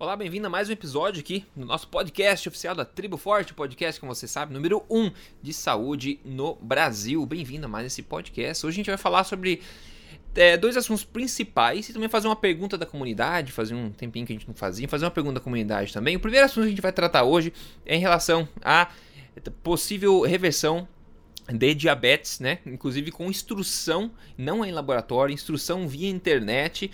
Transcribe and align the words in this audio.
Olá, 0.00 0.16
bem-vindo 0.16 0.46
a 0.46 0.50
mais 0.50 0.66
um 0.70 0.72
episódio 0.72 1.20
aqui 1.20 1.44
no 1.54 1.66
nosso 1.66 1.86
podcast 1.88 2.48
oficial 2.48 2.74
da 2.74 2.86
Tribo 2.86 3.18
Forte, 3.18 3.52
podcast, 3.52 4.00
como 4.00 4.14
você 4.14 4.26
sabe, 4.26 4.50
número 4.50 4.82
1 4.88 4.98
um 4.98 5.12
de 5.42 5.52
saúde 5.52 6.18
no 6.24 6.54
Brasil. 6.54 7.26
Bem-vindo 7.26 7.66
a 7.66 7.68
mais 7.68 7.84
esse 7.84 8.00
podcast. 8.02 8.64
Hoje 8.64 8.76
a 8.76 8.78
gente 8.78 8.86
vai 8.86 8.96
falar 8.96 9.24
sobre 9.24 9.60
é, 10.34 10.56
dois 10.56 10.78
assuntos 10.78 11.04
principais 11.04 11.86
e 11.86 11.92
também 11.92 12.08
fazer 12.08 12.28
uma 12.28 12.34
pergunta 12.34 12.78
da 12.78 12.86
comunidade, 12.86 13.52
fazer 13.52 13.74
um 13.74 13.90
tempinho 13.90 14.24
que 14.24 14.32
a 14.32 14.36
gente 14.36 14.48
não 14.48 14.54
fazia, 14.54 14.88
fazer 14.88 15.04
uma 15.04 15.10
pergunta 15.10 15.34
da 15.34 15.40
comunidade 15.40 15.92
também. 15.92 16.16
O 16.16 16.20
primeiro 16.20 16.46
assunto 16.46 16.62
que 16.62 16.68
a 16.68 16.70
gente 16.70 16.80
vai 16.80 16.92
tratar 16.92 17.24
hoje 17.24 17.52
é 17.84 17.94
em 17.94 18.00
relação 18.00 18.48
à 18.64 18.88
possível 19.62 20.22
reversão 20.22 20.88
de 21.52 21.74
diabetes, 21.74 22.40
né? 22.40 22.60
Inclusive 22.64 23.10
com 23.10 23.28
instrução, 23.28 24.10
não 24.38 24.64
em 24.64 24.72
laboratório, 24.72 25.34
instrução 25.34 25.86
via 25.86 26.08
internet 26.08 26.90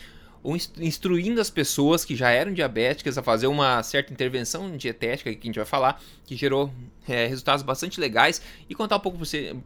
instruindo 0.79 1.41
as 1.41 1.51
pessoas 1.51 2.05
que 2.05 2.15
já 2.15 2.31
eram 2.31 2.53
diabéticas 2.53 3.19
a 3.19 3.23
fazer 3.23 3.47
uma 3.47 3.83
certa 3.83 4.13
intervenção 4.13 4.77
dietética 4.77 5.33
que 5.33 5.41
a 5.41 5.47
gente 5.47 5.57
vai 5.57 5.65
falar, 5.65 6.01
que 6.25 6.37
gerou 6.37 6.71
é, 7.09 7.27
resultados 7.27 7.63
bastante 7.63 8.01
legais 8.01 8.43
e 8.69 8.75
contar 8.75 8.97
um 8.97 9.01
pouco 9.01 9.19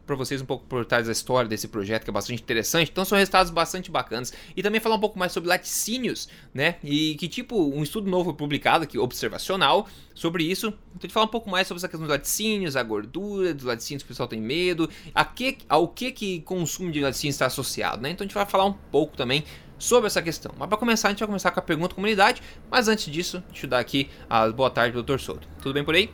para 0.05 0.15
vocês 0.15 0.41
um 0.41 0.45
pouco 0.45 0.65
por 0.65 0.85
trás 0.85 1.07
da 1.07 1.11
história 1.11 1.49
desse 1.49 1.67
projeto 1.67 2.03
que 2.03 2.09
é 2.09 2.13
bastante 2.13 2.41
interessante. 2.41 2.89
Então 2.91 3.03
são 3.03 3.17
resultados 3.17 3.51
bastante 3.51 3.89
bacanas 3.89 4.33
e 4.55 4.61
também 4.61 4.79
falar 4.79 4.95
um 4.95 4.99
pouco 4.99 5.17
mais 5.17 5.31
sobre 5.31 5.49
laticínios, 5.49 6.29
né? 6.53 6.75
E 6.83 7.15
que 7.15 7.27
tipo 7.27 7.55
um 7.57 7.83
estudo 7.83 8.09
novo 8.09 8.33
publicado 8.33 8.83
aqui 8.83 8.97
observacional 8.97 9.87
sobre 10.13 10.43
isso. 10.43 10.67
Então 10.67 11.01
gente 11.01 11.13
falar 11.13 11.25
um 11.25 11.29
pouco 11.29 11.49
mais 11.49 11.67
sobre 11.67 11.79
essa 11.79 11.87
questão 11.87 12.05
dos 12.05 12.11
laticínios, 12.11 12.75
a 12.75 12.83
gordura 12.83 13.53
dos 13.53 13.65
laticínios 13.65 14.03
que 14.03 14.07
o 14.07 14.09
pessoal 14.09 14.27
tem 14.27 14.41
medo, 14.41 14.89
a 15.13 15.25
que, 15.25 15.57
ao 15.67 15.87
que 15.87 16.11
que 16.11 16.41
consumo 16.41 16.91
de 16.91 17.01
laticínios 17.01 17.35
está 17.35 17.47
associado, 17.47 18.01
né? 18.01 18.11
Então 18.11 18.23
a 18.23 18.27
gente 18.27 18.35
vai 18.35 18.45
falar 18.45 18.65
um 18.65 18.73
pouco 18.73 19.17
também 19.17 19.43
sobre 19.81 20.07
essa 20.07 20.21
questão. 20.21 20.53
Mas 20.57 20.69
para 20.69 20.77
começar, 20.77 21.07
a 21.07 21.11
gente 21.11 21.19
vai 21.19 21.27
começar 21.27 21.49
com 21.49 21.59
a 21.59 21.63
pergunta 21.63 21.89
da 21.89 21.95
comunidade. 21.95 22.41
Mas 22.69 22.87
antes 22.87 23.11
disso, 23.11 23.43
deixa 23.49 23.65
eu 23.65 23.69
dar 23.69 23.79
aqui 23.79 24.09
a 24.29 24.47
boa 24.49 24.69
tarde, 24.69 24.93
doutor 24.93 25.19
Souto. 25.19 25.47
Tudo 25.61 25.73
bem 25.73 25.83
por 25.83 25.95
aí? 25.95 26.11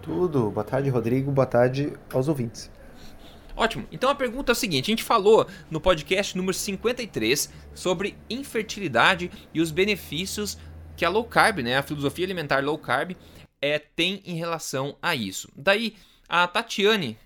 Tudo. 0.00 0.50
Boa 0.50 0.64
tarde, 0.64 0.88
Rodrigo. 0.90 1.32
Boa 1.32 1.46
tarde 1.46 1.92
aos 2.12 2.28
ouvintes. 2.28 2.70
Ótimo. 3.56 3.86
Então 3.90 4.10
a 4.10 4.14
pergunta 4.14 4.52
é 4.52 4.54
a 4.54 4.56
seguinte: 4.56 4.84
a 4.84 4.92
gente 4.92 5.02
falou 5.02 5.46
no 5.68 5.80
podcast 5.80 6.36
número 6.36 6.54
53 6.54 7.50
sobre 7.74 8.16
infertilidade 8.30 9.30
e 9.52 9.60
os 9.60 9.72
benefícios 9.72 10.56
que 10.96 11.04
a 11.04 11.08
low 11.08 11.24
carb, 11.24 11.58
né, 11.58 11.76
a 11.76 11.82
filosofia 11.82 12.24
alimentar 12.24 12.62
low 12.62 12.78
carb, 12.78 13.16
é, 13.60 13.80
tem 13.80 14.22
em 14.24 14.36
relação 14.36 14.96
a 15.02 15.16
isso. 15.16 15.48
Daí 15.56 15.96
a 16.28 16.46
Tatiane, 16.46 17.18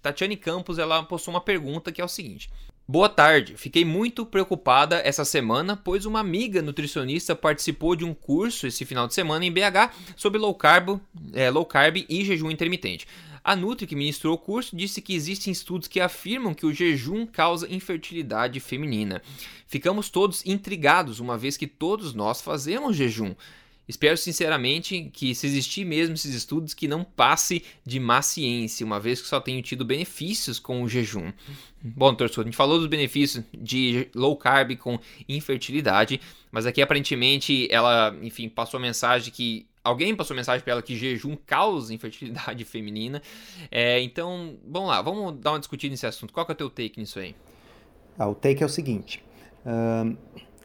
Tatiane 0.00 0.36
Campos, 0.36 0.78
ela 0.78 1.02
postou 1.02 1.34
uma 1.34 1.40
pergunta 1.40 1.90
que 1.90 2.00
é 2.00 2.04
o 2.04 2.08
seguinte: 2.08 2.48
Boa 2.90 3.10
tarde. 3.10 3.54
Fiquei 3.54 3.84
muito 3.84 4.24
preocupada 4.24 5.02
essa 5.04 5.22
semana, 5.22 5.76
pois 5.76 6.06
uma 6.06 6.20
amiga 6.20 6.62
nutricionista 6.62 7.36
participou 7.36 7.94
de 7.94 8.02
um 8.02 8.14
curso 8.14 8.66
esse 8.66 8.82
final 8.86 9.06
de 9.06 9.12
semana 9.12 9.44
em 9.44 9.52
BH 9.52 9.92
sobre 10.16 10.38
low 10.38 10.54
carb, 10.54 10.98
é, 11.34 11.50
low 11.50 11.66
carb 11.66 11.98
e 12.08 12.24
jejum 12.24 12.50
intermitente. 12.50 13.06
A 13.44 13.54
Nutri, 13.54 13.86
que 13.86 13.94
ministrou 13.94 14.34
o 14.34 14.38
curso, 14.38 14.74
disse 14.74 15.02
que 15.02 15.14
existem 15.14 15.52
estudos 15.52 15.86
que 15.86 16.00
afirmam 16.00 16.54
que 16.54 16.64
o 16.64 16.72
jejum 16.72 17.26
causa 17.26 17.70
infertilidade 17.70 18.58
feminina. 18.58 19.20
Ficamos 19.66 20.08
todos 20.08 20.42
intrigados, 20.46 21.20
uma 21.20 21.36
vez 21.36 21.58
que 21.58 21.66
todos 21.66 22.14
nós 22.14 22.40
fazemos 22.40 22.96
jejum. 22.96 23.34
Espero 23.88 24.16
sinceramente 24.18 25.10
que, 25.12 25.34
se 25.34 25.46
existir 25.46 25.84
mesmo 25.84 26.14
esses 26.14 26.34
estudos, 26.34 26.74
que 26.74 26.86
não 26.86 27.02
passe 27.02 27.64
de 27.86 27.98
má 27.98 28.20
ciência, 28.20 28.84
uma 28.84 29.00
vez 29.00 29.22
que 29.22 29.26
só 29.26 29.40
tenho 29.40 29.62
tido 29.62 29.84
benefícios 29.84 30.58
com 30.58 30.82
o 30.82 30.88
jejum. 30.88 31.32
Bom, 31.82 32.14
torcedor, 32.14 32.44
a 32.44 32.48
gente 32.48 32.56
falou 32.56 32.78
dos 32.78 32.86
benefícios 32.86 33.42
de 33.56 34.08
low 34.14 34.36
carb 34.36 34.76
com 34.76 34.98
infertilidade, 35.26 36.20
mas 36.52 36.66
aqui 36.66 36.82
aparentemente 36.82 37.66
ela, 37.70 38.14
enfim, 38.20 38.48
passou 38.48 38.76
a 38.76 38.80
mensagem 38.80 39.32
que 39.32 39.66
alguém 39.82 40.14
passou 40.14 40.36
mensagem 40.36 40.62
para 40.62 40.72
ela 40.72 40.82
que 40.82 40.94
jejum 40.94 41.34
causa 41.46 41.94
infertilidade 41.94 42.64
feminina. 42.66 43.22
É, 43.70 44.00
então, 44.02 44.58
vamos 44.66 44.88
lá, 44.90 45.00
vamos 45.00 45.40
dar 45.40 45.52
uma 45.52 45.58
discutida 45.58 45.90
nesse 45.90 46.06
assunto. 46.06 46.32
Qual 46.32 46.44
que 46.44 46.52
é 46.52 46.54
o 46.54 46.56
teu 46.56 46.68
take 46.68 47.00
nisso 47.00 47.18
aí? 47.18 47.34
Ah, 48.18 48.28
o 48.28 48.34
take 48.34 48.62
é 48.62 48.66
o 48.66 48.68
seguinte: 48.68 49.24
uh, 49.64 50.16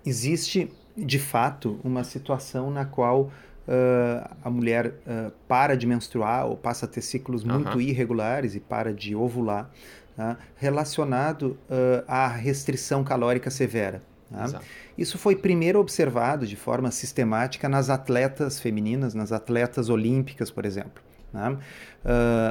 existe 0.06 0.70
de 0.96 1.20
fato, 1.20 1.80
uma 1.84 2.04
situação 2.04 2.70
na 2.70 2.86
qual 2.86 3.32
uh, 3.68 4.36
a 4.44 4.50
mulher 4.50 4.88
uh, 4.88 5.32
para 5.48 5.76
de 5.76 5.88
menstruar 5.88 6.46
ou 6.46 6.56
passa 6.56 6.86
a 6.86 6.90
ter 6.90 7.02
ciclos 7.02 7.44
uhum. 7.44 7.60
muito 7.60 7.82
irregulares 7.82 8.56
e 8.56 8.60
para 8.60 8.94
de 8.94 9.16
ovular, 9.16 9.70
tá? 10.16 10.38
relacionado 10.56 11.58
uh, 11.70 12.04
à 12.08 12.28
restrição 12.28 13.04
calórica 13.04 13.50
severa. 13.50 14.02
Tá? 14.30 14.62
Isso 14.98 15.18
foi 15.18 15.36
primeiro 15.36 15.80
observado 15.80 16.48
de 16.48 16.56
forma 16.56 16.90
sistemática 16.90 17.70
nas 17.70 17.90
atletas 17.90 18.60
femininas, 18.60 19.14
nas 19.14 19.32
atletas 19.32 19.90
olímpicas, 19.90 20.50
por 20.50 20.66
exemplo. 20.66 21.04
Tá? 21.32 21.58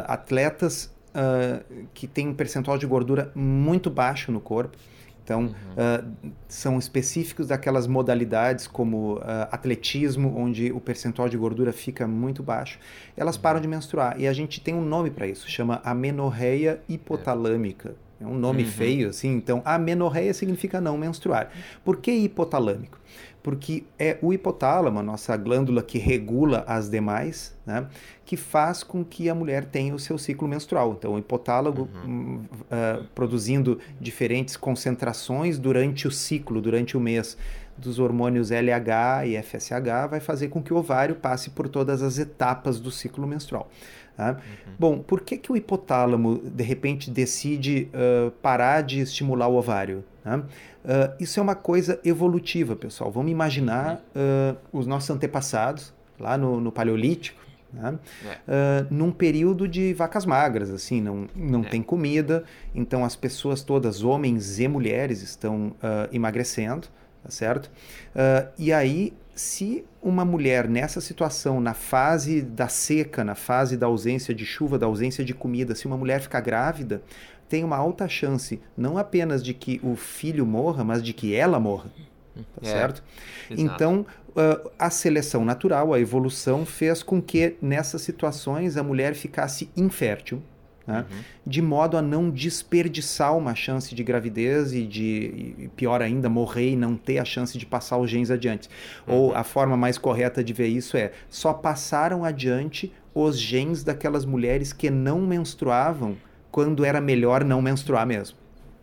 atletas 0.08 0.90
que 1.94 2.08
têm 2.08 2.28
um 2.28 2.34
percentual 2.34 2.76
de 2.76 2.84
gordura 2.84 3.30
muito 3.32 3.88
baixo 3.88 4.32
no 4.32 4.40
corpo, 4.40 4.76
então, 5.24 5.42
uhum. 5.42 5.48
uh, 5.48 6.32
são 6.48 6.78
específicos 6.78 7.48
daquelas 7.48 7.86
modalidades 7.86 8.66
como 8.66 9.16
uh, 9.16 9.20
atletismo, 9.50 10.36
onde 10.36 10.72
o 10.72 10.80
percentual 10.80 11.28
de 11.28 11.36
gordura 11.36 11.72
fica 11.72 12.06
muito 12.06 12.42
baixo. 12.42 12.78
Elas 13.16 13.36
uhum. 13.36 13.42
param 13.42 13.60
de 13.60 13.68
menstruar. 13.68 14.20
E 14.20 14.26
a 14.26 14.32
gente 14.32 14.60
tem 14.60 14.74
um 14.74 14.84
nome 14.84 15.10
para 15.10 15.26
isso, 15.26 15.48
chama 15.48 15.80
amenorreia 15.84 16.80
hipotalâmica. 16.88 17.94
É 18.20 18.26
um 18.26 18.38
nome 18.38 18.62
uhum. 18.62 18.68
feio, 18.68 19.08
assim. 19.08 19.34
Então, 19.34 19.62
amenorreia 19.64 20.32
significa 20.32 20.80
não 20.80 20.96
menstruar. 20.96 21.50
Por 21.84 21.96
que 21.96 22.12
hipotalâmico? 22.12 22.98
Porque 23.42 23.84
é 23.98 24.18
o 24.22 24.32
hipotálamo, 24.32 24.98
a 24.98 25.02
nossa 25.02 25.36
glândula 25.36 25.82
que 25.82 25.98
regula 25.98 26.64
as 26.66 26.88
demais, 26.88 27.54
né, 27.66 27.86
que 28.24 28.36
faz 28.36 28.82
com 28.82 29.04
que 29.04 29.28
a 29.28 29.34
mulher 29.34 29.64
tenha 29.64 29.94
o 29.94 29.98
seu 29.98 30.16
ciclo 30.16 30.46
menstrual. 30.46 30.92
Então, 30.96 31.14
o 31.14 31.18
hipotálamo 31.18 31.88
uhum. 32.04 32.44
uh, 32.52 33.04
produzindo 33.14 33.78
diferentes 34.00 34.56
concentrações 34.56 35.58
durante 35.58 36.06
o 36.06 36.10
ciclo, 36.10 36.60
durante 36.60 36.96
o 36.96 37.00
mês 37.00 37.36
dos 37.76 37.98
hormônios 37.98 38.50
LH 38.50 39.26
e 39.26 39.42
FSH, 39.42 40.08
vai 40.10 40.20
fazer 40.20 40.48
com 40.48 40.62
que 40.62 40.72
o 40.72 40.76
ovário 40.76 41.16
passe 41.16 41.50
por 41.50 41.68
todas 41.68 42.02
as 42.02 42.18
etapas 42.18 42.78
do 42.78 42.90
ciclo 42.90 43.26
menstrual. 43.26 43.68
Tá? 44.22 44.30
Uhum. 44.32 44.72
Bom, 44.78 44.98
por 44.98 45.20
que, 45.22 45.36
que 45.36 45.50
o 45.50 45.56
hipotálamo 45.56 46.38
de 46.38 46.62
repente 46.62 47.10
decide 47.10 47.88
uh, 47.92 48.30
parar 48.30 48.82
de 48.82 49.00
estimular 49.00 49.48
o 49.48 49.56
ovário? 49.56 50.04
Tá? 50.22 50.38
Uh, 50.38 50.44
isso 51.18 51.40
é 51.40 51.42
uma 51.42 51.56
coisa 51.56 51.98
evolutiva, 52.04 52.76
pessoal. 52.76 53.10
Vamos 53.10 53.32
imaginar 53.32 53.96
uh, 54.14 54.56
os 54.72 54.86
nossos 54.86 55.10
antepassados 55.10 55.92
lá 56.20 56.38
no, 56.38 56.60
no 56.60 56.70
Paleolítico, 56.70 57.42
né? 57.72 57.98
É. 58.24 58.30
Uh, 58.30 58.94
num 58.94 59.10
período 59.10 59.66
de 59.66 59.94
vacas 59.94 60.26
magras, 60.26 60.70
assim, 60.70 61.00
não, 61.00 61.26
não 61.34 61.62
é. 61.62 61.68
tem 61.68 61.82
comida, 61.82 62.44
então 62.74 63.04
as 63.04 63.16
pessoas 63.16 63.62
todas, 63.62 64.04
homens 64.04 64.60
e 64.60 64.68
mulheres, 64.68 65.22
estão 65.22 65.68
uh, 65.68 66.08
emagrecendo, 66.12 66.86
tá 67.22 67.30
certo? 67.30 67.70
Uh, 68.14 68.48
e 68.58 68.72
aí, 68.72 69.14
se 69.34 69.84
uma 70.02 70.24
mulher 70.24 70.68
nessa 70.68 71.00
situação, 71.00 71.60
na 71.60 71.74
fase 71.74 72.42
da 72.42 72.68
seca, 72.68 73.24
na 73.24 73.34
fase 73.34 73.76
da 73.76 73.86
ausência 73.86 74.34
de 74.34 74.44
chuva, 74.44 74.78
da 74.78 74.86
ausência 74.86 75.24
de 75.24 75.32
comida, 75.32 75.74
se 75.74 75.86
uma 75.86 75.96
mulher 75.96 76.20
ficar 76.20 76.40
grávida, 76.40 77.02
tem 77.48 77.64
uma 77.64 77.76
alta 77.76 78.08
chance 78.08 78.60
não 78.76 78.96
apenas 78.96 79.42
de 79.42 79.54
que 79.54 79.80
o 79.82 79.96
filho 79.96 80.46
morra, 80.46 80.84
mas 80.84 81.02
de 81.02 81.12
que 81.12 81.34
ela 81.34 81.58
morra. 81.60 81.90
Tá 82.34 82.42
é, 82.62 82.66
certo? 82.66 83.02
Exato. 83.50 83.62
Então, 83.62 84.06
uh, 84.30 84.70
a 84.78 84.90
seleção 84.90 85.44
natural, 85.44 85.92
a 85.92 86.00
evolução, 86.00 86.64
fez 86.64 87.02
com 87.02 87.20
que 87.20 87.56
nessas 87.60 88.02
situações 88.02 88.76
a 88.76 88.82
mulher 88.82 89.14
ficasse 89.14 89.68
infértil. 89.76 90.42
Né? 90.86 91.04
Uhum. 91.10 91.18
De 91.46 91.62
modo 91.62 91.96
a 91.96 92.02
não 92.02 92.30
desperdiçar 92.30 93.36
uma 93.36 93.54
chance 93.54 93.94
de 93.94 94.02
gravidez 94.02 94.72
e 94.72 94.86
de, 94.86 95.54
e 95.58 95.70
pior 95.76 96.02
ainda, 96.02 96.28
morrer 96.28 96.70
e 96.70 96.76
não 96.76 96.96
ter 96.96 97.18
a 97.18 97.24
chance 97.24 97.56
de 97.56 97.64
passar 97.64 97.98
os 97.98 98.10
genes 98.10 98.30
adiante. 98.30 98.68
Uhum. 99.06 99.14
Ou 99.14 99.34
a 99.34 99.44
forma 99.44 99.76
mais 99.76 99.98
correta 99.98 100.42
de 100.42 100.52
ver 100.52 100.68
isso 100.68 100.96
é: 100.96 101.12
só 101.28 101.52
passaram 101.52 102.24
adiante 102.24 102.92
os 103.14 103.38
genes 103.38 103.84
daquelas 103.84 104.24
mulheres 104.24 104.72
que 104.72 104.90
não 104.90 105.20
menstruavam 105.20 106.16
quando 106.50 106.84
era 106.84 107.00
melhor 107.00 107.44
não 107.44 107.62
menstruar 107.62 108.06
mesmo. 108.06 108.36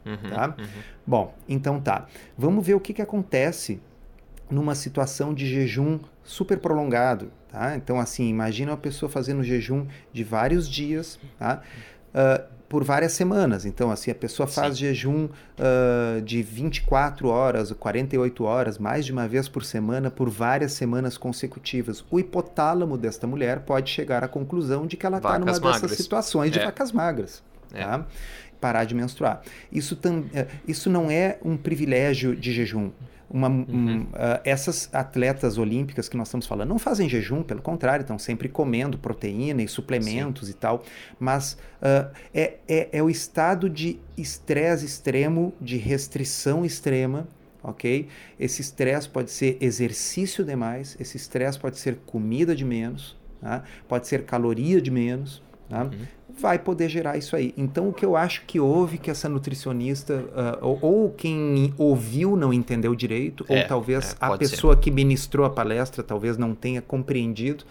Uhum, 0.06 0.30
tá? 0.30 0.56
Uhum. 0.58 0.66
Bom, 1.06 1.36
então 1.48 1.80
tá. 1.80 2.08
Vamos 2.38 2.66
ver 2.66 2.74
o 2.74 2.80
que, 2.80 2.94
que 2.94 3.02
acontece 3.02 3.80
numa 4.50 4.74
situação 4.74 5.34
de 5.34 5.48
jejum 5.48 6.00
super 6.30 6.60
prolongado. 6.60 7.32
Tá? 7.52 7.76
Então, 7.76 8.00
assim, 8.00 8.30
imagina 8.30 8.72
uma 8.72 8.78
pessoa 8.78 9.10
fazendo 9.10 9.44
jejum 9.44 9.88
de 10.14 10.24
vários 10.24 10.70
dias, 10.70 11.20
tá? 11.40 11.62
Uh, 12.10 12.60
por 12.70 12.84
várias 12.84 13.14
semanas. 13.14 13.66
Então, 13.66 13.90
assim, 13.90 14.12
a 14.12 14.16
pessoa 14.16 14.46
faz 14.46 14.76
Sim. 14.76 14.82
jejum 14.82 15.26
uh, 15.26 16.22
de 16.22 16.44
24 16.44 17.28
horas, 17.28 17.72
48 17.72 18.44
horas, 18.44 18.78
mais 18.78 19.08
de 19.08 19.12
uma 19.12 19.28
vez 19.28 19.50
por 19.50 19.66
semana, 19.66 20.12
por 20.12 20.30
várias 20.30 20.74
semanas 20.74 21.18
consecutivas. 21.18 22.06
O 22.12 22.20
hipotálamo 22.20 22.96
desta 22.96 23.26
mulher 23.26 23.62
pode 23.62 23.90
chegar 23.90 24.24
à 24.24 24.28
conclusão 24.28 24.86
de 24.86 24.96
que 24.96 25.06
ela 25.06 25.18
está 25.18 25.40
numa 25.40 25.52
magras. 25.52 25.82
dessas 25.82 25.98
situações 25.98 26.52
de 26.52 26.60
é. 26.60 26.66
vacas 26.66 26.92
magras. 26.92 27.42
É. 27.74 27.84
Tá? 27.84 28.06
Parar 28.62 28.84
de 28.84 28.94
menstruar. 28.94 29.42
Isso, 29.72 29.96
tam, 29.96 30.26
eh, 30.34 30.46
isso 30.68 30.92
não 30.92 31.10
é 31.10 31.40
um 31.44 31.58
privilégio 31.58 32.36
de 32.36 32.52
jejum. 32.52 32.92
Uma, 33.30 33.48
uhum. 33.48 33.66
um, 33.70 34.02
uh, 34.02 34.42
essas 34.44 34.90
atletas 34.92 35.58
olímpicas 35.58 36.10
que 36.10 36.18
nós 36.18 36.28
estamos 36.28 36.48
falando 36.48 36.70
não 36.70 36.80
fazem 36.80 37.08
jejum, 37.08 37.44
pelo 37.44 37.62
contrário, 37.62 38.02
estão 38.02 38.18
sempre 38.18 38.50
comendo 38.50 38.98
proteína 38.98 39.62
e 39.62 39.68
suplementos 39.68 40.48
Sim. 40.48 40.54
e 40.54 40.56
tal, 40.56 40.84
mas 41.20 41.54
uh, 41.82 42.10
é, 42.34 42.56
é, 42.68 42.90
é 42.92 43.04
o 43.04 43.10
estado 43.10 43.70
de 43.70 44.00
estresse 44.18 44.86
extremo, 44.86 45.54
de 45.62 45.78
restrição 45.78 46.66
extrema, 46.66 47.28
ok? 47.62 48.08
Esse 48.40 48.62
estresse 48.62 49.08
pode 49.08 49.32
ser 49.32 49.58
exercício 49.62 50.44
demais, 50.44 50.98
esse 51.00 51.18
estresse 51.18 51.60
pode 51.60 51.78
ser 51.78 51.98
comida 52.06 52.56
de 52.56 52.66
menos, 52.66 53.16
tá? 53.42 53.64
pode 53.88 54.08
ser 54.08 54.24
caloria 54.24 54.82
de 54.82 54.90
menos, 54.90 55.44
tá? 55.70 55.84
Uhum 55.84 56.19
vai 56.40 56.58
poder 56.60 56.90
gerar 56.90 57.18
isso 57.18 57.36
aí. 57.36 57.54
Então, 57.58 57.90
o 57.90 57.94
que 57.94 58.06
eu 58.06 58.16
acho 58.16 58.44
que 58.46 58.60
houve 58.60 58.98
que 58.98 59.12
essa 59.12 59.28
nutricionista, 59.28 60.16
uh, 60.16 60.66
ou, 60.66 60.80
ou, 60.82 61.10
quem 61.12 61.74
ouviu 61.78 62.36
não 62.36 62.54
entendeu 62.54 62.96
direito, 62.96 63.46
é, 63.50 63.62
ou 63.62 63.68
talvez 63.68 64.14
é, 64.14 64.16
a 64.20 64.38
pessoa 64.38 64.76
ser. 64.76 64.82
que 64.82 64.92
ministrou 64.92 65.46
a 65.46 65.50
palestra 65.50 66.04
talvez 66.04 66.38
não 66.38 66.56
tenha 66.56 66.82
compreendido, 66.82 67.64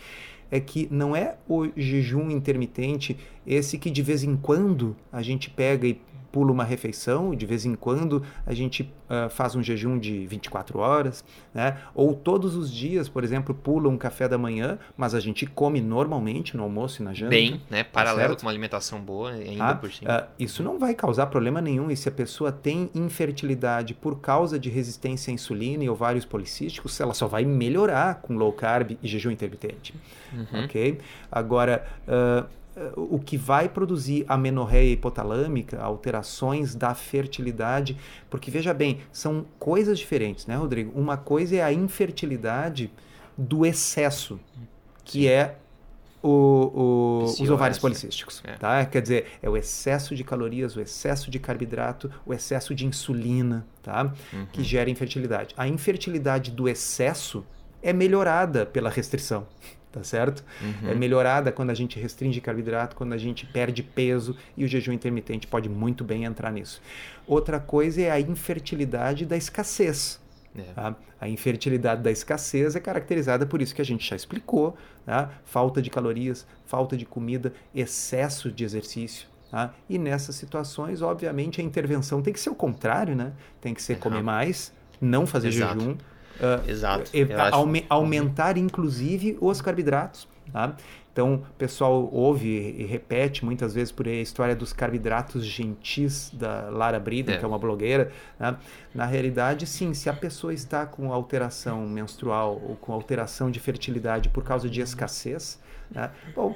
é 0.51 0.61
que 0.61 0.89
não 0.91 1.15
é 1.15 1.37
o 1.49 1.69
jejum 1.77 2.31
intermitente 2.31 3.17
esse 3.47 3.79
que 3.79 3.91
de 3.91 4.03
vez 4.03 4.23
em 4.23 4.37
quando 4.37 4.97
a 5.13 5.23
gente 5.23 5.51
pega 5.51 5.87
e 5.87 6.01
pula 6.31 6.53
uma 6.53 6.65
refeição, 6.65 7.35
de 7.35 7.47
vez 7.47 7.65
em 7.65 7.75
quando 7.75 8.23
a 8.47 8.55
gente 8.55 8.83
uh, 8.83 9.29
faz 9.31 9.55
um 9.55 9.63
jejum 9.63 9.99
de 9.99 10.27
24 10.27 10.79
horas, 10.79 11.25
né? 11.55 11.79
ou 11.95 12.15
todos 12.15 12.55
os 12.55 12.73
dias, 12.73 13.09
por 13.09 13.25
exemplo, 13.25 13.55
pula 13.55 13.89
um 13.89 13.97
café 13.97 14.29
da 14.29 14.39
manhã, 14.39 14.79
mas 14.97 15.15
a 15.15 15.21
gente 15.21 15.47
come 15.47 15.81
normalmente 15.81 16.57
no 16.57 16.63
almoço 16.63 17.03
e 17.03 17.05
na 17.05 17.13
janta. 17.13 17.31
Bem, 17.31 17.61
né? 17.71 17.85
Tá 17.85 17.91
paralelo 17.91 18.35
tá 18.35 18.41
com 18.41 18.47
uma 18.47 18.53
alimentação 18.53 19.01
boa 19.01 19.31
ainda 19.31 19.69
ah, 19.69 19.75
por 19.75 19.91
cima. 19.91 20.19
Uh, 20.19 20.27
isso 20.39 20.63
não 20.63 20.79
vai 20.79 20.95
causar 20.95 21.27
problema 21.27 21.61
nenhum, 21.61 21.91
e 21.91 21.97
se 21.97 22.09
a 22.09 22.13
pessoa 22.13 22.53
tem 22.53 22.91
infertilidade 22.95 23.95
por 23.95 24.21
causa 24.21 24.59
de 24.59 24.69
resistência 24.69 25.31
à 25.31 25.35
insulina 25.35 25.85
e 25.85 25.89
ovários 25.89 26.25
policísticos, 26.25 27.01
ela 27.01 27.15
só 27.15 27.27
vai 27.27 27.45
melhorar 27.45 28.17
com 28.17 28.37
low 28.37 28.53
carb 28.53 28.99
e 29.03 29.09
jejum 29.09 29.31
intermitente. 29.31 29.95
Uhum. 30.33 30.65
Ok? 30.65 30.99
Agora, 31.31 31.87
uh, 32.07 32.58
o 32.97 33.19
que 33.19 33.37
vai 33.37 33.69
produzir 33.69 34.25
amenorreia 34.29 34.93
hipotalâmica, 34.93 35.81
alterações 35.81 36.75
da 36.75 36.95
fertilidade, 36.95 37.97
porque 38.31 38.51
veja 38.51 38.75
bem, 38.75 39.01
são 39.13 39.47
coisas 39.59 39.99
diferentes, 39.99 40.47
né, 40.47 40.57
Rodrigo? 40.57 40.99
Uma 40.99 41.17
coisa 41.17 41.57
é 41.57 41.63
a 41.63 41.73
infertilidade 41.73 42.91
do 43.37 43.65
excesso, 43.65 44.41
que 45.05 45.23
Sim. 45.23 45.29
é 45.29 45.57
o, 46.23 46.29
o, 46.29 47.25
os 47.25 47.51
ovários 47.51 47.79
policísticos. 47.79 48.43
É. 48.45 48.55
Tá? 48.55 48.85
Quer 48.85 49.03
dizer, 49.03 49.27
é 49.41 49.49
o 49.49 49.57
excesso 49.57 50.15
de 50.15 50.25
calorias, 50.25 50.77
o 50.77 50.81
excesso 50.81 51.31
de 51.31 51.39
carboidrato, 51.39 52.11
o 52.27 52.35
excesso 52.35 52.75
de 52.75 52.85
insulina, 52.85 53.67
tá? 53.83 54.13
Uhum. 54.33 54.47
que 54.53 54.65
gera 54.65 54.91
infertilidade. 54.91 55.55
A 55.57 55.69
infertilidade 55.69 56.51
do 56.51 56.69
excesso 56.69 57.45
é 57.81 57.93
melhorada 57.93 58.67
pela 58.67 58.91
restrição 58.91 59.47
tá 59.91 60.03
certo? 60.03 60.45
Uhum. 60.61 60.91
É 60.91 60.95
melhorada 60.95 61.51
quando 61.51 61.71
a 61.71 61.75
gente 61.75 61.99
restringe 61.99 62.41
carboidrato, 62.41 62.97
quando 62.97 63.13
a 63.13 63.19
gente 63.19 63.47
perde 63.47 63.83
peso 63.83 64.37
e 64.57 64.65
o 64.65 64.69
jejum 64.69 64.93
intermitente 64.93 65.47
pode 65.47 65.69
muito 65.69 66.05
bem 66.05 66.25
entrar 66.25 66.53
nisso. 66.53 66.81
Outra 67.27 67.59
coisa 67.59 68.03
é 68.03 68.11
a 68.11 68.21
infertilidade 68.21 69.25
da 69.25 69.37
escassez. 69.37 70.21
É. 70.57 70.63
Tá? 70.73 70.97
A 71.21 71.29
infertilidade 71.29 72.03
da 72.03 72.11
escassez 72.11 72.77
é 72.77 72.81
caracterizada 72.81 73.47
por 73.47 73.61
isso 73.61 73.75
que 73.75 73.83
a 73.83 73.85
gente 73.85 74.09
já 74.09 74.17
explicou: 74.17 74.77
tá? 75.05 75.31
falta 75.45 75.81
de 75.83 75.91
calorias, 75.91 76.47
falta 76.67 76.97
de 76.97 77.05
comida, 77.05 77.53
excesso 77.75 78.51
de 78.51 78.65
exercício. 78.65 79.29
Tá? 79.51 79.73
E 79.89 79.99
nessas 79.99 80.37
situações, 80.37 81.01
obviamente, 81.01 81.61
a 81.61 81.65
intervenção 81.65 82.21
tem 82.21 82.33
que 82.33 82.41
ser 82.41 82.51
o 82.51 82.55
contrário, 82.55 83.17
né? 83.17 83.33
Tem 83.63 83.73
que 83.73 83.83
ser 83.83 83.99
comer 83.99 84.23
mais, 84.23 84.75
não 85.01 85.27
fazer 85.27 85.49
Exato. 85.49 85.81
jejum 85.81 85.97
Uh, 86.41 86.71
Exato. 86.71 87.11
Aume, 87.53 87.85
aumentar, 87.89 88.57
inclusive, 88.57 89.37
os 89.41 89.61
carboidratos. 89.61 90.29
Tá? 90.53 90.75
Então, 91.13 91.35
o 91.35 91.59
pessoal 91.59 92.09
ouve 92.13 92.49
e 92.49 92.85
repete 92.85 93.45
muitas 93.45 93.75
vezes 93.75 93.91
por 93.91 94.07
aí 94.07 94.21
a 94.21 94.23
história 94.23 94.55
dos 94.55 94.73
carboidratos 94.73 95.45
gentis 95.45 96.31
da 96.33 96.71
Lara 96.71 97.01
Brida, 97.01 97.33
é. 97.33 97.37
que 97.37 97.45
é 97.45 97.49
uma 97.49 97.59
blogueira. 97.59 98.13
Né? 98.39 98.57
Na 98.95 99.05
realidade, 99.05 99.67
sim, 99.67 99.93
se 99.95 100.09
a 100.09 100.13
pessoa 100.13 100.55
está 100.55 100.87
com 100.87 101.13
alteração 101.13 101.89
menstrual 101.89 102.63
ou 102.65 102.77
com 102.77 102.93
alteração 102.93 103.51
de 103.51 103.59
fertilidade 103.59 104.29
por 104.29 104.45
causa 104.45 104.71
de 104.71 104.81
escassez, 104.81 105.61
né? 105.91 106.11
bom, 106.37 106.55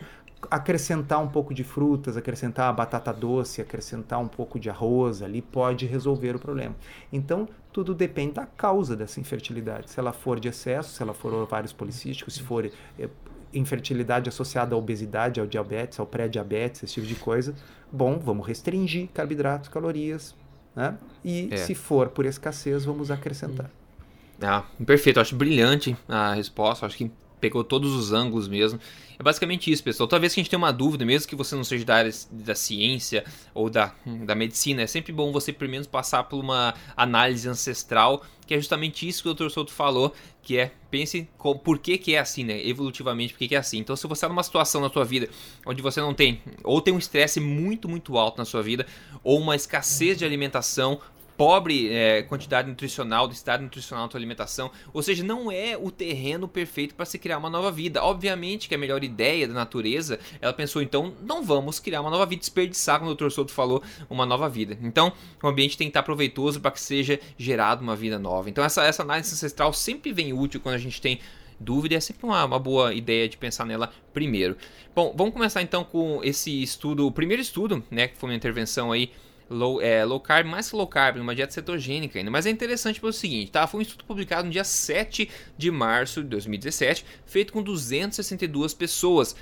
acrescentar 0.51 1.23
um 1.23 1.29
pouco 1.29 1.55
de 1.55 1.65
frutas, 1.65 2.17
acrescentar 2.17 2.69
a 2.69 2.73
batata 2.73 3.13
doce, 3.13 3.61
acrescentar 3.61 4.19
um 4.19 4.29
pouco 4.29 4.59
de 4.59 4.69
arroz 4.69 5.23
ali 5.23 5.41
pode 5.41 5.87
resolver 5.87 6.35
o 6.37 6.39
problema. 6.39 6.75
Então, 7.13 7.49
tudo 7.73 7.95
depende 7.95 8.35
da 8.35 8.47
causa 8.47 8.97
dessa 8.97 9.21
infertilidade. 9.21 9.91
Se 9.91 9.99
ela 9.99 10.13
for 10.13 10.39
de 10.39 10.49
excesso, 10.49 10.95
se 10.95 11.03
ela 11.03 11.15
for 11.15 11.33
ovários 11.33 11.73
policísticos, 11.73 12.35
se 12.35 12.43
for 12.43 12.71
é, 12.99 13.09
infertilidade 13.55 14.29
associada 14.29 14.75
à 14.75 14.79
obesidade, 14.79 15.41
ao 15.41 15.47
diabetes, 15.47 15.99
ao 15.99 16.07
pré-diabetes, 16.07 16.83
esse 16.83 16.95
tipo 16.95 17.07
de 17.07 17.15
coisa, 17.15 17.55
bom, 17.91 18.19
vamos 18.19 18.47
restringir 18.47 19.09
carboidratos, 19.13 19.69
calorias, 19.69 20.35
né? 20.75 20.97
E 21.25 21.49
é. 21.51 21.57
se 21.57 21.75
for 21.75 22.09
por 22.09 22.25
escassez, 22.25 22.85
vamos 22.85 23.11
acrescentar. 23.11 23.71
Ah, 24.41 24.65
perfeito, 24.85 25.21
acho 25.21 25.37
brilhante 25.37 25.97
a 26.09 26.35
resposta, 26.35 26.85
acho 26.87 26.97
que 26.97 27.11
pegou 27.43 27.65
todos 27.65 27.93
os 27.93 28.13
ângulos 28.13 28.47
mesmo. 28.47 28.79
É 29.19 29.23
basicamente 29.23 29.71
isso, 29.71 29.83
pessoal. 29.83 30.09
Talvez 30.09 30.33
que 30.33 30.41
a 30.41 30.43
gente 30.43 30.49
tenha 30.49 30.59
uma 30.59 30.73
dúvida, 30.73 31.05
mesmo 31.05 31.29
que 31.29 31.35
você 31.35 31.57
não 31.57 31.65
seja 31.65 31.85
da 31.85 31.97
área 31.97 32.13
da 32.31 32.55
ciência 32.55 33.25
ou 33.53 33.69
da, 33.69 33.93
da 34.25 34.35
medicina, 34.37 34.83
é 34.83 34.87
sempre 34.87 35.13
bom 35.13 35.33
você 35.33 35.53
pelo 35.53 35.71
menos 35.71 35.89
passar 35.89 36.23
por 36.25 36.39
uma 36.39 36.73
análise 36.97 37.49
ancestral, 37.49 38.25
que 38.47 38.55
é 38.55 38.57
justamente 38.59 39.07
isso 39.07 39.25
que 39.25 39.29
o 39.29 39.35
Dr. 39.35 39.51
Souto 39.51 39.73
falou, 39.73 40.15
que 40.41 40.57
é 40.57 40.71
pense 40.89 41.29
com, 41.37 41.59
por 41.59 41.79
que, 41.79 41.99
que 41.99 42.15
é 42.15 42.21
assim, 42.21 42.45
né? 42.45 42.65
Evolutivamente, 42.65 43.33
por 43.33 43.41
que, 43.41 43.49
que 43.49 43.55
é 43.57 43.59
assim. 43.59 43.79
Então, 43.79 43.97
se 43.97 44.07
você 44.07 44.13
está 44.13 44.29
numa 44.29 44.43
situação 44.43 44.81
na 44.81 44.89
sua 44.89 45.05
vida 45.05 45.29
onde 45.67 45.83
você 45.83 46.01
não 46.01 46.15
tem, 46.15 46.41
ou 46.63 46.81
tem 46.81 46.95
um 46.95 46.99
estresse 46.99 47.41
muito, 47.41 47.89
muito 47.89 48.17
alto 48.17 48.39
na 48.39 48.45
sua 48.45 48.63
vida, 48.63 48.87
ou 49.25 49.41
uma 49.41 49.57
escassez 49.57 50.17
de 50.17 50.25
alimentação, 50.25 51.01
pobre 51.43 51.93
é, 51.93 52.23
quantidade 52.23 52.69
nutricional, 52.69 53.27
do 53.27 53.35
estado 53.35 53.65
nutricional 53.65 54.05
da 54.05 54.11
tua 54.13 54.19
alimentação. 54.21 54.71
Ou 54.93 55.03
seja, 55.03 55.25
não 55.25 55.51
é 55.51 55.77
o 55.77 55.91
terreno 55.91 56.47
perfeito 56.47 56.95
para 56.95 57.05
se 57.05 57.19
criar 57.19 57.37
uma 57.37 57.51
nova 57.51 57.69
vida. 57.73 58.01
Obviamente 58.01 58.69
que 58.69 58.77
a 58.77 58.79
melhor 58.79 59.03
ideia 59.03 59.49
da 59.49 59.53
natureza, 59.53 60.21
ela 60.41 60.53
pensou, 60.53 60.81
então, 60.81 61.13
não 61.21 61.43
vamos 61.43 61.81
criar 61.81 62.01
uma 62.01 62.11
nova 62.11 62.27
vida, 62.27 62.39
desperdiçar, 62.39 63.01
como 63.01 63.11
o 63.11 63.15
Dr. 63.17 63.29
Souto 63.31 63.53
falou, 63.53 63.83
uma 64.09 64.25
nova 64.25 64.49
vida. 64.49 64.79
Então, 64.83 65.13
o 65.43 65.49
ambiente 65.49 65.77
tem 65.77 65.89
que 65.89 65.91
estar 65.91 66.05
proveitoso 66.05 66.61
para 66.61 66.71
que 66.71 66.81
seja 66.81 67.19
gerada 67.37 67.83
uma 67.83 67.97
vida 67.97 68.21
nova. 68.21 68.49
Então, 68.49 68.63
essa, 68.63 68.85
essa 68.85 69.03
análise 69.03 69.35
ancestral 69.35 69.73
sempre 69.73 70.13
vem 70.13 70.33
útil 70.33 70.61
quando 70.61 70.77
a 70.77 70.79
gente 70.79 71.01
tem 71.01 71.19
dúvida, 71.59 71.97
é 71.97 72.01
sempre 72.01 72.25
uma, 72.25 72.45
uma, 72.45 72.59
boa 72.61 72.95
ideia 72.95 73.29
de 73.29 73.37
pensar 73.37 73.67
nela 73.67 73.91
primeiro. 74.15 74.57
Bom, 74.95 75.13
vamos 75.17 75.33
começar 75.33 75.61
então 75.61 75.83
com 75.83 76.21
esse 76.23 76.63
estudo, 76.63 77.05
o 77.05 77.11
primeiro 77.11 77.43
estudo, 77.43 77.83
né, 77.91 78.07
que 78.07 78.17
foi 78.17 78.31
uma 78.31 78.37
intervenção 78.37 78.93
aí 78.93 79.11
low, 79.49 79.81
é, 79.81 80.05
low 80.05 80.21
carb, 80.21 80.47
mais 80.47 80.71
low 80.73 80.87
carb, 80.87 81.17
numa 81.17 81.35
dieta 81.35 81.53
cetogênica 81.53 82.19
ainda. 82.19 82.31
Mas 82.31 82.47
é 82.47 82.51
interessante 82.51 83.01
pelo 83.01 83.13
seguinte, 83.13 83.51
tá? 83.51 83.67
Foi 83.67 83.81
um 83.81 83.83
estudo 83.83 84.05
publicado 84.05 84.45
no 84.45 84.51
dia 84.51 84.65
7 84.65 85.29
de 85.57 85.71
março 85.71 86.23
de 86.23 86.29
2017, 86.29 87.05
feito 87.27 87.53
com 87.53 87.63
262 87.63 88.75
pessoas 88.75 89.37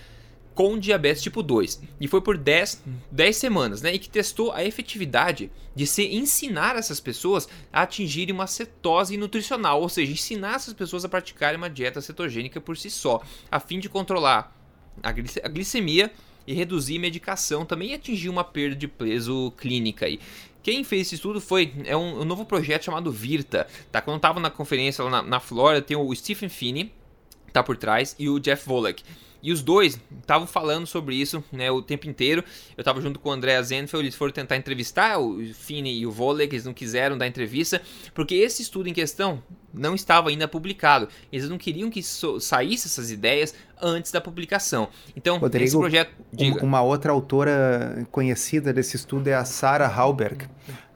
com 0.55 0.79
diabetes 0.79 1.23
tipo 1.23 1.43
2. 1.43 1.81
E 2.01 2.09
foi 2.09 2.21
por 2.21 2.37
10, 2.37 2.83
10 3.11 3.37
semanas, 3.37 3.83
né? 3.83 3.95
E 3.95 3.99
que 3.99 4.11
testou 4.11 4.53
a 4.53 4.65
efetividade 4.65 5.51
de 5.75 5.87
se 5.87 6.05
ensinar 6.15 6.77
essas 6.77 7.01
pessoas 7.01 7.49
a 7.73 7.83
atingirem 7.83 8.35
uma 8.35 8.47
cetose 8.47 9.17
nutricional, 9.17 9.81
ou 9.81 9.89
seja, 9.89 10.13
ensinar 10.13 10.57
essas 10.57 10.75
pessoas 10.75 11.05
a 11.05 11.09
praticarem 11.09 11.57
uma 11.57 11.71
dieta 11.71 12.01
cetogênica 12.01 12.61
por 12.61 12.77
si 12.77 12.91
só, 12.91 13.23
a 13.51 13.61
fim 13.61 13.79
de 13.79 13.89
controlar 13.89 14.55
a, 15.03 15.13
glicemia 15.49 16.11
e 16.51 16.55
reduzir 16.55 16.99
medicação, 16.99 17.65
também 17.65 17.95
atingir 17.95 18.29
uma 18.29 18.43
perda 18.43 18.75
de 18.75 18.89
peso 18.89 19.53
clínica 19.57 20.07
aí. 20.07 20.19
Quem 20.63 20.83
fez 20.83 21.07
esse 21.07 21.15
estudo 21.15 21.41
foi 21.41 21.73
é 21.85 21.97
um, 21.97 22.23
um 22.23 22.25
novo 22.25 22.45
projeto 22.45 22.85
chamado 22.85 23.13
Virta, 23.13 23.69
tá? 23.91 24.03
Quando 24.03 24.17
eu 24.17 24.21
tava 24.21 24.41
na 24.41 24.51
conferência 24.51 25.05
lá 25.05 25.11
na, 25.11 25.23
na 25.23 25.41
Flórida, 25.41 25.81
tem 25.81 25.97
o 25.97 26.15
Stephen 26.15 26.49
Finney, 26.49 26.93
tá 27.53 27.63
por 27.63 27.77
trás, 27.77 28.17
e 28.19 28.29
o 28.29 28.41
Jeff 28.41 28.67
Volek. 28.67 29.05
E 29.43 29.53
os 29.53 29.63
dois 29.63 29.99
estavam 30.21 30.47
falando 30.47 30.87
sobre 30.87 31.15
isso 31.15 31.43
né, 31.53 31.71
o 31.71 31.83
tempo 31.83 32.09
inteiro. 32.09 32.45
Eu 32.77 32.83
estava 32.83 33.01
junto 33.01 33.19
com 33.19 33.31
o 33.31 33.33
André 33.33 33.61
Zenfeld, 33.63 34.05
eles 34.05 34.15
foram 34.15 34.33
tentar 34.33 34.57
entrevistar 34.57 35.19
o 35.19 35.43
Fini 35.55 35.99
e 35.99 36.07
o 36.07 36.11
Volek, 36.11 36.55
eles 36.55 36.65
não 36.65 36.75
quiseram 36.75 37.17
dar 37.17 37.27
entrevista, 37.27 37.81
porque 38.15 38.35
esse 38.35 38.63
estudo 38.63 38.89
em 38.89 38.93
questão 38.93 39.43
não 39.73 39.95
estava 39.95 40.31
ainda 40.31 40.49
publicado. 40.49 41.09
Eles 41.33 41.49
não 41.49 41.57
queriam 41.57 41.91
que 41.91 42.03
saísse 42.03 42.87
essas 42.87 43.11
ideias 43.11 43.55
antes 43.81 44.13
da 44.13 44.21
publicação. 44.21 44.89
Então, 45.17 45.39
Rodrigo, 45.39 45.65
esse 45.65 45.79
projeto. 45.79 46.13
Diga. 46.33 46.65
Uma 46.65 46.83
outra 46.83 47.13
autora 47.13 48.07
conhecida 48.11 48.73
desse 48.73 48.97
estudo 48.97 49.29
é 49.29 49.35
a 49.35 49.45
Sarah 49.45 49.89
Halberg. 49.89 50.49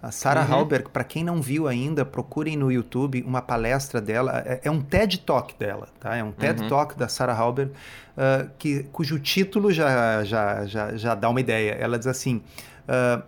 A 0.05 0.11
Sarah 0.11 0.45
uhum. 0.45 0.53
Halberg, 0.53 0.91
para 0.91 1.03
quem 1.03 1.25
não 1.25 1.41
viu 1.41 1.67
ainda, 1.67 2.05
procurem 2.05 2.59
no 2.59 2.71
YouTube 2.71 3.25
uma 3.27 3.41
palestra 3.41 4.03
dela. 4.03 4.43
É, 4.45 4.61
é 4.65 4.71
um 4.71 4.83
TED 4.83 5.21
Talk 5.21 5.55
dela, 5.59 5.89
tá? 5.99 6.15
É 6.15 6.23
um 6.23 6.31
TED 6.31 6.63
uhum. 6.63 6.69
Talk 6.69 6.99
da 6.99 7.09
Sarah 7.09 7.33
Halberg, 7.33 7.73
uh, 7.73 8.51
que, 8.59 8.83
cujo 8.93 9.19
título 9.19 9.73
já, 9.73 10.23
já, 10.23 10.67
já, 10.67 10.95
já 10.95 11.15
dá 11.15 11.31
uma 11.31 11.41
ideia. 11.41 11.71
Ela 11.73 11.97
diz 11.97 12.07
assim: 12.07 12.43
uh, 12.87 13.23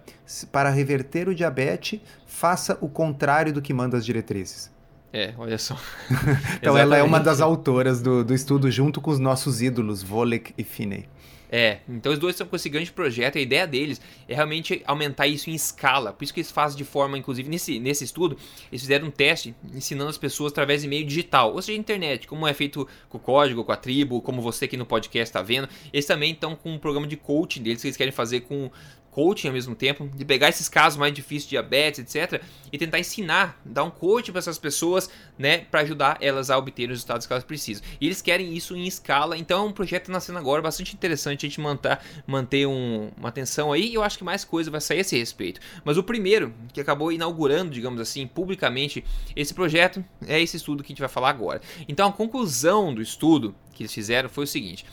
para 0.52 0.68
reverter 0.68 1.30
o 1.30 1.34
diabetes, 1.34 1.98
faça 2.26 2.76
o 2.82 2.90
contrário 2.90 3.54
do 3.54 3.62
que 3.62 3.72
manda 3.72 3.96
as 3.96 4.04
diretrizes. 4.04 4.70
É, 5.14 5.32
olha 5.38 5.56
só. 5.56 5.78
então 6.60 6.76
ela 6.76 6.94
é 6.94 7.02
uma 7.02 7.18
das 7.18 7.40
autoras 7.40 8.02
do, 8.02 8.22
do 8.22 8.34
estudo 8.34 8.70
junto 8.70 9.00
com 9.00 9.10
os 9.10 9.18
nossos 9.18 9.62
ídolos, 9.62 10.02
Volek 10.02 10.52
e 10.58 10.62
Finney. 10.62 11.08
É, 11.50 11.78
então 11.88 12.12
os 12.12 12.18
dois 12.18 12.34
estão 12.34 12.46
com 12.46 12.56
esse 12.56 12.68
grande 12.68 12.92
projeto. 12.92 13.38
A 13.38 13.40
ideia 13.40 13.66
deles 13.66 14.00
é 14.28 14.34
realmente 14.34 14.82
aumentar 14.84 15.26
isso 15.26 15.50
em 15.50 15.54
escala. 15.54 16.12
Por 16.12 16.24
isso 16.24 16.34
que 16.34 16.40
eles 16.40 16.50
fazem 16.50 16.76
de 16.76 16.84
forma, 16.84 17.16
inclusive 17.16 17.48
nesse, 17.48 17.78
nesse 17.78 18.04
estudo, 18.04 18.36
eles 18.70 18.82
fizeram 18.82 19.08
um 19.08 19.10
teste 19.10 19.54
ensinando 19.74 20.10
as 20.10 20.18
pessoas 20.18 20.52
através 20.52 20.82
de 20.82 20.88
meio 20.88 21.04
digital, 21.04 21.52
ou 21.52 21.62
seja, 21.62 21.78
internet, 21.78 22.26
como 22.26 22.46
é 22.46 22.54
feito 22.54 22.86
com 23.08 23.18
o 23.18 23.20
código, 23.20 23.64
com 23.64 23.72
a 23.72 23.76
tribo, 23.76 24.20
como 24.20 24.42
você 24.42 24.64
aqui 24.64 24.76
no 24.76 24.86
podcast 24.86 25.28
está 25.28 25.42
vendo. 25.42 25.68
Eles 25.92 26.06
também 26.06 26.32
estão 26.32 26.56
com 26.56 26.72
um 26.72 26.78
programa 26.78 27.06
de 27.06 27.16
coaching 27.16 27.62
deles 27.62 27.80
que 27.80 27.88
eles 27.88 27.96
querem 27.96 28.12
fazer 28.12 28.40
com 28.40 28.70
coaching 29.16 29.48
ao 29.48 29.54
mesmo 29.54 29.74
tempo, 29.74 30.10
de 30.14 30.26
pegar 30.26 30.50
esses 30.50 30.68
casos 30.68 30.98
mais 30.98 31.14
difíceis, 31.14 31.48
diabetes, 31.48 32.00
etc, 32.00 32.42
e 32.70 32.76
tentar 32.76 32.98
ensinar, 32.98 33.58
dar 33.64 33.82
um 33.82 33.90
coaching 33.90 34.30
para 34.30 34.40
essas 34.40 34.58
pessoas, 34.58 35.08
né, 35.38 35.60
para 35.70 35.80
ajudar 35.80 36.18
elas 36.20 36.50
a 36.50 36.58
obter 36.58 36.84
os 36.84 36.96
resultados 36.96 37.26
que 37.26 37.32
elas 37.32 37.42
precisam. 37.42 37.82
E 37.98 38.04
eles 38.04 38.20
querem 38.20 38.52
isso 38.52 38.76
em 38.76 38.86
escala, 38.86 39.38
então 39.38 39.64
é 39.64 39.68
um 39.70 39.72
projeto 39.72 40.10
nascendo 40.10 40.38
agora 40.38 40.60
bastante 40.60 40.94
interessante 40.94 41.46
a 41.46 41.48
gente 41.48 41.58
manter, 41.62 41.98
manter 42.26 42.66
um, 42.66 43.10
uma 43.16 43.30
atenção 43.30 43.72
aí, 43.72 43.88
e 43.88 43.94
eu 43.94 44.02
acho 44.02 44.18
que 44.18 44.24
mais 44.24 44.44
coisa 44.44 44.70
vai 44.70 44.82
sair 44.82 44.98
a 44.98 45.00
esse 45.00 45.16
respeito. 45.16 45.62
Mas 45.82 45.96
o 45.96 46.02
primeiro, 46.02 46.52
que 46.74 46.80
acabou 46.82 47.10
inaugurando, 47.10 47.70
digamos 47.70 48.02
assim, 48.02 48.26
publicamente 48.26 49.02
esse 49.34 49.54
projeto, 49.54 50.04
é 50.26 50.38
esse 50.38 50.58
estudo 50.58 50.82
que 50.82 50.88
a 50.88 50.92
gente 50.92 51.00
vai 51.00 51.08
falar 51.08 51.30
agora. 51.30 51.62
Então 51.88 52.06
a 52.06 52.12
conclusão 52.12 52.92
do 52.92 53.00
estudo 53.00 53.54
que 53.72 53.82
eles 53.82 53.94
fizeram 53.94 54.28
foi 54.28 54.44
o 54.44 54.46
seguinte: 54.46 54.84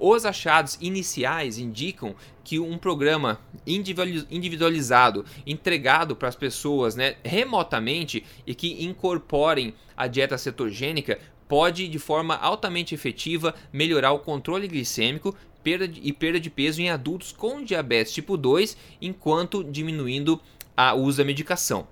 os 0.00 0.24
achados 0.24 0.78
iniciais 0.80 1.58
indicam 1.58 2.14
que 2.42 2.58
um 2.58 2.78
programa 2.78 3.38
individualizado 3.66 5.24
entregado 5.46 6.16
para 6.16 6.28
as 6.28 6.34
pessoas 6.34 6.96
né, 6.96 7.16
remotamente 7.22 8.24
e 8.46 8.54
que 8.54 8.82
incorporem 8.84 9.74
a 9.96 10.06
dieta 10.06 10.38
cetogênica 10.38 11.18
pode, 11.46 11.86
de 11.86 11.98
forma 11.98 12.34
altamente 12.36 12.94
efetiva, 12.94 13.54
melhorar 13.72 14.12
o 14.12 14.20
controle 14.20 14.66
glicêmico 14.66 15.36
perda 15.62 15.86
de, 15.86 16.00
e 16.02 16.12
perda 16.12 16.40
de 16.40 16.48
peso 16.48 16.80
em 16.80 16.88
adultos 16.88 17.32
com 17.32 17.62
diabetes 17.62 18.12
tipo 18.12 18.36
2, 18.36 18.76
enquanto 19.02 19.62
diminuindo 19.62 20.40
a 20.76 20.94
uso 20.94 21.18
da 21.18 21.24
medicação. 21.24 21.86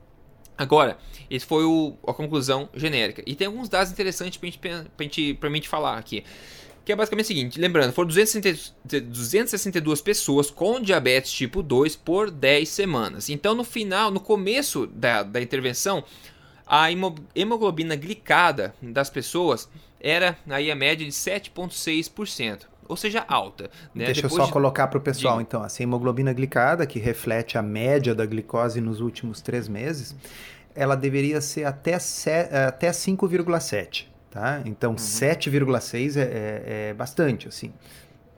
Agora, 0.57 0.99
esse 1.31 1.47
foi 1.47 1.65
o, 1.65 1.97
a 2.07 2.13
conclusão 2.13 2.69
genérica. 2.75 3.23
E 3.27 3.37
tem 3.37 3.47
alguns 3.47 3.69
dados 3.69 3.93
interessantes 3.93 4.39
para 4.39 4.49
a 4.49 5.03
gente, 5.03 5.39
gente 5.41 5.69
falar 5.69 5.99
aqui 5.99 6.25
que 6.89 6.93
é 6.93 6.97
basicamente 6.97 7.27
o 7.27 7.29
seguinte, 7.29 7.61
lembrando, 7.61 7.93
foram 7.93 8.09
262 8.09 10.01
pessoas 10.01 10.51
com 10.51 10.81
diabetes 10.81 11.31
tipo 11.31 11.63
2 11.63 11.97
por 11.97 12.31
10 12.31 12.67
semanas. 12.67 13.29
Então, 13.29 13.55
no 13.55 13.63
final, 13.63 14.11
no 14.11 14.19
começo 14.19 14.87
da, 14.87 15.23
da 15.23 15.39
intervenção, 15.39 16.03
a 16.67 16.87
hemoglobina 17.35 17.95
glicada 17.95 18.75
das 18.81 19.11
pessoas 19.11 19.69
era 20.01 20.39
aí 20.49 20.71
a 20.71 20.75
média 20.75 21.05
de 21.05 21.13
7,6%. 21.13 22.61
Ou 22.89 22.97
seja, 22.97 23.23
alta. 23.29 23.65
Né? 23.95 24.07
Deixa 24.07 24.23
Depois 24.23 24.33
eu 24.33 24.39
só 24.39 24.47
de... 24.47 24.53
colocar 24.53 24.87
para 24.87 24.97
o 24.97 25.03
pessoal, 25.03 25.37
de... 25.37 25.43
então. 25.43 25.63
Assim, 25.63 25.83
a 25.83 25.85
hemoglobina 25.85 26.33
glicada, 26.33 26.87
que 26.87 26.99
reflete 26.99 27.59
a 27.59 27.63
média 27.63 28.15
da 28.15 28.25
glicose 28.25 28.81
nos 28.81 29.03
últimos 29.03 29.43
três 29.43 29.69
meses, 29.69 30.17
ela 30.75 30.95
deveria 30.95 31.43
ser 31.43 31.65
até, 31.65 31.97
até 31.97 32.91
5,7 32.91 34.07
tá? 34.31 34.63
Então, 34.65 34.91
uhum. 34.91 34.97
7,6 34.97 36.17
é, 36.17 36.21
é, 36.21 36.89
é, 36.91 36.95
bastante, 36.95 37.49
assim. 37.49 37.73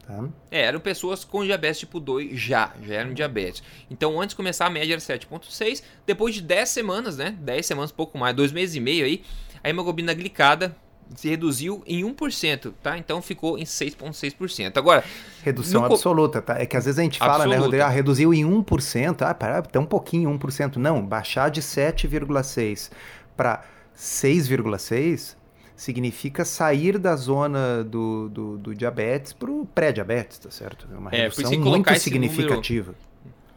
Tá? 0.07 0.29
É, 0.51 0.63
eram 0.63 0.81
pessoas 0.81 1.25
com 1.25 1.45
diabetes 1.45 1.81
tipo 1.81 2.01
2 2.01 2.39
já, 2.39 2.73
já 2.83 2.95
eram 2.95 3.15
diabetes. 3.15 3.63
Então, 3.91 4.21
antes 4.21 4.31
de 4.31 4.37
começar, 4.37 4.67
a 4.67 4.71
média 4.71 4.95
era 4.95 5.01
7,6. 5.01 5.83
Depois 6.07 6.35
de 6.35 6.43
10 6.43 6.69
semanas, 6.69 7.17
né? 7.17 7.37
10 7.41 7.67
semanas, 7.67 7.93
pouco 7.93 8.19
mais, 8.19 8.35
2 8.35 8.53
meses 8.53 8.77
e 8.77 8.81
meio 8.81 9.05
aí, 9.05 9.23
a 9.63 9.69
hemoglobina 9.69 10.15
glicada 10.15 10.75
se 11.15 11.29
reduziu 11.29 11.83
em 11.87 12.05
1%, 12.05 12.73
tá? 12.83 12.97
Então 12.97 13.21
ficou 13.21 13.59
em 13.59 13.65
6,6%. 13.65 14.77
Agora. 14.77 15.05
Redução 15.43 15.81
no... 15.83 15.87
absoluta, 15.89 16.41
tá? 16.41 16.59
É 16.59 16.67
que 16.67 16.77
às 16.77 16.85
vezes 16.85 16.99
a 16.99 17.03
gente 17.03 17.19
fala, 17.19 17.31
né, 17.31 17.57
absoluta. 17.57 17.59
né, 17.59 17.65
Rodrigo? 17.65 17.85
Ah, 17.85 17.89
reduziu 17.89 18.33
em 18.33 18.45
1%. 18.45 19.23
Ah, 19.23 19.59
até 19.59 19.79
um 19.79 19.87
pouquinho, 19.87 20.31
1%. 20.31 20.77
Não, 20.77 21.05
baixar 21.05 21.51
de 21.51 21.61
7,6% 21.61 22.91
para 23.37 23.65
6,6% 23.97 25.40
significa 25.81 26.45
sair 26.45 26.99
da 26.99 27.17
zona 27.17 27.83
do, 27.83 28.29
do, 28.29 28.59
do 28.59 28.75
diabetes 28.75 29.33
para 29.33 29.51
o 29.51 29.65
pré-diabetes, 29.65 30.39
tá 30.39 30.51
certo? 30.51 30.87
É 30.93 30.99
uma 30.99 31.11
é, 31.11 31.23
redução 31.23 31.59
muito 31.59 31.95
significativa. 31.99 32.93
Número, 32.93 33.11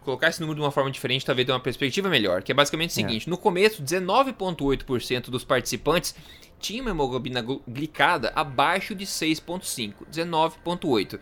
colocar 0.05 0.29
esse 0.29 0.39
número 0.39 0.55
de 0.55 0.61
uma 0.63 0.71
forma 0.71 0.89
diferente 0.89 1.25
talvez 1.25 1.45
dê 1.45 1.51
uma 1.51 1.59
perspectiva 1.59 2.07
melhor, 2.07 2.41
que 2.41 2.49
é 2.53 2.55
basicamente 2.55 2.91
o 2.91 2.93
é. 2.93 2.95
seguinte, 2.95 3.27
é. 3.27 3.29
no 3.29 3.37
começo 3.37 3.83
19.8% 3.83 5.29
dos 5.29 5.43
participantes 5.43 6.15
tinham 6.63 6.85
uma 6.85 6.91
hemoglobina 6.91 7.45
glicada 7.67 8.31
abaixo 8.33 8.95
de 8.95 9.05
6.5, 9.05 9.93
19.8. 10.09 11.19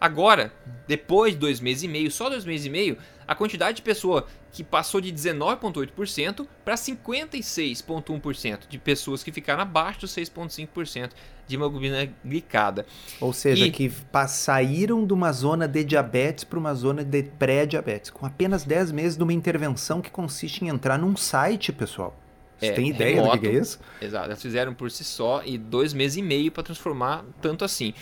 Agora, 0.00 0.52
depois 0.86 1.32
de 1.32 1.40
dois 1.40 1.60
meses 1.60 1.82
e 1.82 1.88
meio, 1.88 2.10
só 2.10 2.30
dois 2.30 2.44
meses 2.44 2.66
e 2.66 2.70
meio, 2.70 2.96
a 3.26 3.34
quantidade 3.34 3.76
de 3.76 3.82
pessoa 3.82 4.26
que 4.52 4.62
passou 4.62 5.00
de 5.00 5.12
19,8% 5.12 6.46
para 6.64 6.76
56,1% 6.76 8.68
de 8.68 8.78
pessoas 8.78 9.24
que 9.24 9.32
ficaram 9.32 9.62
abaixo 9.62 10.02
dos 10.02 10.14
6,5% 10.14 11.10
de 11.48 11.56
hemoglobina 11.56 12.08
glicada. 12.24 12.86
Ou 13.20 13.32
seja, 13.32 13.66
e... 13.66 13.70
que 13.72 13.90
saíram 14.28 15.04
de 15.04 15.12
uma 15.12 15.32
zona 15.32 15.66
de 15.66 15.82
diabetes 15.82 16.44
para 16.44 16.58
uma 16.58 16.74
zona 16.74 17.02
de 17.02 17.24
pré-diabetes, 17.24 18.10
com 18.10 18.24
apenas 18.26 18.62
10 18.62 18.92
meses 18.92 19.16
de 19.16 19.24
uma 19.24 19.32
intervenção 19.32 20.00
que 20.00 20.10
consiste 20.10 20.64
em 20.64 20.68
entrar 20.68 20.98
num 20.98 21.16
site, 21.16 21.72
pessoal. 21.72 22.16
Você 22.58 22.66
é, 22.66 22.72
tem 22.72 22.90
ideia 22.90 23.14
remoto, 23.16 23.36
do 23.36 23.40
que 23.40 23.48
é 23.48 23.52
isso? 23.52 23.80
Exato, 24.00 24.26
elas 24.26 24.40
fizeram 24.40 24.72
por 24.74 24.90
si 24.90 25.04
só 25.04 25.42
e 25.44 25.58
dois 25.58 25.92
meses 25.92 26.16
e 26.16 26.22
meio 26.22 26.52
para 26.52 26.62
transformar 26.62 27.24
tanto 27.40 27.64
assim. 27.64 27.92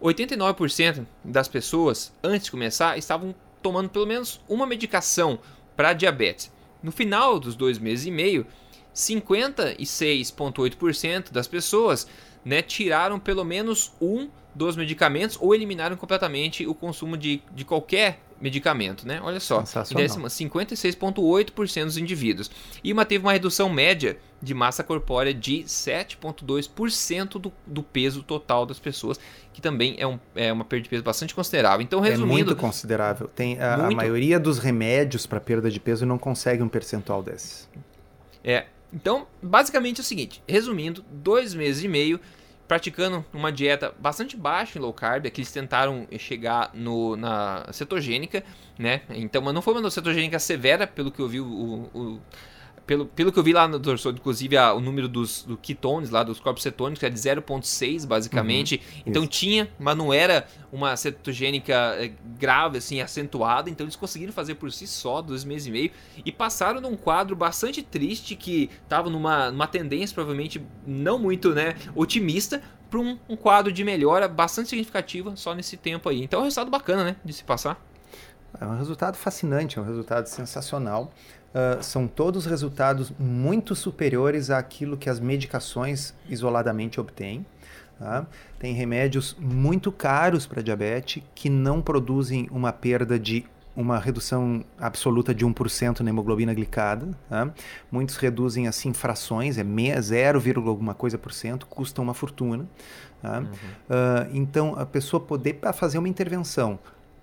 89% 0.00 1.04
das 1.24 1.48
pessoas, 1.48 2.12
antes 2.22 2.44
de 2.44 2.50
começar, 2.50 2.98
estavam 2.98 3.34
tomando 3.62 3.88
pelo 3.88 4.06
menos 4.06 4.40
uma 4.48 4.66
medicação 4.66 5.38
para 5.74 5.92
diabetes. 5.92 6.52
No 6.82 6.92
final 6.92 7.40
dos 7.40 7.56
dois 7.56 7.78
meses 7.78 8.04
e 8.06 8.10
meio, 8.10 8.46
56,8% 8.94 11.32
das 11.32 11.46
pessoas 11.46 12.06
né, 12.44 12.60
tiraram 12.62 13.18
pelo 13.18 13.44
menos 13.44 13.92
um 14.00 14.28
dos 14.54 14.76
medicamentos 14.76 15.38
ou 15.40 15.54
eliminaram 15.54 15.96
completamente 15.96 16.66
o 16.66 16.74
consumo 16.74 17.16
de, 17.16 17.42
de 17.52 17.64
qualquer 17.64 18.20
medicamento, 18.40 19.06
né? 19.06 19.20
Olha 19.22 19.40
só, 19.40 19.62
56,8% 19.62 21.84
dos 21.84 21.96
indivíduos. 21.96 22.50
E 22.82 22.92
uma, 22.92 23.04
teve 23.04 23.24
uma 23.24 23.32
redução 23.32 23.68
média 23.68 24.18
de 24.42 24.54
massa 24.54 24.84
corpórea 24.84 25.32
de 25.32 25.64
7,2% 25.64 27.38
do, 27.38 27.52
do 27.66 27.82
peso 27.82 28.22
total 28.22 28.66
das 28.66 28.78
pessoas, 28.78 29.18
que 29.52 29.60
também 29.60 29.96
é, 29.98 30.06
um, 30.06 30.18
é 30.34 30.52
uma 30.52 30.64
perda 30.64 30.84
de 30.84 30.90
peso 30.90 31.02
bastante 31.02 31.34
considerável. 31.34 31.82
Então, 31.82 32.00
resumindo... 32.00 32.32
É 32.32 32.44
muito 32.44 32.56
considerável. 32.56 33.28
Tem 33.28 33.60
a, 33.60 33.78
muito... 33.78 33.92
a 33.92 33.96
maioria 33.96 34.38
dos 34.38 34.58
remédios 34.58 35.26
para 35.26 35.40
perda 35.40 35.70
de 35.70 35.80
peso 35.80 36.04
não 36.04 36.18
consegue 36.18 36.62
um 36.62 36.68
percentual 36.68 37.22
desses. 37.22 37.68
É, 38.44 38.66
então, 38.92 39.26
basicamente 39.42 39.98
é 39.98 40.02
o 40.02 40.04
seguinte, 40.04 40.42
resumindo, 40.46 41.04
dois 41.10 41.54
meses 41.54 41.82
e 41.82 41.88
meio 41.88 42.20
praticando 42.66 43.24
uma 43.32 43.52
dieta 43.52 43.94
bastante 43.98 44.36
baixa 44.36 44.78
em 44.78 44.82
low 44.82 44.92
carb, 44.92 45.26
é 45.26 45.30
que 45.30 45.40
eles 45.40 45.52
tentaram 45.52 46.06
chegar 46.18 46.70
no, 46.74 47.16
na 47.16 47.66
cetogênica, 47.72 48.42
né? 48.78 49.02
Então, 49.10 49.42
mas 49.42 49.54
não 49.54 49.62
foi 49.62 49.74
uma 49.74 49.90
cetogênica 49.90 50.38
severa, 50.38 50.86
pelo 50.86 51.10
que 51.10 51.20
eu 51.20 51.28
vi 51.28 51.40
o, 51.40 51.90
o 51.94 52.20
pelo, 52.86 53.06
pelo 53.06 53.32
que 53.32 53.38
eu 53.38 53.42
vi 53.42 53.52
lá 53.52 53.66
no 53.66 53.78
dorsal, 53.78 54.12
inclusive 54.12 54.56
a, 54.56 54.72
o 54.72 54.80
número 54.80 55.08
dos 55.08 55.42
do 55.42 55.56
ketones 55.56 56.10
lá, 56.10 56.22
dos 56.22 56.38
corpos 56.38 56.62
cetônicos, 56.62 57.02
é 57.02 57.10
de 57.10 57.18
0,6 57.18 58.06
basicamente. 58.06 58.76
Uhum, 58.76 59.02
então 59.06 59.22
isso. 59.22 59.32
tinha, 59.32 59.68
mas 59.78 59.96
não 59.96 60.14
era 60.14 60.46
uma 60.70 60.96
cetogênica 60.96 61.74
eh, 61.98 62.12
grave, 62.38 62.78
assim, 62.78 63.00
acentuada. 63.00 63.68
Então 63.68 63.84
eles 63.84 63.96
conseguiram 63.96 64.32
fazer 64.32 64.54
por 64.54 64.70
si 64.70 64.86
só, 64.86 65.20
dois 65.20 65.44
meses 65.44 65.66
e 65.66 65.70
meio, 65.70 65.90
e 66.24 66.30
passaram 66.30 66.80
num 66.80 66.96
quadro 66.96 67.34
bastante 67.34 67.82
triste 67.82 68.36
que 68.36 68.70
estava 68.84 69.10
numa, 69.10 69.50
numa 69.50 69.66
tendência 69.66 70.14
provavelmente 70.14 70.64
não 70.86 71.18
muito 71.18 71.52
né, 71.52 71.74
otimista, 71.94 72.62
para 72.88 73.00
um, 73.00 73.18
um 73.28 73.36
quadro 73.36 73.72
de 73.72 73.82
melhora 73.82 74.28
bastante 74.28 74.68
significativa 74.68 75.34
só 75.34 75.54
nesse 75.54 75.76
tempo 75.76 76.08
aí. 76.08 76.22
Então 76.22 76.38
é 76.38 76.42
um 76.42 76.44
resultado 76.44 76.70
bacana, 76.70 77.02
né, 77.02 77.16
de 77.24 77.32
se 77.32 77.42
passar. 77.42 77.84
É 78.60 78.64
um 78.64 78.78
resultado 78.78 79.16
fascinante, 79.16 79.78
é 79.78 79.82
um 79.82 79.84
resultado 79.84 80.26
sensacional. 80.26 81.12
Uh, 81.56 81.82
são 81.82 82.06
todos 82.06 82.44
resultados 82.44 83.10
muito 83.18 83.74
superiores 83.74 84.50
àquilo 84.50 84.94
que 84.94 85.08
as 85.08 85.18
medicações 85.18 86.12
isoladamente 86.28 87.00
obtêm. 87.00 87.46
Tá? 87.98 88.26
Tem 88.58 88.74
remédios 88.74 89.34
muito 89.40 89.90
caros 89.90 90.46
para 90.46 90.60
diabetes 90.60 91.22
que 91.34 91.48
não 91.48 91.80
produzem 91.80 92.46
uma 92.50 92.74
perda 92.74 93.18
de 93.18 93.46
uma 93.74 93.98
redução 93.98 94.64
absoluta 94.78 95.34
de 95.34 95.46
1% 95.46 96.00
na 96.00 96.10
hemoglobina 96.10 96.52
glicada. 96.52 97.08
Tá? 97.28 97.50
Muitos 97.90 98.16
reduzem 98.16 98.68
assim 98.68 98.92
frações, 98.92 99.56
é 99.56 99.64
0, 99.98 100.38
alguma 100.68 100.92
coisa 100.92 101.16
por 101.16 101.32
cento, 101.32 101.66
custa 101.66 102.02
uma 102.02 102.12
fortuna. 102.12 102.66
Tá? 103.22 103.40
Uhum. 103.40 103.46
Uh, 103.46 104.30
então, 104.32 104.78
a 104.78 104.84
pessoa 104.84 105.20
poder 105.20 105.54
fazer 105.72 105.96
uma 105.96 106.08
intervenção 106.08 106.78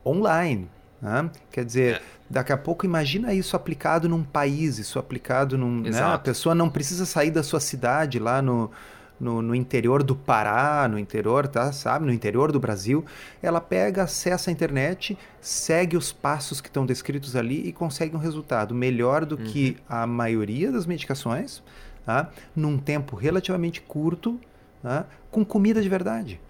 online, 0.05 0.67
Né? 1.01 1.29
Quer 1.51 1.65
dizer, 1.65 1.95
é. 1.95 2.01
Daqui 2.33 2.51
a 2.51 2.57
pouco 2.57 2.85
imagina 2.85 3.31
isso 3.33 3.55
aplicado 3.55 4.09
num 4.09 4.23
país, 4.23 4.79
isso 4.79 4.97
aplicado 4.97 5.57
num. 5.57 5.81
Né? 5.81 6.01
A 6.01 6.17
pessoa 6.17 6.55
não 6.55 6.67
precisa 6.67 7.05
sair 7.05 7.29
da 7.29 7.43
sua 7.43 7.59
cidade 7.59 8.17
lá 8.17 8.41
no, 8.41 8.71
no, 9.19 9.39
no, 9.39 9.53
interior 9.53 10.01
do 10.01 10.15
Pará, 10.15 10.87
no 10.89 10.97
interior, 10.97 11.47
tá, 11.47 11.71
sabe, 11.71 12.05
no 12.05 12.11
interior 12.11 12.51
do 12.51 12.59
Brasil, 12.59 13.05
ela 13.41 13.61
pega, 13.61 14.03
acessa 14.03 14.49
a 14.49 14.51
internet, 14.51 15.17
segue 15.39 15.95
os 15.95 16.11
passos 16.11 16.59
que 16.59 16.67
estão 16.67 16.87
descritos 16.87 17.35
ali 17.35 17.67
e 17.67 17.71
consegue 17.71 18.15
um 18.15 18.19
resultado 18.19 18.73
melhor 18.73 19.25
do 19.25 19.37
uhum. 19.37 19.43
que 19.43 19.77
a 19.87 20.07
maioria 20.07 20.71
das 20.71 20.87
medicações, 20.87 21.61
tá, 22.03 22.31
num 22.55 22.79
tempo 22.79 23.15
relativamente 23.15 23.79
curto, 23.79 24.39
tá, 24.81 25.05
com 25.29 25.45
comida 25.45 25.83
de 25.83 25.87
verdade. 25.87 26.41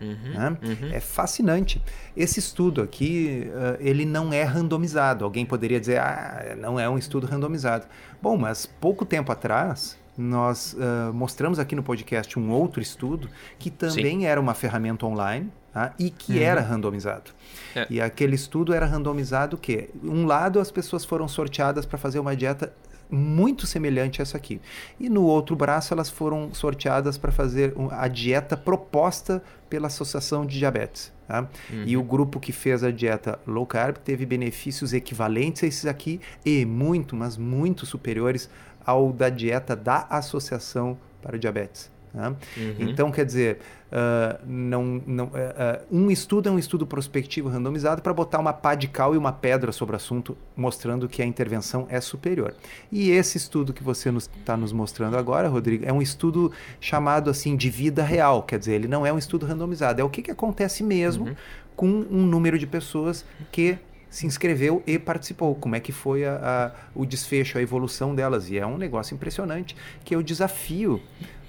Uhum, 0.00 0.32
né? 0.32 0.56
uhum. 0.62 0.88
É 0.92 1.00
fascinante. 1.00 1.82
Esse 2.16 2.38
estudo 2.38 2.82
aqui, 2.82 3.48
uh, 3.48 3.76
ele 3.80 4.04
não 4.04 4.32
é 4.32 4.42
randomizado. 4.42 5.24
Alguém 5.24 5.44
poderia 5.44 5.78
dizer, 5.78 5.98
ah, 5.98 6.56
não 6.58 6.78
é 6.80 6.88
um 6.88 6.96
estudo 6.96 7.26
randomizado. 7.26 7.86
Bom, 8.20 8.36
mas 8.36 8.66
pouco 8.66 9.04
tempo 9.04 9.30
atrás, 9.30 9.98
nós 10.16 10.74
uh, 10.74 11.12
mostramos 11.12 11.58
aqui 11.58 11.74
no 11.74 11.82
podcast 11.82 12.38
um 12.38 12.50
outro 12.50 12.80
estudo 12.80 13.28
que 13.58 13.70
também 13.70 14.20
Sim. 14.20 14.26
era 14.26 14.40
uma 14.40 14.54
ferramenta 14.54 15.06
online 15.06 15.50
tá? 15.72 15.94
e 15.98 16.10
que 16.10 16.34
uhum. 16.34 16.42
era 16.42 16.60
randomizado. 16.60 17.30
É. 17.74 17.86
E 17.88 18.00
aquele 18.00 18.34
estudo 18.34 18.74
era 18.74 18.86
randomizado 18.86 19.56
que 19.56 19.88
um 20.02 20.26
lado 20.26 20.60
as 20.60 20.70
pessoas 20.70 21.04
foram 21.04 21.26
sorteadas 21.28 21.86
para 21.86 21.98
fazer 21.98 22.18
uma 22.18 22.36
dieta 22.36 22.72
muito 23.10 23.66
semelhante 23.66 24.20
a 24.20 24.22
essa 24.22 24.36
aqui. 24.36 24.60
E 24.98 25.08
no 25.08 25.24
outro 25.24 25.56
braço 25.56 25.92
elas 25.92 26.08
foram 26.08 26.52
sorteadas 26.54 27.18
para 27.18 27.32
fazer 27.32 27.74
a 27.90 28.08
dieta 28.08 28.56
proposta 28.56 29.42
pela 29.68 29.88
Associação 29.88 30.46
de 30.46 30.58
Diabetes. 30.58 31.12
Tá? 31.26 31.48
Uhum. 31.70 31.84
E 31.86 31.96
o 31.96 32.02
grupo 32.02 32.40
que 32.40 32.52
fez 32.52 32.82
a 32.82 32.90
dieta 32.90 33.38
low 33.46 33.66
carb 33.66 33.96
teve 33.98 34.26
benefícios 34.26 34.92
equivalentes 34.92 35.62
a 35.62 35.66
esses 35.66 35.86
aqui 35.86 36.20
e 36.44 36.64
muito, 36.64 37.14
mas 37.14 37.36
muito 37.36 37.86
superiores 37.86 38.50
ao 38.84 39.12
da 39.12 39.28
dieta 39.28 39.76
da 39.76 40.06
Associação 40.10 40.98
para 41.22 41.38
Diabetes. 41.38 41.90
Né? 42.12 42.28
Uhum. 42.56 42.74
Então, 42.80 43.10
quer 43.10 43.24
dizer, 43.24 43.58
uh, 43.90 44.40
não, 44.44 45.02
não, 45.06 45.24
uh, 45.26 45.28
uh, 45.28 45.86
um 45.90 46.10
estudo 46.10 46.48
é 46.48 46.52
um 46.52 46.58
estudo 46.58 46.86
prospectivo 46.86 47.48
randomizado 47.48 48.02
para 48.02 48.12
botar 48.12 48.38
uma 48.38 48.52
pá 48.52 48.74
de 48.74 48.88
cal 48.88 49.14
e 49.14 49.18
uma 49.18 49.32
pedra 49.32 49.72
sobre 49.72 49.94
o 49.94 49.96
assunto, 49.96 50.36
mostrando 50.56 51.08
que 51.08 51.22
a 51.22 51.26
intervenção 51.26 51.86
é 51.88 52.00
superior. 52.00 52.54
E 52.90 53.10
esse 53.10 53.38
estudo 53.38 53.72
que 53.72 53.82
você 53.82 54.08
está 54.08 54.12
nos, 54.12 54.26
tá 54.44 54.56
nos 54.56 54.72
mostrando 54.72 55.16
agora, 55.16 55.48
Rodrigo, 55.48 55.84
é 55.86 55.92
um 55.92 56.02
estudo 56.02 56.52
chamado 56.80 57.30
assim 57.30 57.56
de 57.56 57.70
vida 57.70 58.02
real, 58.02 58.42
quer 58.42 58.58
dizer, 58.58 58.74
ele 58.74 58.88
não 58.88 59.06
é 59.06 59.12
um 59.12 59.18
estudo 59.18 59.46
randomizado, 59.46 60.00
é 60.00 60.04
o 60.04 60.10
que, 60.10 60.22
que 60.22 60.30
acontece 60.30 60.82
mesmo 60.82 61.26
uhum. 61.26 61.36
com 61.76 61.86
um 61.86 62.26
número 62.26 62.58
de 62.58 62.66
pessoas 62.66 63.24
que 63.52 63.78
se 64.10 64.26
inscreveu 64.26 64.82
e 64.86 64.98
participou. 64.98 65.54
Como 65.54 65.76
é 65.76 65.80
que 65.80 65.92
foi 65.92 66.24
a, 66.26 66.34
a, 66.74 66.90
o 66.94 67.06
desfecho, 67.06 67.56
a 67.56 67.62
evolução 67.62 68.14
delas. 68.14 68.50
E 68.50 68.58
é 68.58 68.66
um 68.66 68.76
negócio 68.76 69.14
impressionante 69.14 69.76
que 70.04 70.14
eu 70.14 70.22
desafio 70.22 71.00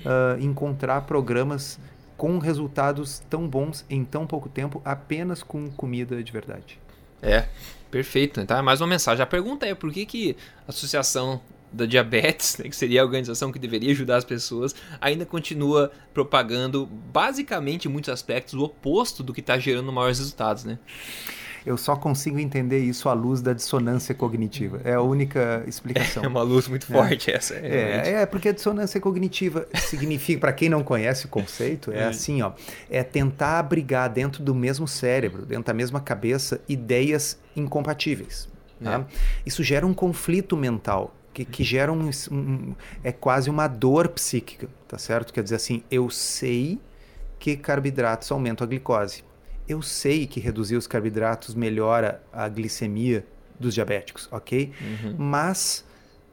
uh, 0.06 0.39
encontrar 0.39 1.01
programas 1.01 1.80
com 2.15 2.38
resultados 2.38 3.20
tão 3.27 3.48
bons 3.48 3.84
em 3.89 4.06
tão 4.06 4.27
pouco 4.27 4.48
tempo, 4.48 4.80
apenas 4.86 5.41
com 5.41 5.72
comida 5.72 6.24
de 6.24 6.32
verdade. 6.32 6.80
É, 7.20 7.48
perfeito. 7.89 8.39
Então 8.39 8.56
é 8.56 8.62
mais 8.62 8.80
uma 8.80 8.88
mensagem. 8.88 9.24
A 9.24 9.27
pergunta 9.27 9.65
é 9.65 9.74
por 9.74 9.91
que, 9.91 10.06
que 10.06 10.38
a 10.68 10.70
Associação 10.70 11.41
da 11.74 11.86
Diabetes, 11.86 12.58
né, 12.58 12.70
que 12.70 12.75
seria 12.75 13.01
a 13.01 13.06
organização 13.06 13.51
que 13.51 13.58
deveria 13.58 13.91
ajudar 13.91 14.18
as 14.18 14.25
pessoas, 14.25 14.75
ainda 15.00 15.25
continua 15.25 15.91
propagando 16.13 16.86
basicamente 16.86 17.88
em 17.88 17.91
muitos 17.91 18.10
aspectos 18.10 18.53
o 18.53 18.62
oposto 18.62 19.24
do 19.24 19.34
que 19.34 19.39
está 19.39 19.58
gerando 19.58 19.91
maiores 19.91 20.20
resultados, 20.20 20.63
né? 20.63 20.77
Eu 21.65 21.77
só 21.77 21.96
consigo 21.96 22.39
entender 22.39 22.80
isso 22.80 23.08
à 23.08 23.13
luz 23.13 23.41
da 23.41 23.53
dissonância 23.53 24.15
cognitiva. 24.15 24.82
É 24.84 24.94
a 24.94 25.01
única 25.01 25.63
explicação. 25.68 26.22
É 26.24 26.27
uma 26.27 26.41
luz 26.41 26.68
muito 26.68 26.86
é. 26.91 26.96
forte 26.96 27.32
essa. 27.32 27.56
É, 27.56 28.03
é, 28.06 28.12
é, 28.22 28.25
porque 28.25 28.50
a 28.50 28.51
dissonância 28.51 29.00
cognitiva 29.00 29.68
significa, 29.75 30.39
para 30.39 30.53
quem 30.53 30.70
não 30.70 30.84
conhece 30.84 31.25
o 31.25 31.30
conceito, 31.30 31.91
é, 31.91 32.00
é 32.00 32.03
assim, 32.06 32.41
ó, 32.41 32.51
é 32.89 33.03
tentar 33.03 33.60
abrigar 33.60 34.10
dentro 34.10 34.44
do 34.44 34.53
mesmo 34.53 34.88
cérebro, 34.88 35.46
dentro 35.46 35.65
da 35.65 35.74
mesma 35.74 36.00
cabeça, 36.00 36.62
ideias 36.68 37.40
incompatíveis. 37.55 38.48
Tá? 38.83 39.00
É. 39.00 39.05
Isso 39.46 39.64
gera 39.64 39.85
um 39.85 39.94
conflito 39.94 40.55
mental. 40.57 41.16
Que, 41.33 41.46
que 41.46 41.64
gera 41.64 41.94
um, 41.94 42.09
um, 42.29 42.75
é 43.01 43.12
quase 43.12 43.50
uma 43.50 43.66
dor 43.66 44.09
psíquica, 44.09 44.68
tá 44.85 44.98
certo? 44.98 45.31
Quer 45.31 45.42
dizer 45.42 45.55
assim, 45.55 45.81
eu 45.90 46.09
sei 46.09 46.77
que 47.40 47.55
carboidratos 47.55 48.29
aumentam 48.31 48.66
a 48.66 48.68
glicose 48.68 49.24
eu 49.72 49.81
sei 49.81 50.25
que 50.27 50.40
reduzir 50.40 50.75
os 50.75 50.88
carboidratos 50.88 51.55
melhora 51.55 52.22
a 52.31 52.48
glicemia 52.48 53.25
dos 53.60 53.74
diabéticos, 53.74 54.27
ok? 54.31 54.72
Uhum. 54.81 55.16
Mas, 55.18 55.86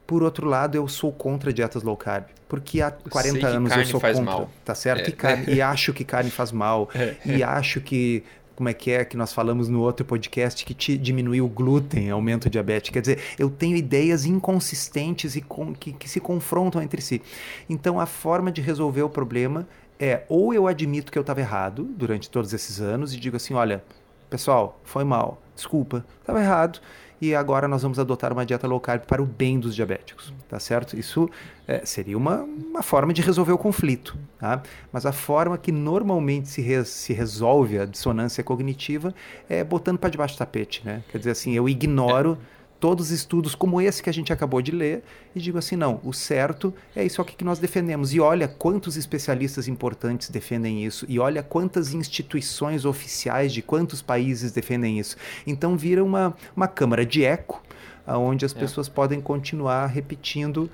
por 0.05 0.23
outro 0.23 0.47
lado, 0.47 0.75
eu 0.75 0.87
sou 0.87 1.11
contra 1.11 1.53
dietas 1.53 1.83
low 1.83 1.95
carb. 1.95 2.25
Porque 2.47 2.81
há 2.81 2.89
40 2.89 3.47
anos 3.47 3.71
eu 3.77 3.85
sou 3.85 4.01
contra, 4.01 4.21
mal. 4.21 4.49
tá 4.65 4.73
certo? 4.73 5.05
É. 5.05 5.09
E, 5.09 5.11
carne, 5.11 5.53
e, 5.53 5.61
acho 5.61 5.93
que 5.93 6.03
carne 6.03 6.31
faz 6.31 6.51
mal. 6.51 6.89
É. 6.99 7.15
E 7.25 7.43
acho 7.43 7.79
que 7.79 8.23
como 8.55 8.67
é 8.67 8.73
que 8.73 8.91
é 8.91 9.05
que 9.05 9.15
nós 9.15 9.31
falamos 9.31 9.69
no 9.69 9.79
outro 9.79 10.05
podcast 10.05 10.65
que 10.65 10.73
te 10.73 10.97
diminuir 10.97 11.39
o 11.39 11.47
glúten 11.47 12.09
aumenta 12.09 12.49
o 12.49 12.51
diabetes. 12.51 12.89
Quer 12.89 12.99
dizer, 12.99 13.19
eu 13.37 13.49
tenho 13.49 13.77
ideias 13.77 14.25
inconsistentes 14.25 15.37
e 15.37 15.41
com, 15.41 15.73
que, 15.73 15.93
que 15.93 16.09
se 16.09 16.19
confrontam 16.19 16.81
entre 16.81 17.01
si. 17.01 17.21
Então, 17.69 18.01
a 18.01 18.05
forma 18.05 18.51
de 18.51 18.59
resolver 18.59 19.03
o 19.03 19.09
problema 19.09 19.65
é 19.99 20.23
ou 20.29 20.53
eu 20.53 20.67
admito 20.67 21.11
que 21.11 21.17
eu 21.17 21.21
estava 21.21 21.41
errado 21.41 21.83
durante 21.83 22.29
todos 22.29 22.53
esses 22.53 22.79
anos 22.79 23.13
e 23.13 23.19
digo 23.19 23.35
assim, 23.35 23.53
olha, 23.53 23.83
pessoal, 24.29 24.79
foi 24.83 25.03
mal, 25.03 25.41
desculpa, 25.55 26.05
estava 26.21 26.39
errado 26.39 26.79
e 27.21 27.35
agora 27.35 27.67
nós 27.67 27.81
vamos 27.81 27.99
adotar 27.99 28.31
uma 28.31 28.45
dieta 28.45 28.65
low 28.65 28.79
carb 28.79 29.01
para 29.01 29.21
o 29.21 29.25
bem 29.25 29.59
dos 29.59 29.75
diabéticos, 29.75 30.33
tá 30.47 30.57
certo? 30.57 30.97
Isso 30.97 31.29
é, 31.67 31.85
seria 31.85 32.17
uma, 32.17 32.43
uma 32.43 32.81
forma 32.81 33.11
de 33.11 33.21
resolver 33.21 33.51
o 33.51 33.57
conflito, 33.57 34.17
tá? 34.39 34.63
Mas 34.91 35.05
a 35.05 35.11
forma 35.11 35.57
que 35.57 35.71
normalmente 35.71 36.47
se, 36.47 36.61
res, 36.61 36.87
se 36.87 37.11
resolve 37.11 37.77
a 37.77 37.85
dissonância 37.85 38.41
cognitiva 38.41 39.13
é 39.49 39.65
botando 39.65 39.97
para 39.97 40.09
debaixo 40.09 40.35
do 40.35 40.37
tapete, 40.37 40.81
né? 40.85 41.03
Quer 41.11 41.17
dizer 41.17 41.31
assim, 41.31 41.53
eu 41.53 41.67
ignoro... 41.67 42.37
É 42.55 42.58
todos 42.79 43.11
estudos 43.11 43.55
como 43.55 43.81
esse 43.81 44.01
que 44.01 44.09
a 44.09 44.13
gente 44.13 44.31
acabou 44.31 44.61
de 44.61 44.71
ler 44.71 45.03
e 45.35 45.39
digo 45.39 45.57
assim, 45.57 45.75
não, 45.75 45.99
o 46.03 46.13
certo 46.13 46.73
é 46.95 47.03
isso 47.03 47.21
aqui 47.21 47.35
que 47.35 47.43
nós 47.43 47.59
defendemos. 47.59 48.13
E 48.13 48.19
olha 48.19 48.47
quantos 48.47 48.95
especialistas 48.95 49.67
importantes 49.67 50.29
defendem 50.29 50.85
isso, 50.85 51.05
e 51.09 51.19
olha 51.19 51.43
quantas 51.43 51.93
instituições 51.93 52.85
oficiais 52.85 53.51
de 53.51 53.61
quantos 53.61 54.01
países 54.01 54.51
defendem 54.51 54.99
isso. 54.99 55.17
Então 55.45 55.77
vira 55.77 56.03
uma, 56.03 56.35
uma 56.55 56.67
câmara 56.67 57.05
de 57.05 57.23
eco, 57.23 57.61
onde 58.07 58.45
as 58.45 58.55
é. 58.55 58.59
pessoas 58.59 58.87
podem 58.87 59.21
continuar 59.21 59.87
repetindo 59.87 60.69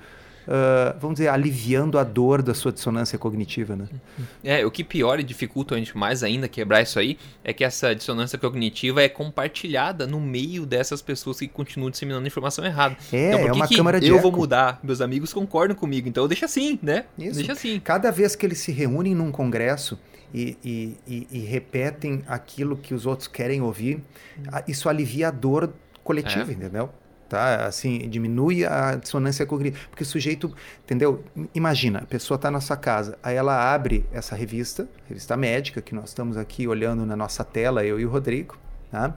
uh, 0.46 0.98
vamos 0.98 1.16
dizer, 1.16 1.28
aliviando 1.28 1.98
a 1.98 2.04
dor 2.04 2.42
da 2.42 2.54
sua 2.54 2.72
dissonância 2.72 3.18
cognitiva, 3.18 3.76
né? 3.76 3.88
É, 4.42 4.64
o 4.64 4.70
que 4.70 4.84
pior 4.84 5.20
e 5.20 5.22
dificulta 5.22 5.74
a 5.74 5.78
gente 5.78 5.96
mais 5.96 6.22
ainda 6.22 6.48
quebrar 6.48 6.82
isso 6.82 6.98
aí 6.98 7.18
é 7.44 7.52
que 7.52 7.64
essa 7.64 7.94
dissonância 7.94 8.38
cognitiva 8.38 9.02
é 9.02 9.08
compartilhada 9.08 10.06
no 10.06 10.20
meio 10.20 10.64
dessas 10.64 11.02
pessoas 11.02 11.38
que 11.38 11.48
continuam 11.48 11.90
disseminando 11.90 12.26
informação 12.26 12.64
errada. 12.64 12.96
É, 13.12 13.28
então, 13.28 13.40
por 13.40 13.46
é 13.46 13.50
que 13.50 13.56
uma 13.56 13.68
que 13.68 13.76
câmara 13.76 14.00
de 14.00 14.08
eu 14.08 14.16
eco? 14.16 14.30
vou 14.30 14.32
mudar? 14.32 14.80
Meus 14.82 15.00
amigos 15.00 15.32
concordam 15.32 15.76
comigo, 15.76 16.08
então 16.08 16.26
deixa 16.28 16.46
assim, 16.46 16.78
né? 16.82 17.04
Isso. 17.18 17.34
Deixa 17.34 17.52
assim. 17.52 17.80
Cada 17.80 18.10
vez 18.10 18.36
que 18.36 18.46
eles 18.46 18.58
se 18.58 18.72
reúnem 18.72 19.14
num 19.14 19.30
congresso, 19.30 19.98
e, 20.34 20.56
e, 20.64 20.96
e, 21.06 21.26
e, 21.30 21.38
repetem 21.40 22.22
aquilo 22.26 22.76
que 22.76 22.92
os 22.92 23.06
outros 23.06 23.28
querem 23.28 23.62
ouvir, 23.62 24.02
isso 24.66 24.88
alivia 24.88 25.28
a 25.28 25.30
dor 25.30 25.72
coletiva, 26.02 26.50
é. 26.50 26.54
entendeu? 26.54 26.90
Tá? 27.28 27.66
Assim, 27.66 28.08
diminui 28.08 28.64
a 28.64 28.96
dissonância 28.96 29.44
cognitiva, 29.46 29.84
porque 29.90 30.02
o 30.02 30.06
sujeito, 30.06 30.54
entendeu? 30.84 31.24
Imagina, 31.54 32.00
a 32.00 32.06
pessoa 32.06 32.36
está 32.36 32.50
na 32.50 32.60
sua 32.60 32.76
casa, 32.76 33.18
aí 33.22 33.36
ela 33.36 33.72
abre 33.72 34.06
essa 34.12 34.34
revista, 34.34 34.88
revista 35.08 35.36
médica, 35.36 35.80
que 35.82 35.94
nós 35.94 36.10
estamos 36.10 36.36
aqui 36.36 36.66
olhando 36.66 37.04
na 37.04 37.16
nossa 37.16 37.44
tela, 37.44 37.84
eu 37.84 37.98
e 38.00 38.06
o 38.06 38.10
Rodrigo, 38.10 38.56
tá? 38.90 39.14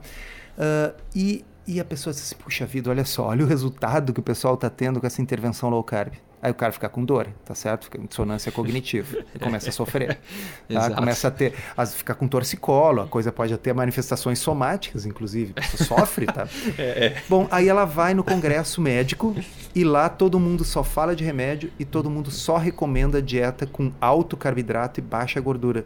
Uh, 0.58 0.94
e, 1.14 1.44
e 1.66 1.80
a 1.80 1.84
pessoa 1.84 2.12
diz 2.12 2.22
assim, 2.22 2.36
puxa 2.36 2.66
vida, 2.66 2.90
olha 2.90 3.04
só, 3.04 3.26
olha 3.26 3.44
o 3.44 3.48
resultado 3.48 4.12
que 4.12 4.20
o 4.20 4.22
pessoal 4.22 4.54
está 4.54 4.68
tendo 4.68 5.00
com 5.00 5.06
essa 5.06 5.22
intervenção 5.22 5.70
low 5.70 5.82
carb. 5.82 6.14
Aí 6.42 6.50
o 6.50 6.54
cara 6.54 6.72
fica 6.72 6.88
com 6.88 7.04
dor, 7.04 7.28
tá 7.44 7.54
certo? 7.54 7.84
Fica 7.84 7.98
com 7.98 8.06
dissonância 8.06 8.50
cognitiva. 8.50 9.18
começa 9.40 9.68
a 9.68 9.72
sofrer. 9.72 10.18
Tá? 10.70 10.88
Começa 10.90 11.28
a 11.28 11.30
ter. 11.30 11.54
A 11.76 11.84
ficar 11.84 12.14
com 12.14 12.28
torcicolo, 12.28 13.02
a 13.02 13.06
coisa 13.06 13.32
pode 13.32 13.56
ter 13.58 13.74
manifestações 13.74 14.38
somáticas, 14.38 15.04
inclusive. 15.04 15.52
A 15.56 15.60
pessoa 15.60 16.00
sofre, 16.00 16.26
tá? 16.26 16.46
É, 16.78 17.06
é. 17.06 17.22
Bom, 17.28 17.48
aí 17.50 17.68
ela 17.68 17.84
vai 17.84 18.14
no 18.14 18.22
congresso 18.22 18.80
médico 18.80 19.34
e 19.74 19.82
lá 19.82 20.08
todo 20.08 20.38
mundo 20.38 20.64
só 20.64 20.84
fala 20.84 21.16
de 21.16 21.24
remédio 21.24 21.70
e 21.78 21.84
todo 21.84 22.08
mundo 22.08 22.30
só 22.30 22.56
recomenda 22.56 23.20
dieta 23.20 23.66
com 23.66 23.92
alto 24.00 24.36
carboidrato 24.36 25.00
e 25.00 25.02
baixa 25.02 25.40
gordura. 25.40 25.84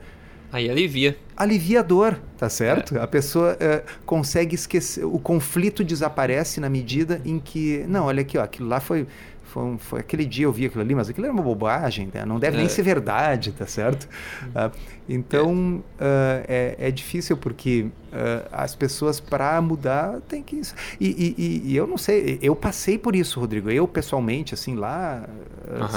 Aí 0.54 0.70
alivia. 0.70 1.16
Alivia 1.36 1.80
a 1.80 1.82
dor, 1.82 2.20
tá 2.38 2.48
certo? 2.48 2.96
É. 2.96 3.02
A 3.02 3.08
pessoa 3.08 3.56
é, 3.58 3.82
consegue 4.06 4.54
esquecer. 4.54 5.04
O 5.04 5.18
conflito 5.18 5.82
desaparece 5.82 6.60
na 6.60 6.68
medida 6.68 7.20
em 7.24 7.40
que. 7.40 7.84
Não, 7.88 8.04
olha 8.04 8.20
aqui, 8.20 8.38
ó, 8.38 8.42
aquilo 8.42 8.68
lá 8.68 8.78
foi 8.78 9.04
foi, 9.44 9.62
um, 9.62 9.78
foi 9.78 10.00
aquele 10.00 10.24
dia 10.24 10.46
eu 10.46 10.52
vi 10.52 10.66
aquilo 10.66 10.83
ali, 10.83 10.94
mas 10.94 11.09
aquilo 11.09 11.26
era 11.26 11.33
uma 11.33 11.42
bobagem, 11.42 12.11
né? 12.12 12.24
não 12.24 12.38
deve 12.38 12.57
é. 12.57 12.61
nem 12.61 12.68
ser 12.68 12.83
verdade, 12.83 13.52
tá 13.52 13.66
certo? 13.66 14.09
Uh, 14.46 14.76
então 15.09 15.83
uh, 16.00 16.44
é, 16.48 16.76
é 16.78 16.90
difícil 16.90 17.37
porque 17.37 17.83
uh, 17.83 18.48
as 18.50 18.74
pessoas 18.74 19.20
para 19.20 19.61
mudar 19.61 20.20
tem 20.28 20.42
que 20.42 20.61
e, 21.00 21.35
e, 21.37 21.72
e, 21.72 21.76
eu 21.76 21.87
não 21.87 21.98
sei, 21.98 22.38
eu 22.40 22.57
passei 22.57 22.96
por 22.96 23.14
isso, 23.14 23.38
Rodrigo. 23.38 23.70
Eu 23.70 23.87
pessoalmente, 23.87 24.54
assim 24.54 24.74
lá 24.74 25.28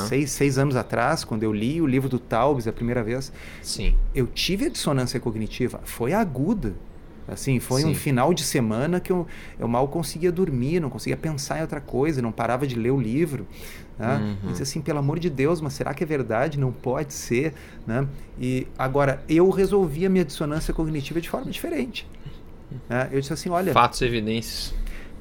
seis, 0.07 0.31
seis 0.31 0.57
anos 0.57 0.75
atrás, 0.75 1.23
quando 1.23 1.43
eu 1.43 1.53
li 1.53 1.81
o 1.81 1.85
livro 1.85 2.09
do 2.09 2.19
Taubes 2.19 2.67
a 2.67 2.73
primeira 2.73 3.03
vez, 3.03 3.31
sim, 3.61 3.95
eu 4.13 4.27
tive 4.27 4.65
a 4.65 4.69
dissonância 4.69 5.19
cognitiva, 5.19 5.79
foi 5.83 6.13
aguda. 6.13 6.73
Assim, 7.27 7.59
foi 7.59 7.81
Sim. 7.81 7.91
um 7.91 7.95
final 7.95 8.33
de 8.33 8.43
semana 8.43 8.99
que 8.99 9.11
eu, 9.11 9.27
eu 9.59 9.67
mal 9.67 9.87
conseguia 9.89 10.31
dormir, 10.31 10.79
não 10.79 10.89
conseguia 10.89 11.17
pensar 11.17 11.59
em 11.59 11.61
outra 11.61 11.81
coisa, 11.81 12.21
não 12.21 12.31
parava 12.31 12.65
de 12.65 12.75
ler 12.75 12.91
o 12.91 12.99
livro. 12.99 13.45
Né? 13.99 14.37
Uhum. 14.43 14.51
Disse 14.51 14.63
assim, 14.63 14.81
pelo 14.81 14.99
amor 14.99 15.19
de 15.19 15.29
Deus, 15.29 15.59
mas 15.59 15.73
será 15.73 15.93
que 15.93 16.03
é 16.03 16.07
verdade? 16.07 16.57
Não 16.57 16.71
pode 16.71 17.13
ser. 17.13 17.53
Né? 17.85 18.07
E 18.39 18.67
agora, 18.77 19.21
eu 19.27 19.49
resolvi 19.49 20.05
a 20.05 20.09
minha 20.09 20.23
dissonância 20.23 20.73
cognitiva 20.73 21.19
de 21.19 21.29
forma 21.29 21.51
diferente. 21.51 22.07
Né? 22.87 23.09
Eu 23.11 23.19
disse 23.19 23.33
assim, 23.33 23.49
olha... 23.49 23.73
Fatos 23.73 23.99
e 24.01 24.05
evidências. 24.05 24.73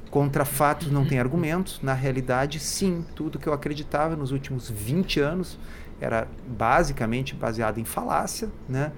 Contra 0.08 0.44
fatos 0.44 0.90
não 0.90 1.04
tem 1.04 1.18
argumentos. 1.18 1.80
Na 1.82 1.92
realidade, 1.92 2.60
sim, 2.60 3.04
tudo 3.16 3.38
que 3.38 3.48
eu 3.48 3.52
acreditava 3.52 4.14
nos 4.14 4.30
últimos 4.30 4.70
20 4.70 5.20
anos 5.20 5.58
era 6.00 6.28
basicamente 6.46 7.34
baseado 7.34 7.78
em 7.78 7.84
falácia, 7.84 8.48
né? 8.68 8.92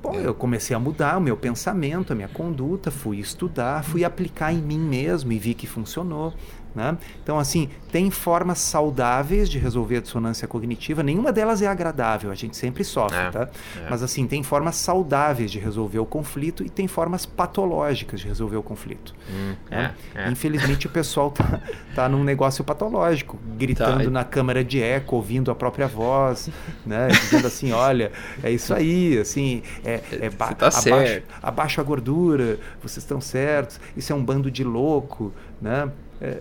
Pô, 0.00 0.14
eu 0.14 0.32
comecei 0.32 0.76
a 0.76 0.78
mudar 0.78 1.18
o 1.18 1.20
meu 1.20 1.36
pensamento, 1.36 2.12
a 2.12 2.16
minha 2.16 2.28
conduta, 2.28 2.90
fui 2.90 3.18
estudar, 3.18 3.82
fui 3.82 4.04
aplicar 4.04 4.52
em 4.52 4.58
mim 4.58 4.78
mesmo 4.78 5.32
e 5.32 5.38
vi 5.38 5.54
que 5.54 5.66
funcionou. 5.66 6.32
Né? 6.74 6.96
Então, 7.22 7.38
assim, 7.38 7.68
tem 7.90 8.10
formas 8.10 8.58
saudáveis 8.58 9.48
de 9.48 9.58
resolver 9.58 9.96
a 9.96 10.00
dissonância 10.00 10.46
cognitiva. 10.46 11.02
Nenhuma 11.02 11.32
delas 11.32 11.62
é 11.62 11.66
agradável, 11.66 12.30
a 12.30 12.34
gente 12.34 12.56
sempre 12.56 12.84
sofre, 12.84 13.18
é, 13.18 13.30
tá? 13.30 13.48
É. 13.76 13.90
Mas, 13.90 14.02
assim, 14.02 14.26
tem 14.26 14.42
formas 14.42 14.76
saudáveis 14.76 15.50
de 15.50 15.58
resolver 15.58 15.98
o 15.98 16.06
conflito 16.06 16.62
e 16.64 16.68
tem 16.68 16.86
formas 16.86 17.26
patológicas 17.26 18.20
de 18.20 18.28
resolver 18.28 18.56
o 18.56 18.62
conflito. 18.62 19.14
Hum, 19.30 19.54
né? 19.70 19.94
é, 20.14 20.26
é. 20.26 20.30
Infelizmente, 20.30 20.86
o 20.86 20.90
pessoal 20.90 21.30
tá, 21.30 21.60
tá 21.94 22.08
num 22.08 22.22
negócio 22.22 22.62
patológico, 22.62 23.38
gritando 23.56 24.04
tá. 24.04 24.10
na 24.10 24.24
câmara 24.24 24.62
de 24.62 24.82
eco, 24.82 25.16
ouvindo 25.16 25.50
a 25.50 25.54
própria 25.54 25.88
voz, 25.88 26.50
né? 26.84 27.08
Dizendo 27.08 27.46
assim, 27.46 27.72
olha, 27.72 28.12
é 28.42 28.50
isso 28.50 28.72
aí, 28.74 29.18
assim, 29.18 29.62
é, 29.84 30.00
é 30.12 30.30
ba 30.30 30.52
tá 30.52 30.68
abaixo, 30.68 31.22
abaixo 31.42 31.80
a 31.80 31.84
gordura, 31.84 32.58
vocês 32.80 32.98
estão 32.98 33.20
certos, 33.20 33.80
isso 33.96 34.12
é 34.12 34.16
um 34.16 34.24
bando 34.24 34.50
de 34.50 34.62
louco, 34.62 35.32
né? 35.60 35.90
É, 36.20 36.40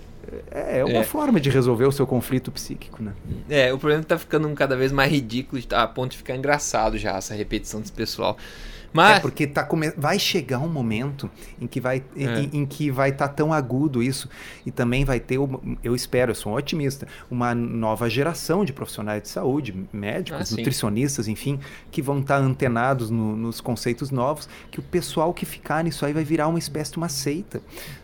é, 0.51 0.79
é 0.79 0.85
uma 0.85 0.99
é. 0.99 1.03
forma 1.03 1.39
de 1.39 1.49
resolver 1.49 1.85
o 1.85 1.91
seu 1.91 2.05
conflito 2.05 2.51
psíquico, 2.51 3.01
né? 3.01 3.13
É, 3.49 3.73
o 3.73 3.77
problema 3.77 4.01
é 4.01 4.03
que 4.03 4.07
tá 4.07 4.17
ficando 4.17 4.49
cada 4.53 4.75
vez 4.75 4.91
mais 4.91 5.11
ridículo, 5.11 5.61
a 5.71 5.87
ponto 5.87 6.11
de 6.11 6.17
ficar 6.17 6.35
engraçado 6.35 6.97
já 6.97 7.15
essa 7.17 7.33
repetição 7.33 7.79
desse 7.79 7.93
pessoal. 7.93 8.37
Mas... 8.93 9.17
É 9.17 9.19
porque 9.19 9.47
tá 9.47 9.63
come... 9.63 9.91
vai 9.97 10.19
chegar 10.19 10.59
um 10.59 10.69
momento 10.69 11.29
em 11.59 11.67
que 11.67 11.79
vai 11.79 12.03
é. 12.15 12.41
em, 12.41 12.61
em, 12.61 12.65
que 12.65 12.89
vai 12.89 13.09
estar 13.09 13.27
tá 13.27 13.33
tão 13.33 13.53
agudo 13.53 14.01
isso 14.01 14.29
e 14.65 14.71
também 14.71 15.05
vai 15.05 15.19
ter, 15.19 15.37
eu 15.83 15.95
espero, 15.95 16.31
eu 16.31 16.35
sou 16.35 16.53
um 16.53 16.55
otimista, 16.55 17.07
uma 17.29 17.53
nova 17.53 18.09
geração 18.09 18.63
de 18.63 18.73
profissionais 18.73 19.21
de 19.23 19.29
saúde, 19.29 19.75
médicos, 19.91 20.51
ah, 20.51 20.55
nutricionistas, 20.55 21.27
enfim, 21.27 21.59
que 21.91 22.01
vão 22.01 22.19
estar 22.19 22.39
tá 22.39 22.43
antenados 22.43 23.09
no, 23.09 23.35
nos 23.35 23.61
conceitos 23.61 24.11
novos, 24.11 24.47
que 24.71 24.79
o 24.79 24.83
pessoal 24.83 25.33
que 25.33 25.45
ficar 25.45 25.83
nisso 25.83 26.05
aí 26.05 26.13
vai 26.13 26.23
virar 26.23 26.47
uma 26.47 26.59
espécie 26.59 26.91
de 26.91 26.97
uma 26.97 27.09
seita. 27.09 27.61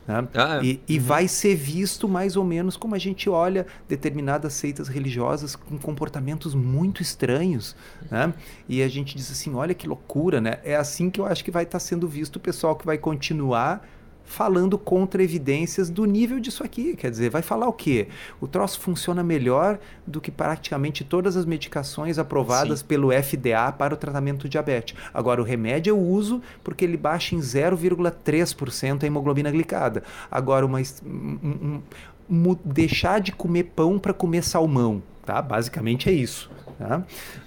Né? 0.08 0.28
Ah, 0.34 0.60
é. 0.62 0.66
E, 0.66 0.82
e 0.88 0.98
uhum. 0.98 1.04
vai 1.04 1.28
ser 1.28 1.56
visto 1.56 2.08
mais 2.08 2.36
ou 2.36 2.44
menos 2.44 2.76
como 2.76 2.96
a 2.96 3.00
gente 3.00 3.30
olha 3.30 3.66
determinadas 3.88 4.54
seitas 4.54 4.88
religiosas 4.88 5.56
com 5.56 5.78
comportamentos 5.78 6.54
muito 6.54 7.02
estranhos. 7.02 7.76
Né? 8.12 8.34
E 8.68 8.82
a 8.82 8.88
gente 8.88 9.16
diz 9.16 9.32
assim: 9.32 9.54
olha 9.54 9.74
que 9.74 9.88
loucura, 9.88 10.42
né? 10.42 10.60
É 10.64 10.73
assim 10.76 11.10
que 11.10 11.20
eu 11.20 11.26
acho 11.26 11.44
que 11.44 11.52
vai 11.52 11.64
estar 11.64 11.80
tá 11.80 11.86
sendo 11.86 12.08
visto 12.08 12.38
o 12.38 12.40
pessoal 12.40 12.76
que 12.76 12.86
vai 12.86 12.98
continuar 12.98 13.86
falando 14.26 14.78
contra 14.78 15.22
evidências 15.22 15.90
do 15.90 16.06
nível 16.06 16.40
disso 16.40 16.64
aqui. 16.64 16.96
Quer 16.96 17.12
dizer, 17.12 17.30
vai 17.30 17.42
falar 17.42 17.68
o 17.68 17.74
quê? 17.74 18.08
O 18.40 18.48
troço 18.48 18.80
funciona 18.80 19.24
melhor 19.24 19.80
do 20.08 20.22
que 20.22 20.32
praticamente 20.32 21.04
todas 21.04 21.36
as 21.36 21.46
medicações 21.46 22.18
aprovadas 22.18 22.80
Sim. 22.80 22.86
pelo 22.86 23.10
FDA 23.12 23.72
para 23.72 23.94
o 23.94 23.98
tratamento 23.98 24.44
do 24.44 24.50
diabetes. 24.50 24.96
Agora, 25.14 25.42
o 25.42 25.44
remédio 25.44 25.92
eu 25.92 26.00
uso 26.00 26.42
porque 26.64 26.86
ele 26.86 26.98
baixa 26.98 27.36
em 27.36 27.40
0,3% 27.40 29.04
a 29.04 29.06
hemoglobina 29.06 29.52
glicada. 29.52 30.04
Agora, 30.32 30.66
uma, 30.66 30.80
um, 31.06 31.82
um, 32.30 32.58
deixar 32.64 33.20
de 33.20 33.32
comer 33.32 33.66
pão 33.76 34.00
para 34.00 34.14
comer 34.14 34.44
salmão. 34.44 35.04
Tá? 35.26 35.42
Basicamente 35.42 36.10
é 36.10 36.12
isso. 36.12 36.50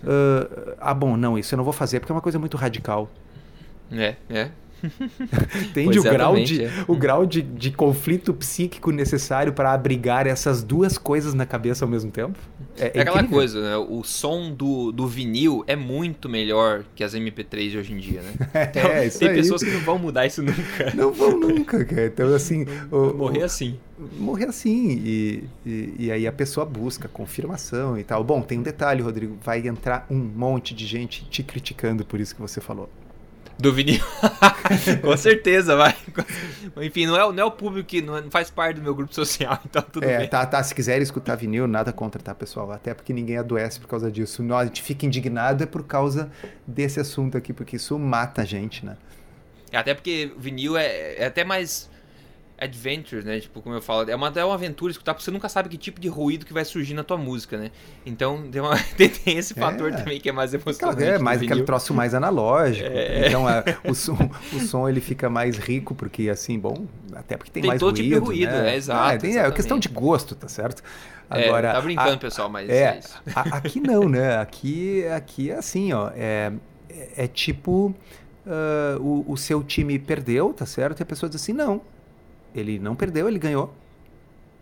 Uh, 0.03 0.77
ah, 0.81 0.95
bom, 0.95 1.17
não, 1.17 1.39
isso 1.39 1.55
eu 1.55 1.57
não 1.57 1.65
vou 1.65 1.73
fazer 1.73 2.01
porque 2.01 2.13
é 2.13 2.15
uma 2.15 2.21
coisa 2.21 2.39
muito 2.39 2.57
radical. 2.57 3.09
É, 3.91 4.17
é. 4.29 4.51
Entende 5.71 5.99
o 5.99 6.03
grau, 6.03 6.37
de, 6.37 6.65
é. 6.65 6.71
o 6.87 6.97
grau 6.97 7.27
de, 7.27 7.43
de 7.43 7.71
conflito 7.71 8.35
psíquico 8.35 8.91
necessário 8.91 9.53
para 9.53 9.73
abrigar 9.73 10.27
essas 10.27 10.63
duas 10.63 10.99
coisas 10.99 11.35
na 11.35 11.47
cabeça 11.47 11.85
ao 11.85 11.91
mesmo 11.91 12.11
tempo? 12.11 12.39
É, 12.79 12.99
é 12.99 13.01
aquela 13.01 13.25
coisa, 13.25 13.61
né? 13.61 13.77
O 13.77 14.03
som 14.05 14.53
do, 14.53 14.93
do 14.93 15.07
vinil 15.07 15.65
é 15.67 15.75
muito 15.75 16.29
melhor 16.29 16.85
que 16.95 17.03
as 17.03 17.15
MP3 17.15 17.71
de 17.71 17.79
hoje 17.79 17.93
em 17.93 17.99
dia, 17.99 18.23
né? 18.23 18.33
Então, 18.77 18.91
é, 18.91 19.07
isso 19.07 19.19
tem 19.19 19.29
aí. 19.29 19.37
pessoas 19.37 19.63
que 19.63 19.71
não 19.71 19.81
vão 19.81 19.99
mudar 19.99 20.27
isso 20.27 20.43
nunca. 20.43 20.93
Não 20.95 21.13
vão 21.13 21.39
nunca, 21.39 21.85
cara. 21.85 22.07
Então, 22.07 22.35
assim. 22.35 22.67
O, 22.91 23.15
morrer 23.15 23.43
assim. 23.43 23.79
Morrer 24.19 24.47
assim. 24.47 24.91
E, 24.91 25.45
e, 25.65 25.95
e, 25.99 26.13
aí 26.13 26.27
a 26.27 26.33
pessoa 26.33 26.67
busca 26.67 27.09
confirmação 27.09 27.99
e 27.99 28.05
tal. 28.05 28.23
Bom, 28.23 28.43
tem 28.43 28.59
um 28.59 28.63
detalhe, 28.63 29.03
Rodrigo. 29.03 29.39
Vai 29.43 29.67
entrar 29.67 30.07
um 30.11 30.19
monte 30.19 30.75
de 30.75 30.87
gente 30.87 31.25
te 31.29 31.43
criticando 31.43 32.05
por 32.05 32.21
isso 32.21 32.35
que 32.35 32.41
você 32.41 32.61
falou. 32.61 32.91
Do 33.59 33.73
vinil. 33.73 34.01
Com 35.01 35.17
certeza, 35.17 35.77
vai. 35.77 35.97
Enfim, 36.83 37.07
não 37.07 37.17
é, 37.17 37.33
não 37.33 37.43
é 37.43 37.45
o 37.45 37.51
público 37.51 37.89
que 37.89 38.03
não 38.03 38.31
faz 38.31 38.51
parte 38.51 38.77
do 38.77 38.83
meu 38.83 38.95
grupo 38.95 39.15
social, 39.15 39.59
então 39.65 39.81
tudo 39.81 40.05
é, 40.05 40.19
bem. 40.19 40.29
Tá, 40.29 40.45
tá. 40.45 40.63
Se 40.63 40.75
quiser 40.75 41.01
escutar 41.01 41.37
vinil, 41.37 41.67
nada 41.67 41.93
contra, 41.93 42.23
tá, 42.23 42.35
pessoal? 42.35 42.71
Até 42.71 42.93
porque 42.93 43.13
ninguém 43.13 43.39
adoece 43.39 43.81
por 43.81 43.89
causa 43.89 44.11
disso. 44.11 44.43
Nós, 44.43 44.63
a 44.63 44.67
gente 44.67 44.83
fica 44.83 45.07
indignado 45.07 45.63
é 45.63 45.67
por 45.67 45.85
causa 45.85 46.31
desse 46.67 47.01
assunto 47.01 47.39
aqui, 47.39 47.53
porque 47.53 47.77
isso 47.77 47.99
mata 47.99 48.43
a 48.43 48.45
gente, 48.45 48.85
né? 48.85 48.97
Até 49.73 49.95
porque 49.95 50.33
vinil 50.37 50.77
é, 50.77 51.15
é 51.17 51.27
até 51.27 51.43
mais 51.43 51.89
adventures, 52.59 53.25
né? 53.25 53.39
Tipo, 53.39 53.61
como 53.61 53.75
eu 53.75 53.83
falo, 53.83 54.09
é 54.11 54.15
uma, 54.15 54.33
é 54.35 54.45
uma 54.45 54.55
aventura 54.55 54.91
escutar, 54.91 55.13
porque 55.13 55.25
você 55.25 55.31
nunca 55.31 55.49
sabe 55.49 55.69
que 55.69 55.77
tipo 55.77 56.01
de 56.01 56.09
ruído 56.09 56.47
que 56.47 56.53
vai 56.53 56.65
surgir 56.65 56.95
na 56.95 57.05
tua 57.05 57.17
música, 57.17 57.57
né? 57.57 57.71
Então 58.05 58.49
tem, 58.51 58.61
uma, 58.61 58.77
tem 58.97 59.37
esse 59.37 59.55
fator 59.55 59.93
é. 59.93 59.97
também 59.97 60.21
que 60.21 60.29
é 60.29 60.33
mais 60.33 60.55
emocionante. 60.55 61.03
É, 61.03 61.19
mais 61.19 61.43
aquele 61.43 61.63
troço 61.63 61.93
mais 61.93 62.15
analógico. 62.15 62.87
É. 62.97 63.29
Então 63.29 63.49
é, 63.49 63.63
o, 63.85 63.95
som, 63.95 64.17
o 64.53 64.61
som 64.61 64.89
ele 64.89 65.01
fica 65.01 65.29
mais 65.29 65.59
rico, 65.59 65.95
porque 65.95 66.31
assim, 66.31 66.59
bom, 66.59 66.87
até 67.15 67.37
porque 67.37 67.51
tem, 67.51 67.63
tem 67.63 67.69
mais 67.69 67.81
todo 67.81 67.97
ruído. 67.97 68.15
Tipo 68.15 68.21
de 68.21 68.27
ruído, 68.27 68.53
né? 68.53 68.73
é 68.73 68.77
exato. 68.77 69.15
Ah, 69.15 69.19
tem, 69.19 69.37
é 69.37 69.51
questão 69.51 69.79
de 69.79 69.89
gosto, 69.89 70.35
tá 70.35 70.49
certo? 70.49 70.83
É, 71.31 71.49
Agora, 71.49 71.73
tá 71.73 71.81
brincando, 71.81 72.13
a, 72.13 72.17
pessoal, 72.17 72.49
mas 72.49 72.69
é, 72.71 72.83
é 72.83 72.99
isso. 72.99 73.21
A, 73.35 73.57
aqui 73.57 73.81
não, 73.81 74.09
né? 74.09 74.39
Aqui, 74.39 75.07
aqui 75.09 75.51
é 75.51 75.57
assim, 75.57 75.93
ó. 75.93 76.11
É, 76.15 76.53
é 77.17 77.27
tipo. 77.27 77.95
Uh, 78.47 79.03
o, 79.03 79.33
o 79.33 79.37
seu 79.37 79.61
time 79.65 79.99
perdeu, 79.99 80.53
tá 80.53 80.65
certo? 80.65 81.01
E 81.01 81.03
a 81.03 81.07
pessoa 81.07 81.29
diz 81.29 81.43
assim: 81.43 81.53
não, 81.53 81.83
ele 82.57 82.79
não 82.79 82.97
perdeu, 82.97 83.29
ele 83.29 83.39
ganhou. 83.39 83.73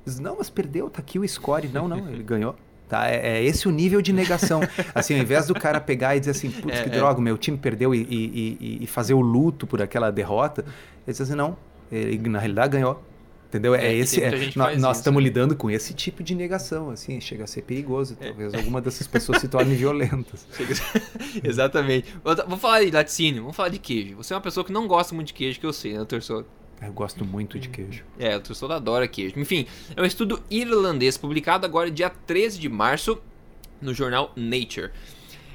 Diz, 0.04 0.18
não, 0.18 0.36
mas 0.36 0.50
perdeu, 0.50 0.90
tá 0.90 1.00
aqui 1.00 1.18
o 1.18 1.26
score. 1.26 1.68
Não, 1.68 1.88
não, 1.88 2.08
ele 2.08 2.22
ganhou. 2.22 2.54
Tá? 2.88 3.08
É, 3.08 3.38
é, 3.38 3.44
esse 3.44 3.66
o 3.66 3.70
nível 3.70 4.02
de 4.02 4.12
negação. 4.12 4.60
Assim, 4.94 5.14
ao 5.14 5.20
invés 5.20 5.46
do 5.46 5.54
cara 5.54 5.80
pegar 5.80 6.16
e 6.16 6.20
dizer 6.20 6.32
assim, 6.32 6.50
putz, 6.50 6.78
é, 6.78 6.82
que 6.82 6.90
é. 6.90 6.92
droga, 6.92 7.20
meu 7.20 7.38
time 7.38 7.56
perdeu 7.56 7.94
e, 7.94 8.02
e, 8.02 8.78
e, 8.82 8.86
fazer 8.86 9.14
o 9.14 9.20
luto 9.20 9.66
por 9.66 9.80
aquela 9.80 10.10
derrota, 10.10 10.62
ele 10.62 10.72
diz 11.06 11.20
assim, 11.20 11.34
não, 11.34 11.56
ele 11.90 12.28
na 12.28 12.38
realidade 12.38 12.72
ganhou. 12.72 13.02
Entendeu? 13.48 13.74
É, 13.74 13.86
é 13.86 13.94
esse. 13.94 14.20
É, 14.20 14.32
nós, 14.56 14.80
nós 14.80 14.96
estamos 14.98 15.22
lidando 15.22 15.54
com 15.54 15.70
esse 15.70 15.94
tipo 15.94 16.24
de 16.24 16.34
negação, 16.34 16.90
assim, 16.90 17.20
chega 17.20 17.44
a 17.44 17.46
ser 17.46 17.62
perigoso. 17.62 18.16
É. 18.20 18.26
Talvez 18.26 18.52
alguma 18.52 18.80
dessas 18.80 19.06
pessoas 19.06 19.40
se 19.40 19.46
tornem 19.46 19.76
violentas. 19.76 20.46
Exatamente. 21.42 22.12
Vou 22.48 22.58
falar 22.58 22.84
de 22.84 22.90
laticínio, 22.90 23.42
vamos 23.42 23.56
falar 23.56 23.68
de 23.68 23.78
queijo. 23.78 24.16
Você 24.16 24.34
é 24.34 24.36
uma 24.36 24.42
pessoa 24.42 24.64
que 24.64 24.72
não 24.72 24.88
gosta 24.88 25.14
muito 25.14 25.28
de 25.28 25.34
queijo, 25.34 25.60
que 25.60 25.66
eu 25.66 25.72
sei, 25.72 25.96
né, 25.96 26.04
Souto? 26.20 26.48
Eu 26.82 26.92
gosto 26.92 27.24
muito 27.24 27.58
de 27.58 27.68
queijo. 27.68 28.04
É, 28.18 28.36
o 28.36 28.40
torcedor 28.40 28.76
adora 28.76 29.08
queijo. 29.08 29.38
Enfim, 29.38 29.66
é 29.96 30.02
um 30.02 30.04
estudo 30.04 30.42
irlandês 30.50 31.16
publicado 31.16 31.64
agora 31.64 31.90
dia 31.90 32.10
13 32.10 32.58
de 32.58 32.68
março 32.68 33.18
no 33.80 33.94
jornal 33.94 34.32
Nature. 34.36 34.90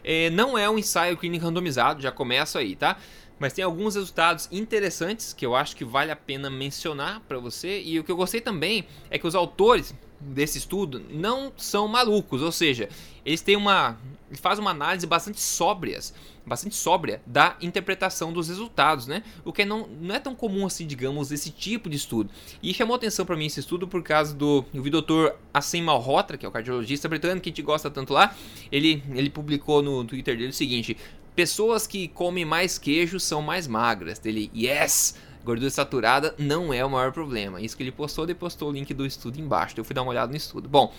É, 0.04 0.30
não 0.30 0.58
é 0.58 0.70
um 0.70 0.78
ensaio 0.78 1.18
clínico 1.18 1.46
randomizado, 1.46 2.02
já 2.02 2.12
começa 2.12 2.60
aí, 2.60 2.76
tá? 2.76 2.98
Mas 3.40 3.54
tem 3.54 3.64
alguns 3.64 3.96
resultados 3.96 4.50
interessantes 4.52 5.34
que 5.34 5.46
eu 5.46 5.56
acho 5.56 5.76
que 5.76 5.86
vale 5.86 6.12
a 6.12 6.16
pena 6.16 6.50
mencionar 6.50 7.22
para 7.22 7.40
você. 7.40 7.82
E 7.82 7.98
o 8.00 8.04
que 8.04 8.12
eu 8.12 8.18
gostei 8.18 8.42
também 8.42 8.86
é 9.10 9.18
que 9.18 9.26
os 9.26 9.34
autores 9.34 9.96
desse 10.20 10.58
estudo 10.58 11.02
não 11.10 11.54
são 11.56 11.88
malucos, 11.88 12.42
ou 12.42 12.52
seja, 12.52 12.90
eles 13.26 13.42
têm 13.42 13.56
uma, 13.56 13.98
eles 14.28 14.42
fazem 14.42 14.62
uma 14.62 14.72
análise 14.72 15.08
bastante 15.08 15.40
sóbrias 15.40 16.14
bastante 16.50 16.76
sóbria 16.76 17.22
da 17.26 17.56
interpretação 17.62 18.34
dos 18.34 18.50
resultados, 18.50 19.06
né? 19.06 19.24
O 19.46 19.54
que 19.54 19.64
não, 19.64 19.88
não 19.88 20.16
é 20.16 20.20
tão 20.20 20.34
comum 20.34 20.66
assim, 20.66 20.86
digamos, 20.86 21.32
esse 21.32 21.52
tipo 21.52 21.90
de 21.90 21.96
estudo. 21.96 22.30
E 22.62 22.74
chamou 22.74 22.96
atenção 22.96 23.26
para 23.26 23.38
mim 23.38 23.46
esse 23.46 23.60
estudo 23.60 23.88
por 23.88 24.02
causa 24.02 24.34
do 24.34 24.66
o 24.74 24.82
Dr. 24.82 25.36
Asim 25.54 25.84
Malhotra, 25.84 26.38
que 26.38 26.46
é 26.46 26.50
o 26.50 26.52
cardiologista 26.52 27.08
britânico 27.08 27.44
que 27.44 27.50
a 27.50 27.52
gente 27.52 27.62
gosta 27.62 27.90
tanto 27.92 28.14
lá. 28.14 28.36
Ele, 28.72 29.04
ele 29.14 29.30
publicou 29.30 29.82
no 29.84 30.04
Twitter 30.04 30.36
dele 30.36 30.50
o 30.50 30.54
seguinte: 30.54 30.98
pessoas 31.40 31.88
que 31.88 32.10
comem 32.10 32.44
mais 32.44 32.78
queijo 32.78 33.18
são 33.18 33.42
mais 33.42 33.66
magras. 33.66 34.20
Ele, 34.26 34.52
yes! 34.54 35.16
Gordura 35.46 35.70
saturada 35.70 36.36
não 36.38 36.74
é 36.74 36.84
o 36.84 36.90
maior 36.90 37.14
problema. 37.14 37.62
Isso 37.62 37.78
que 37.78 37.82
ele 37.82 37.94
postou, 37.94 38.26
ele 38.26 38.36
postou 38.36 38.68
o 38.68 38.74
link 38.74 38.94
do 38.94 39.06
estudo 39.06 39.40
embaixo. 39.40 39.74
Eu 39.78 39.86
fui 39.86 39.94
dar 39.94 40.02
uma 40.02 40.12
olhada 40.12 40.30
no 40.30 40.36
estudo. 40.36 40.68
Bom, 40.68 40.94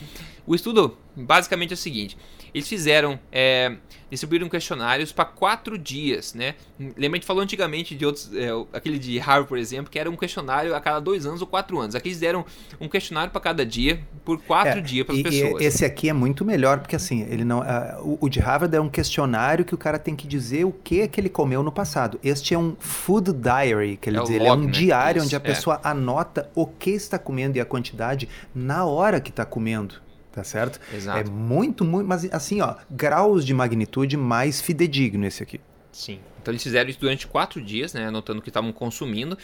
o 0.47 0.55
estudo 0.55 0.97
basicamente 1.25 1.71
é 1.71 1.75
o 1.75 1.77
seguinte: 1.77 2.17
eles 2.55 2.69
fizeram, 2.69 3.19
é, 3.31 3.77
distribuíram 4.11 4.49
questionários 4.49 5.13
para 5.13 5.25
quatro 5.25 5.79
dias, 5.79 6.35
né? 6.35 6.55
Lembra, 6.79 7.17
a 7.17 7.21
gente 7.21 7.27
falou 7.27 7.43
antigamente 7.43 7.95
de 7.95 8.05
outros, 8.05 8.31
é, 8.35 8.49
aquele 8.73 8.99
de 8.99 9.19
Harvard, 9.19 9.49
por 9.49 9.59
exemplo, 9.59 9.91
que 9.91 9.99
era 9.99 10.11
um 10.11 10.17
questionário 10.17 10.75
a 10.75 10.81
cada 10.81 11.01
dois 11.01 11.27
anos 11.27 11.41
ou 11.41 11.47
quatro 11.47 11.79
anos. 11.79 11.95
Aqui 11.95 12.09
eles 12.09 12.19
deram 12.19 12.45
um 12.81 12.89
questionário 12.89 13.31
para 13.31 13.41
cada 13.41 13.65
dia, 13.65 14.01
por 14.25 14.41
quatro 14.43 14.79
é, 14.79 14.83
dias 14.83 15.07
para 15.07 15.15
as 15.15 15.23
pessoas. 15.23 15.63
esse 15.63 15.85
aqui 15.85 16.09
é 16.09 16.13
muito 16.13 16.45
melhor, 16.45 16.81
porque 16.81 16.97
assim, 16.97 17.23
ele 17.31 17.45
não, 17.45 17.61
uh, 17.61 18.01
o, 18.03 18.19
o, 18.23 18.29
de 18.29 18.41
Harvard 18.41 18.75
é 18.75 18.81
um 18.81 18.89
questionário 18.89 19.65
que 19.65 19.75
o 19.75 19.79
cara 19.79 19.99
tem 19.99 20.17
que 20.17 20.27
dizer 20.27 20.65
o 20.65 20.73
que, 20.73 21.07
que 21.07 21.21
ele 21.21 21.29
comeu 21.29 21.63
no 21.63 21.71
passado. 21.71 22.19
Este 22.23 22.55
é 22.55 22.59
um 22.59 22.75
food 22.79 23.33
diary, 23.33 23.97
que 23.97 24.11
ele 24.11 24.19
é 24.19 24.23
diz, 24.23 24.31
ele 24.31 24.47
é 24.47 24.53
um 24.53 24.65
né? 24.65 24.71
diário 24.71 25.19
Isso, 25.19 25.27
onde 25.27 25.37
a 25.37 25.39
é. 25.39 25.41
pessoa 25.41 25.81
anota 25.85 26.51
o 26.55 26.67
que 26.67 26.91
está 26.91 27.19
comendo 27.19 27.57
e 27.57 27.61
a 27.61 27.65
quantidade 27.65 28.29
na 28.55 28.85
hora 28.85 29.21
que 29.21 29.31
está 29.31 29.45
comendo 29.45 30.10
tá 30.33 30.45
certo? 30.45 30.81
Exato. 30.95 31.19
É 31.19 31.25
muito, 31.25 31.85
muito, 31.85 32.07
mas 32.07 32.25
assim, 32.33 32.61
ó, 32.61 32.77
graus 32.91 33.45
de 33.45 33.53
magnitude 33.55 34.17
mais 34.17 34.61
fidedigno 34.61 35.27
esse 35.27 35.43
aqui. 35.43 35.61
Sim. 35.93 36.21
Então 36.41 36.53
eles 36.53 36.63
fizeram 36.63 36.89
isso 36.89 37.01
durante 37.01 37.27
quatro 37.27 37.61
dias, 37.61 37.93
né, 37.93 38.07
anotando 38.07 38.41
o 38.41 38.43
que 38.43 38.49
estavam 38.49 38.73
consumindo 38.73 39.37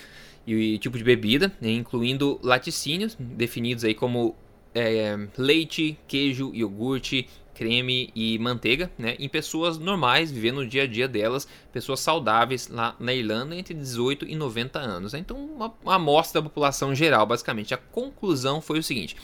e 0.47 0.77
o 0.77 0.79
tipo 0.79 0.97
de 0.97 1.05
bebida, 1.05 1.53
né, 1.61 1.71
incluindo 1.71 2.39
laticínios, 2.43 3.17
definidos 3.19 3.85
aí 3.85 3.95
como 3.95 4.35
é, 4.75 5.19
leite, 5.37 5.99
queijo, 6.07 6.53
iogurte, 6.55 7.29
creme 7.57 8.11
e 8.15 8.39
manteiga, 8.39 8.91
né, 8.99 9.17
em 9.19 9.29
pessoas 9.29 9.79
normais, 9.79 10.31
vivendo 10.31 10.59
o 10.59 10.67
dia 10.67 10.83
a 10.83 10.87
dia 10.87 11.09
delas, 11.09 11.49
pessoas 11.73 12.01
saudáveis 12.01 12.69
lá 12.69 12.95
na 13.01 13.15
Irlanda 13.15 13.57
entre 13.57 13.73
18 13.73 14.27
e 14.27 14.37
90 14.37 14.79
anos. 14.79 15.15
Né? 15.15 15.21
Então, 15.21 15.37
uma, 15.39 15.75
uma 15.83 15.95
amostra 15.95 16.41
da 16.41 16.49
população 16.49 16.95
geral, 16.95 17.27
basicamente. 17.27 17.73
A 17.73 17.79
conclusão 17.79 18.61
foi 18.61 18.79
o 18.79 18.83
seguinte: 18.83 19.17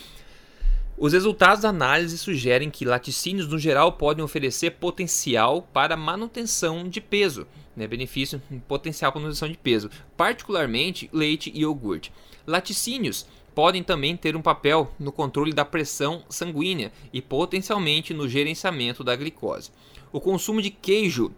os 0.97 1.13
resultados 1.13 1.63
da 1.63 1.71
análise 1.71 2.17
sugerem 2.19 2.71
que 2.71 2.85
laticínios 2.85 3.49
no 3.49 3.59
geral 3.59 3.93
podem 3.93 4.25
oferecer 4.25 4.73
potencial 4.73 5.63
para 5.73 5.97
manutenção 5.97 6.89
de 6.89 7.01
peso, 7.01 7.47
né? 7.77 7.87
benefício 7.87 8.41
potencial 8.69 9.11
para 9.11 9.21
manutenção 9.21 9.49
de 9.49 9.57
peso, 9.57 9.91
particularmente 10.17 11.09
leite 11.13 11.51
e 11.55 11.61
iogurte. 11.61 12.13
Laticínios 12.47 13.27
podem 13.55 13.83
também 13.83 14.17
ter 14.17 14.37
um 14.37 14.43
papel 14.43 14.93
no 14.99 15.13
controle 15.13 15.53
da 15.53 15.65
pressão 15.65 16.25
sanguínea 16.29 16.93
e 17.13 17.21
potencialmente 17.21 18.15
no 18.15 18.29
gerenciamento 18.29 19.03
da 19.03 19.17
glicose. 19.17 19.71
O 20.13 20.21
consumo 20.21 20.61
de 20.63 20.71
queijo 20.71 21.33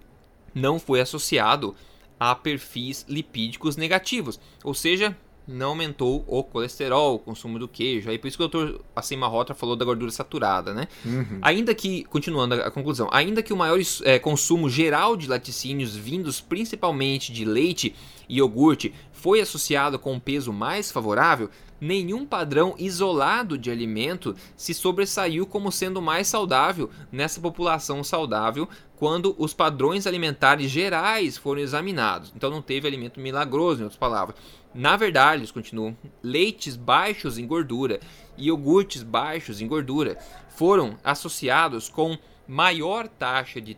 não 0.54 0.78
foi 0.78 1.00
associado 1.00 1.74
a 2.18 2.34
perfis 2.34 3.04
lipídicos 3.08 3.76
negativos, 3.76 4.38
ou 4.62 4.72
seja, 4.72 5.16
não 5.46 5.70
aumentou 5.70 6.24
o 6.26 6.42
colesterol, 6.42 7.16
o 7.16 7.18
consumo 7.18 7.58
do 7.58 7.68
queijo. 7.68 8.10
Aí 8.10 8.18
por 8.18 8.28
isso 8.28 8.36
que 8.36 8.42
o 8.42 8.48
doutor 8.48 8.80
Acima 8.96 9.26
Rota 9.26 9.54
falou 9.54 9.76
da 9.76 9.84
gordura 9.84 10.10
saturada, 10.10 10.72
né? 10.72 10.88
Uhum. 11.04 11.38
Ainda 11.42 11.74
que, 11.74 12.04
continuando 12.04 12.54
a, 12.54 12.70
conclusão, 12.70 13.08
ainda 13.12 13.42
que 13.42 13.52
o 13.52 13.56
maior 13.56 13.78
é, 14.02 14.18
consumo 14.18 14.68
geral 14.68 15.16
de 15.16 15.28
laticínios 15.28 15.94
vindos 15.94 16.40
principalmente 16.40 17.32
de 17.32 17.44
leite 17.44 17.94
e 18.28 18.38
iogurte 18.38 18.94
foi 19.12 19.40
associado 19.40 19.98
com 19.98 20.12
um 20.14 20.20
peso 20.20 20.52
mais 20.52 20.90
favorável, 20.90 21.50
nenhum 21.84 22.24
padrão 22.24 22.74
isolado 22.78 23.58
de 23.58 23.70
alimento 23.70 24.34
se 24.56 24.72
sobressaiu 24.72 25.46
como 25.46 25.70
sendo 25.70 26.00
mais 26.00 26.26
saudável 26.26 26.90
nessa 27.12 27.40
população 27.40 28.02
saudável 28.02 28.66
quando 28.96 29.34
os 29.38 29.52
padrões 29.52 30.06
alimentares 30.06 30.70
gerais 30.70 31.36
foram 31.36 31.60
examinados. 31.60 32.32
Então 32.34 32.50
não 32.50 32.62
teve 32.62 32.88
alimento 32.88 33.20
milagroso, 33.20 33.80
em 33.80 33.84
outras 33.84 33.98
palavras. 33.98 34.36
Na 34.74 34.96
verdade, 34.96 35.40
eles 35.40 35.50
continuam, 35.50 35.96
leites 36.22 36.74
baixos 36.74 37.36
em 37.36 37.46
gordura 37.46 38.00
e 38.36 38.46
iogurtes 38.46 39.02
baixos 39.02 39.60
em 39.60 39.68
gordura 39.68 40.18
foram 40.56 40.96
associados 41.04 41.90
com 41.90 42.16
maior 42.48 43.08
taxa 43.08 43.60
de 43.60 43.76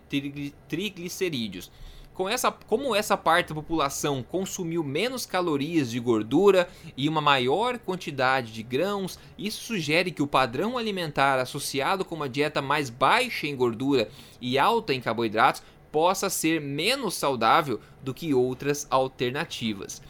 triglicerídeos 0.68 1.70
com 2.16 2.26
essa, 2.26 2.50
como 2.50 2.96
essa 2.96 3.14
parte 3.14 3.50
da 3.50 3.54
população 3.54 4.22
consumiu 4.22 4.82
menos 4.82 5.26
calorias 5.26 5.90
de 5.90 6.00
gordura 6.00 6.66
e 6.96 7.10
uma 7.10 7.20
maior 7.20 7.78
quantidade 7.78 8.52
de 8.52 8.62
grãos, 8.62 9.18
isso 9.36 9.62
sugere 9.62 10.10
que 10.10 10.22
o 10.22 10.26
padrão 10.26 10.78
alimentar 10.78 11.38
associado 11.38 12.06
com 12.06 12.14
uma 12.14 12.28
dieta 12.28 12.62
mais 12.62 12.88
baixa 12.88 13.46
em 13.46 13.54
gordura 13.54 14.08
e 14.40 14.58
alta 14.58 14.94
em 14.94 15.00
carboidratos 15.00 15.62
possa 15.92 16.30
ser 16.30 16.58
menos 16.58 17.14
saudável 17.14 17.80
do 18.02 18.14
que 18.14 18.32
outras 18.32 18.86
alternativas. 18.88 20.00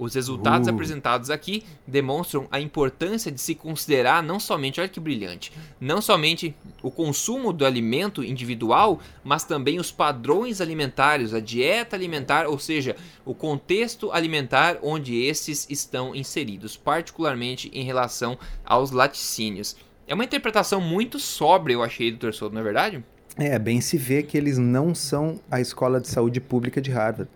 Os 0.00 0.14
resultados 0.14 0.66
uh. 0.66 0.70
apresentados 0.70 1.28
aqui 1.28 1.62
demonstram 1.86 2.48
a 2.50 2.58
importância 2.58 3.30
de 3.30 3.38
se 3.38 3.54
considerar 3.54 4.22
não 4.22 4.40
somente, 4.40 4.80
olha 4.80 4.88
que 4.88 4.98
brilhante, 4.98 5.52
não 5.78 6.00
somente 6.00 6.54
o 6.82 6.90
consumo 6.90 7.52
do 7.52 7.66
alimento 7.66 8.24
individual, 8.24 8.98
mas 9.22 9.44
também 9.44 9.78
os 9.78 9.92
padrões 9.92 10.62
alimentares, 10.62 11.34
a 11.34 11.40
dieta 11.40 11.96
alimentar, 11.96 12.46
ou 12.48 12.58
seja, 12.58 12.96
o 13.26 13.34
contexto 13.34 14.10
alimentar 14.10 14.78
onde 14.82 15.22
esses 15.22 15.68
estão 15.68 16.14
inseridos, 16.14 16.78
particularmente 16.78 17.70
em 17.74 17.84
relação 17.84 18.38
aos 18.64 18.92
laticínios. 18.92 19.76
É 20.08 20.14
uma 20.14 20.24
interpretação 20.24 20.80
muito 20.80 21.18
sóbria, 21.18 21.74
eu 21.74 21.82
achei, 21.82 22.10
doutor 22.10 22.32
Souto, 22.32 22.54
não 22.54 22.62
é 22.62 22.64
verdade? 22.64 23.04
É, 23.36 23.58
bem 23.58 23.82
se 23.82 23.98
vê 23.98 24.22
que 24.22 24.38
eles 24.38 24.56
não 24.56 24.94
são 24.94 25.38
a 25.50 25.60
escola 25.60 26.00
de 26.00 26.08
saúde 26.08 26.40
pública 26.40 26.80
de 26.80 26.90
Harvard. 26.90 27.30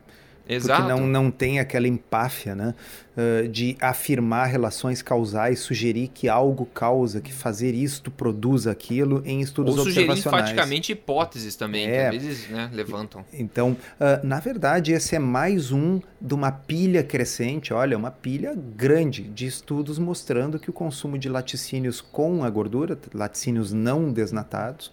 Exato. 0.49 0.83
Porque 0.83 0.93
não, 0.93 1.07
não 1.07 1.31
tem 1.31 1.59
aquela 1.59 1.89
empáfia 1.89 2.55
né, 2.55 2.75
uh, 3.17 3.49
de 3.49 3.77
afirmar 3.81 4.47
relações 4.47 5.01
causais, 5.01 5.61
sugerir 5.61 6.09
que 6.09 6.29
algo 6.29 6.67
causa, 6.67 7.21
que 7.21 7.33
fazer 7.33 7.75
isto 7.75 8.11
produz 8.11 8.67
aquilo 8.67 9.23
em 9.25 9.41
estudos 9.41 9.79
Ou 9.79 9.85
sugerir 9.85 10.11
enfaticamente 10.11 10.93
hipóteses 10.93 11.57
também, 11.57 11.87
é. 11.87 12.11
que 12.11 12.17
às 12.17 12.23
vezes 12.23 12.51
né, 12.51 12.71
levantam. 12.73 13.25
Então, 13.33 13.73
uh, 13.73 14.27
na 14.27 14.39
verdade, 14.39 14.93
esse 14.93 15.17
é 15.17 15.19
mais 15.19 15.73
um 15.73 16.01
de 16.21 16.35
uma 16.35 16.53
pilha 16.53 17.03
crescente, 17.03 17.73
olha, 17.73 17.97
uma 17.97 18.11
pilha 18.11 18.55
grande 18.77 19.23
de 19.23 19.47
estudos 19.47 19.99
mostrando 19.99 20.59
que 20.59 20.69
o 20.69 20.73
consumo 20.73 21.19
de 21.19 21.29
laticínios 21.29 22.03
com 22.03 22.45
a 22.45 22.51
gordura, 22.51 22.99
laticínios 23.15 23.73
não 23.73 24.13
desnatados, 24.13 24.93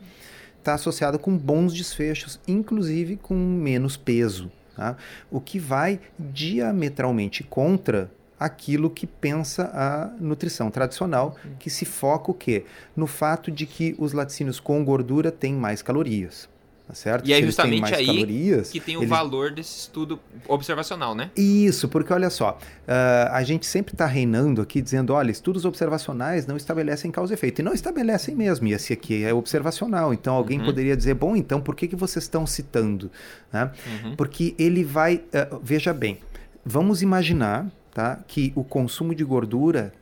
está 0.59 0.75
associado 0.75 1.19
com 1.19 1.35
bons 1.35 1.73
desfechos, 1.73 2.39
inclusive 2.47 3.17
com 3.17 3.35
menos 3.35 3.97
peso. 3.97 4.49
Tá? 4.75 4.95
O 5.29 5.39
que 5.39 5.59
vai 5.59 5.99
diametralmente 6.17 7.43
contra 7.43 8.09
aquilo 8.39 8.89
que 8.89 9.05
pensa 9.05 9.69
a 9.71 10.07
nutrição 10.19 10.71
tradicional, 10.71 11.35
que 11.59 11.69
se 11.69 11.85
foca 11.85 12.31
o 12.31 12.33
quê? 12.33 12.65
No 12.95 13.05
fato 13.05 13.51
de 13.51 13.67
que 13.67 13.95
os 13.99 14.13
laticínios 14.13 14.59
com 14.59 14.83
gordura 14.83 15.31
têm 15.31 15.53
mais 15.53 15.83
calorias. 15.83 16.49
Tá 16.91 16.95
certo? 16.95 17.25
E 17.25 17.31
é 17.31 17.41
justamente 17.41 17.93
aí 17.95 18.05
calorias, 18.05 18.69
que 18.69 18.79
tem 18.81 18.97
o 18.97 18.99
eles... 18.99 19.09
valor 19.09 19.49
desse 19.49 19.79
estudo 19.79 20.19
observacional, 20.45 21.15
né? 21.15 21.31
Isso, 21.37 21.87
porque 21.87 22.11
olha 22.11 22.29
só, 22.29 22.57
uh, 22.85 23.31
a 23.31 23.41
gente 23.43 23.65
sempre 23.65 23.93
está 23.93 24.05
reinando 24.05 24.61
aqui 24.61 24.81
dizendo, 24.81 25.13
olha, 25.13 25.31
estudos 25.31 25.63
observacionais 25.63 26.45
não 26.45 26.57
estabelecem 26.57 27.09
causa 27.09 27.31
e 27.31 27.35
efeito. 27.35 27.59
E 27.59 27.63
não 27.63 27.73
estabelecem 27.73 28.35
mesmo, 28.35 28.67
e 28.67 28.73
esse 28.73 28.91
aqui 28.91 29.23
é 29.23 29.33
observacional. 29.33 30.13
Então 30.13 30.33
alguém 30.33 30.59
uhum. 30.59 30.65
poderia 30.65 30.97
dizer, 30.97 31.13
bom, 31.13 31.33
então 31.33 31.61
por 31.61 31.77
que, 31.77 31.87
que 31.87 31.95
vocês 31.95 32.25
estão 32.25 32.45
citando? 32.45 33.09
Né? 33.53 33.71
Uhum. 34.03 34.15
Porque 34.17 34.53
ele 34.59 34.83
vai, 34.83 35.15
uh, 35.15 35.61
veja 35.63 35.93
bem, 35.93 36.19
vamos 36.65 37.01
imaginar 37.01 37.71
tá, 37.93 38.19
que 38.27 38.51
o 38.53 38.65
consumo 38.65 39.15
de 39.15 39.23
gordura 39.23 39.93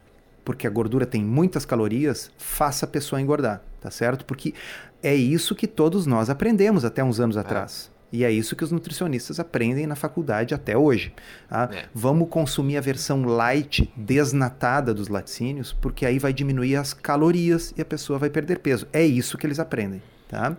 porque 0.49 0.65
a 0.65 0.69
gordura 0.71 1.05
tem 1.05 1.23
muitas 1.23 1.63
calorias, 1.63 2.31
faça 2.35 2.87
a 2.87 2.89
pessoa 2.89 3.21
engordar, 3.21 3.61
tá 3.79 3.91
certo? 3.91 4.25
Porque 4.25 4.55
é 5.03 5.13
isso 5.13 5.53
que 5.53 5.67
todos 5.67 6.07
nós 6.07 6.27
aprendemos 6.27 6.83
até 6.83 7.03
uns 7.03 7.19
anos 7.19 7.37
é. 7.37 7.39
atrás. 7.39 7.91
E 8.11 8.23
é 8.23 8.31
isso 8.31 8.55
que 8.55 8.63
os 8.63 8.71
nutricionistas 8.71 9.39
aprendem 9.39 9.85
na 9.85 9.95
faculdade 9.95 10.55
até 10.55 10.75
hoje. 10.75 11.13
Tá? 11.47 11.69
É. 11.71 11.85
Vamos 11.93 12.29
consumir 12.29 12.77
a 12.77 12.81
versão 12.81 13.25
light, 13.25 13.93
desnatada 13.95 14.91
dos 14.91 15.07
laticínios, 15.07 15.71
porque 15.71 16.03
aí 16.03 16.17
vai 16.17 16.33
diminuir 16.33 16.77
as 16.77 16.95
calorias 16.95 17.71
e 17.77 17.81
a 17.83 17.85
pessoa 17.85 18.17
vai 18.17 18.31
perder 18.31 18.57
peso. 18.57 18.87
É 18.91 19.05
isso 19.05 19.37
que 19.37 19.45
eles 19.45 19.59
aprendem. 19.59 20.01
Tá? 20.27 20.57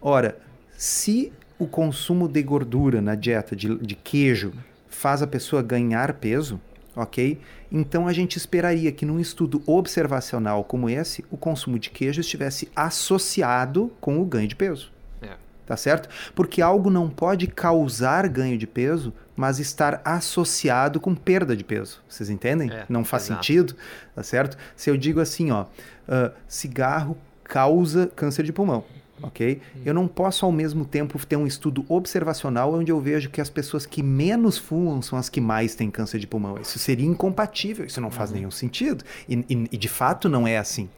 Ora, 0.00 0.38
se 0.78 1.30
o 1.58 1.66
consumo 1.66 2.26
de 2.26 2.42
gordura 2.42 3.02
na 3.02 3.14
dieta 3.14 3.54
de, 3.54 3.76
de 3.76 3.94
queijo 3.96 4.54
faz 4.88 5.20
a 5.20 5.26
pessoa 5.26 5.62
ganhar 5.62 6.14
peso, 6.14 6.58
ok? 6.96 7.38
Então 7.70 8.08
a 8.08 8.12
gente 8.12 8.36
esperaria 8.36 8.90
que 8.90 9.04
num 9.04 9.20
estudo 9.20 9.62
observacional 9.66 10.64
como 10.64 10.88
esse, 10.88 11.24
o 11.30 11.36
consumo 11.36 11.78
de 11.78 11.90
queijo 11.90 12.20
estivesse 12.20 12.70
associado 12.74 13.92
com 14.00 14.20
o 14.20 14.24
ganho 14.24 14.48
de 14.48 14.56
peso. 14.56 14.90
É. 15.20 15.36
tá 15.66 15.76
certo? 15.76 16.08
Porque 16.34 16.62
algo 16.62 16.88
não 16.88 17.10
pode 17.10 17.46
causar 17.46 18.26
ganho 18.28 18.56
de 18.56 18.66
peso, 18.66 19.12
mas 19.36 19.58
estar 19.58 20.00
associado 20.04 20.98
com 20.98 21.14
perda 21.14 21.54
de 21.54 21.62
peso. 21.62 22.02
Vocês 22.08 22.30
entendem? 22.30 22.70
É, 22.70 22.86
não 22.88 23.04
faz 23.04 23.24
exato. 23.24 23.44
sentido, 23.44 23.76
tá 24.14 24.22
certo? 24.22 24.56
Se 24.74 24.88
eu 24.88 24.96
digo 24.96 25.20
assim, 25.20 25.50
ó, 25.50 25.62
uh, 25.64 26.32
cigarro 26.48 27.16
causa 27.44 28.10
câncer 28.16 28.44
de 28.44 28.52
pulmão 28.52 28.84
ok? 29.22 29.60
Eu 29.84 29.94
não 29.94 30.06
posso 30.06 30.44
ao 30.44 30.52
mesmo 30.52 30.84
tempo 30.84 31.18
ter 31.26 31.36
um 31.36 31.46
estudo 31.46 31.84
observacional 31.88 32.74
onde 32.74 32.92
eu 32.92 33.00
vejo 33.00 33.30
que 33.30 33.40
as 33.40 33.48
pessoas 33.48 33.86
que 33.86 34.02
menos 34.02 34.58
fumam 34.58 35.00
são 35.00 35.18
as 35.18 35.28
que 35.28 35.40
mais 35.40 35.74
têm 35.74 35.90
câncer 35.90 36.18
de 36.18 36.26
pulmão. 36.26 36.58
Isso 36.60 36.78
seria 36.78 37.06
incompatível, 37.06 37.86
isso 37.86 38.00
não 38.00 38.10
faz 38.10 38.30
uhum. 38.30 38.36
nenhum 38.36 38.50
sentido 38.50 39.04
e, 39.28 39.34
e, 39.48 39.68
e, 39.72 39.76
de 39.76 39.88
fato 39.88 40.28
não 40.28 40.46
é 40.46 40.58
assim. 40.58 40.88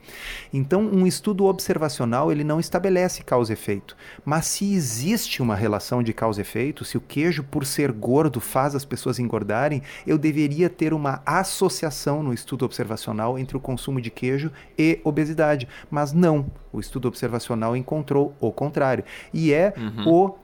Então, 0.53 0.83
um 0.83 1.07
estudo 1.07 1.47
observacional 1.47 2.33
ele 2.33 2.45
não 2.45 2.59
estabelece 2.59 3.23
causa 3.23 3.53
efeito, 3.53 3.97
mas 4.25 4.47
se 4.47 4.73
existe 4.73 5.41
uma 5.43 5.55
relação 5.55 6.03
de 6.03 6.13
causa 6.13 6.41
e 6.41 6.43
efeito, 6.43 6.85
se 6.85 6.97
o 6.97 7.01
queijo 7.01 7.45
por 7.45 7.65
ser 7.65 7.93
gordo 7.93 8.41
faz 8.41 8.75
as 8.75 8.85
pessoas 8.85 9.19
engordarem, 9.19 9.83
eu 10.07 10.19
deveria 10.19 10.69
ter 10.69 10.93
uma 10.93 11.23
associação 11.25 12.23
no 12.23 12.33
estudo 12.33 12.65
observacional 12.65 13.39
entre 13.39 13.57
o 13.57 13.61
consumo 13.61 14.01
de 14.01 14.11
queijo 14.11 14.51
e 14.79 15.01
obesidade, 15.05 15.69
mas 15.91 16.13
não. 16.13 16.51
O 16.73 16.81
estudo 16.81 17.09
observacional 17.09 17.77
encontrou 17.77 18.08
o 18.17 18.53
contrário. 18.53 19.05
E 19.33 19.53
é 19.53 19.75
uhum. 19.77 20.09
o, 20.09 20.39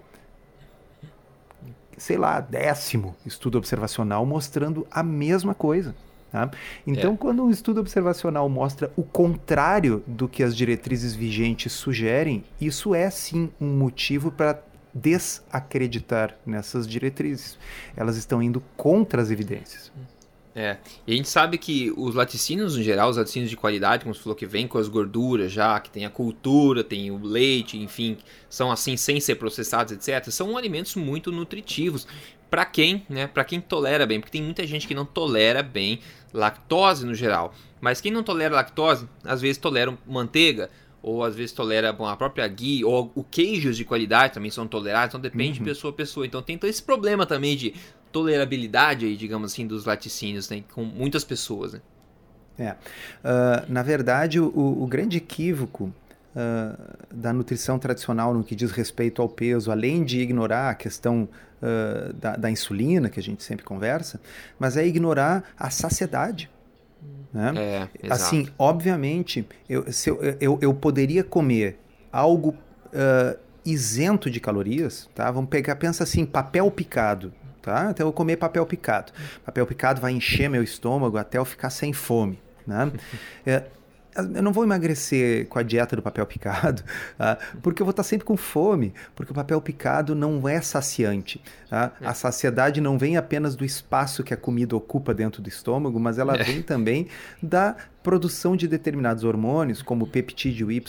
sei 1.97 2.17
lá, 2.17 2.41
décimo 2.41 3.15
estudo 3.25 3.59
observacional 3.59 4.25
mostrando 4.27 4.87
a 4.91 5.03
mesma 5.03 5.55
coisa. 5.55 5.95
Tá? 6.31 6.51
Então, 6.85 7.15
é. 7.15 7.17
quando 7.17 7.45
um 7.45 7.51
estudo 7.51 7.79
observacional 7.81 8.49
mostra 8.49 8.91
o 8.97 9.05
contrário 9.05 10.03
do 10.05 10.29
que 10.29 10.43
as 10.43 10.57
diretrizes 10.57 11.15
vigentes 11.15 11.73
sugerem, 11.73 12.43
isso 12.61 12.93
é 12.93 13.09
sim 13.09 13.51
um 13.61 13.77
motivo 13.77 14.33
para 14.33 14.61
desacreditar 14.93 16.37
nessas 16.45 16.89
diretrizes. 16.89 17.57
Elas 17.97 18.17
estão 18.17 18.43
indo 18.43 18.61
contra 18.77 19.23
as 19.23 19.31
evidências. 19.31 19.93
É, 20.57 20.77
e 21.05 21.13
a 21.13 21.17
gente 21.17 21.29
sabe 21.29 21.59
que 21.59 21.93
os 21.97 22.15
laticínios, 22.15 22.77
no 22.77 22.83
geral, 22.83 23.11
os 23.11 23.17
laticínios 23.17 23.51
de 23.51 23.57
qualidade, 23.57 24.05
como 24.05 24.15
você 24.15 24.23
falou, 24.23 24.37
que 24.37 24.47
vem 24.47 24.69
com 24.69 24.79
as 24.79 24.87
gorduras 24.87 25.51
já, 25.51 25.81
que 25.81 25.91
tem 25.91 26.05
a 26.05 26.11
cultura, 26.11 26.85
tem 26.85 27.11
o 27.11 27.19
leite, 27.19 27.77
enfim, 27.77 28.17
são 28.49 28.71
assim, 28.71 28.97
sem 28.97 29.19
ser 29.19 29.35
processados, 29.35 29.93
etc., 29.93 30.31
são 30.31 30.57
alimentos 30.57 30.95
muito 30.95 31.33
nutritivos 31.33 32.07
para 32.49 32.65
quem, 32.65 33.05
né, 33.09 33.27
para 33.27 33.43
quem 33.43 33.61
tolera 33.61 34.07
bem, 34.07 34.21
porque 34.21 34.31
tem 34.31 34.43
muita 34.43 34.65
gente 34.65 34.87
que 34.87 34.95
não 34.95 35.05
tolera 35.05 35.61
bem 35.61 35.99
lactose 36.33 37.05
no 37.05 37.15
geral. 37.15 37.53
Mas 37.81 38.01
quem 38.01 38.13
não 38.13 38.23
tolera 38.23 38.55
lactose, 38.55 39.09
às 39.25 39.41
vezes 39.41 39.59
tolera 39.59 39.99
manteiga, 40.07 40.71
ou 41.03 41.25
às 41.25 41.35
vezes 41.35 41.53
tolera 41.53 41.93
bom, 41.93 42.07
a 42.07 42.17
própria 42.17 42.47
ghee, 42.47 42.85
ou 42.85 43.11
o 43.15 43.25
queijos 43.25 43.77
de 43.77 43.85
qualidade 43.85 44.35
também 44.35 44.51
são 44.51 44.69
tolerados, 44.69 45.09
então 45.09 45.21
depende 45.21 45.59
uhum. 45.59 45.65
de 45.65 45.71
pessoa 45.71 45.91
a 45.91 45.95
pessoa. 45.95 46.25
Então 46.25 46.41
tem 46.41 46.57
todo 46.57 46.71
esse 46.71 46.83
problema 46.83 47.27
também 47.27 47.57
de 47.57 47.75
tolerabilidade 48.15 49.07
aí, 49.07 49.17
digamos 49.17 49.53
assim, 49.53 49.67
dos 49.67 49.85
laticínios, 49.85 50.49
né? 50.49 50.63
Com 50.73 50.85
muitas 50.85 51.25
pessoas, 51.25 51.73
né? 51.73 51.81
É. 52.57 52.71
Uh, 52.71 53.73
na 53.73 53.83
verdade, 53.83 54.39
o, 54.39 54.47
o 54.55 54.87
grande 54.87 55.17
equívoco 55.17 55.93
uh, 56.37 56.97
da 57.13 57.33
nutrição 57.33 57.77
tradicional 57.77 58.33
no 58.33 58.45
que 58.45 58.55
diz 58.55 58.71
respeito 58.71 59.21
ao 59.21 59.29
peso, 59.29 59.73
além 59.73 60.05
de 60.05 60.21
ignorar 60.21 60.71
a 60.71 60.75
questão 60.77 61.29
uh, 61.61 62.13
da, 62.13 62.37
da, 62.37 62.49
insulina, 62.49 63.11
que 63.11 63.19
a 63.19 63.23
gente 63.23 63.43
sempre 63.43 63.65
conversa, 63.65 64.21
mas 64.61 64.77
é 64.77 64.87
ignorar 64.87 65.43
a 65.59 65.69
saciedade. 65.69 66.49
Né? 67.33 67.53
É, 67.57 67.89
assim, 68.09 68.47
obviamente, 68.57 69.45
eu, 69.69 69.93
se 69.93 70.09
eu, 70.09 70.23
eu, 70.41 70.59
eu 70.63 70.73
poderia 70.73 71.25
comer 71.25 71.81
algo 72.13 72.57
isento 73.67 74.31
de 74.31 74.39
calorias, 74.39 75.11
tá? 75.17 75.29
Vamos 75.33 75.51
pegar, 75.51 75.75
pensa 75.75 76.05
assim, 76.05 76.25
papel 76.25 76.71
picado 76.71 77.33
tá? 77.65 77.89
Então 77.91 78.07
eu 78.07 78.13
comer 78.13 78.37
papel 78.37 78.65
picado. 78.67 79.11
Papel 79.45 79.67
picado 79.67 80.01
vai 80.01 80.13
encher 80.13 80.51
meu 80.51 80.63
estômago 80.63 81.17
até 81.17 81.39
eu 81.39 81.45
ficar 81.45 81.71
sem 81.71 81.93
fome, 81.93 82.39
né? 82.67 82.93
É, 83.47 83.65
eu 84.17 84.43
não 84.43 84.53
vou 84.53 84.65
emagrecer 84.65 85.47
com 85.49 85.59
a 85.59 85.63
dieta 85.63 85.97
do 85.97 86.03
papel 86.03 86.25
picado, 86.27 86.83
tá? 87.19 87.39
porque 87.63 87.83
eu 87.83 87.87
vou 87.87 87.91
estar 87.91 88.03
sempre 88.03 88.25
com 88.25 88.37
fome, 88.37 88.95
porque 89.15 89.33
o 89.33 89.35
papel 89.35 89.61
picado 89.61 90.15
não 90.15 90.49
é 90.49 90.61
saciante. 90.61 91.41
Tá? 91.69 91.93
É. 92.01 92.07
A 92.07 92.15
saciedade 92.15 92.81
não 92.81 92.97
vem 92.99 93.17
apenas 93.17 93.57
do 93.57 93.65
espaço 93.65 94.23
que 94.23 94.33
a 94.33 94.37
comida 94.37 94.77
ocupa 94.77 95.13
dentro 95.13 95.43
do 95.43 95.49
estômago, 95.49 95.99
mas 95.99 96.19
ela 96.19 96.37
é. 96.37 96.43
vem 96.43 96.63
também 96.63 97.09
da 97.43 97.77
produção 98.05 98.55
de 98.55 98.69
determinados 98.69 99.25
hormônios, 99.25 99.81
como 99.81 100.07
peptídeo 100.07 100.71
YY, 100.71 100.85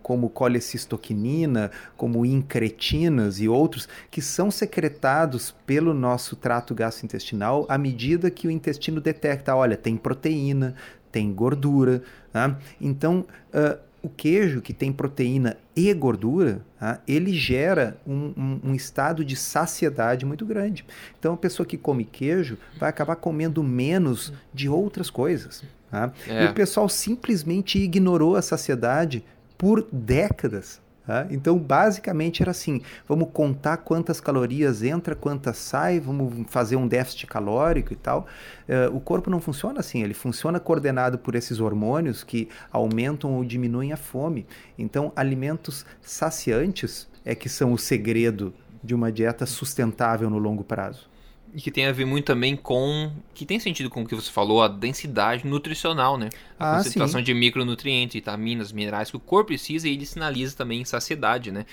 como 0.00 0.30
colecistoquinina, 0.30 1.72
como 1.96 2.24
incretinas 2.24 3.40
e 3.40 3.48
outros, 3.48 3.88
que 4.08 4.22
são 4.22 4.48
secretados 4.48 5.52
pelo 5.66 5.92
nosso 5.92 6.36
trato 6.36 6.72
gastrointestinal 6.72 7.66
à 7.68 7.76
medida 7.76 8.30
que 8.30 8.46
o 8.46 8.50
intestino 8.50 9.00
detecta, 9.00 9.56
olha, 9.56 9.76
tem 9.76 9.96
proteína, 9.96 10.76
tem 11.10 11.32
gordura. 11.32 12.02
Tá? 12.32 12.58
Então, 12.80 13.24
uh, 13.52 13.78
o 14.02 14.08
queijo, 14.08 14.60
que 14.60 14.72
tem 14.72 14.92
proteína 14.92 15.56
e 15.76 15.92
gordura, 15.92 16.64
tá? 16.78 17.00
ele 17.06 17.32
gera 17.32 17.98
um, 18.06 18.32
um, 18.36 18.60
um, 18.70 18.74
estado 18.74 19.24
de 19.24 19.36
saciedade 19.36 20.24
muito 20.24 20.46
grande. 20.46 20.84
Então, 21.18 21.34
a 21.34 21.36
pessoa 21.36 21.66
que 21.66 21.76
come 21.76 22.04
queijo 22.04 22.56
vai 22.78 22.88
acabar 22.88 23.16
comendo 23.16 23.62
menos 23.62 24.32
de 24.54 24.68
outras 24.68 25.10
coisas. 25.10 25.62
Tá? 25.90 26.12
É. 26.26 26.44
E 26.44 26.48
o 26.48 26.54
pessoal 26.54 26.88
simplesmente 26.88 27.78
ignorou 27.78 28.36
a 28.36 28.42
saciedade 28.42 29.24
por 29.58 29.86
décadas. 29.92 30.80
Tá? 31.10 31.26
Então, 31.28 31.58
basicamente 31.58 32.40
era 32.40 32.52
assim: 32.52 32.82
vamos 33.08 33.30
contar 33.32 33.78
quantas 33.78 34.20
calorias 34.20 34.80
entra, 34.80 35.16
quantas 35.16 35.56
sai, 35.56 35.98
vamos 35.98 36.46
fazer 36.48 36.76
um 36.76 36.86
déficit 36.86 37.26
calórico 37.26 37.92
e 37.92 37.96
tal. 37.96 38.28
Uh, 38.68 38.94
o 38.94 39.00
corpo 39.00 39.28
não 39.28 39.40
funciona 39.40 39.80
assim, 39.80 40.04
ele 40.04 40.14
funciona 40.14 40.60
coordenado 40.60 41.18
por 41.18 41.34
esses 41.34 41.58
hormônios 41.58 42.22
que 42.22 42.48
aumentam 42.70 43.34
ou 43.34 43.44
diminuem 43.44 43.92
a 43.92 43.96
fome. 43.96 44.46
Então, 44.78 45.10
alimentos 45.16 45.84
saciantes 46.00 47.08
é 47.24 47.34
que 47.34 47.48
são 47.48 47.72
o 47.72 47.78
segredo 47.78 48.54
de 48.80 48.94
uma 48.94 49.10
dieta 49.10 49.46
sustentável 49.46 50.30
no 50.30 50.38
longo 50.38 50.62
prazo. 50.62 51.09
E 51.54 51.60
que 51.60 51.70
tem 51.70 51.86
a 51.86 51.92
ver 51.92 52.04
muito 52.04 52.26
também 52.26 52.56
com. 52.56 53.10
Que 53.34 53.44
tem 53.44 53.58
sentido 53.58 53.90
com 53.90 54.02
o 54.02 54.06
que 54.06 54.14
você 54.14 54.30
falou, 54.30 54.62
a 54.62 54.68
densidade 54.68 55.46
nutricional, 55.46 56.16
né? 56.16 56.28
A 56.58 56.74
ah, 56.74 56.76
concentração 56.76 57.20
sim. 57.20 57.24
de 57.24 57.34
micronutrientes, 57.34 58.14
vitaminas, 58.14 58.70
minerais 58.70 59.10
que 59.10 59.16
o 59.16 59.20
corpo 59.20 59.48
precisa 59.48 59.88
e 59.88 59.92
ele 59.92 60.06
sinaliza 60.06 60.56
também 60.56 60.84
saciedade, 60.84 61.50
né? 61.50 61.66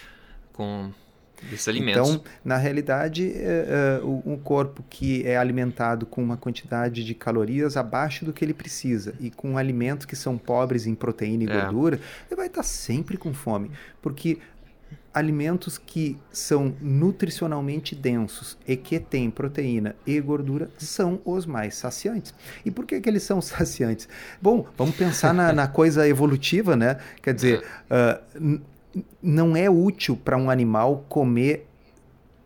Com 0.52 0.92
esses 1.52 1.68
alimentos. 1.68 2.10
Então, 2.10 2.24
na 2.44 2.58
realidade, 2.58 3.32
é, 3.32 4.00
é, 4.02 4.06
um 4.06 4.38
corpo 4.38 4.84
que 4.90 5.26
é 5.26 5.38
alimentado 5.38 6.06
com 6.06 6.24
uma 6.24 6.38
quantidade 6.38 7.04
de 7.04 7.14
calorias 7.14 7.78
abaixo 7.78 8.26
do 8.26 8.34
que 8.34 8.44
ele 8.44 8.54
precisa 8.54 9.14
e 9.20 9.30
com 9.30 9.58
alimentos 9.58 10.06
que 10.06 10.16
são 10.16 10.38
pobres 10.38 10.88
em 10.88 10.96
proteína 10.96 11.44
e 11.44 11.50
é. 11.50 11.62
gordura, 11.62 12.00
ele 12.28 12.36
vai 12.36 12.48
estar 12.48 12.64
sempre 12.64 13.18
com 13.18 13.34
fome. 13.34 13.72
Porque 14.02 14.40
alimentos 15.18 15.78
que 15.78 16.18
são 16.32 16.76
nutricionalmente 16.80 17.96
densos 17.96 18.58
e 18.68 18.76
que 18.76 19.00
têm 19.00 19.30
proteína 19.30 19.96
e 20.06 20.20
gordura 20.22 20.70
são 20.78 21.20
os 21.26 21.46
mais 21.46 21.76
saciantes. 21.76 22.34
E 22.64 22.72
por 22.72 22.86
que, 22.86 23.02
que 23.02 23.10
eles 23.10 23.24
são 23.24 23.42
saciantes? 23.42 24.08
Bom, 24.42 24.66
vamos 24.78 24.96
pensar 24.96 25.34
na, 25.34 25.52
na 25.52 25.68
coisa 25.68 26.08
evolutiva, 26.08 26.76
né? 26.76 26.98
Quer 27.22 27.34
dizer, 27.34 27.64
uh, 27.90 28.62
não 29.22 29.56
é 29.56 29.70
útil 29.70 30.16
para 30.16 30.38
um 30.38 30.50
animal 30.50 31.06
comer 31.10 31.68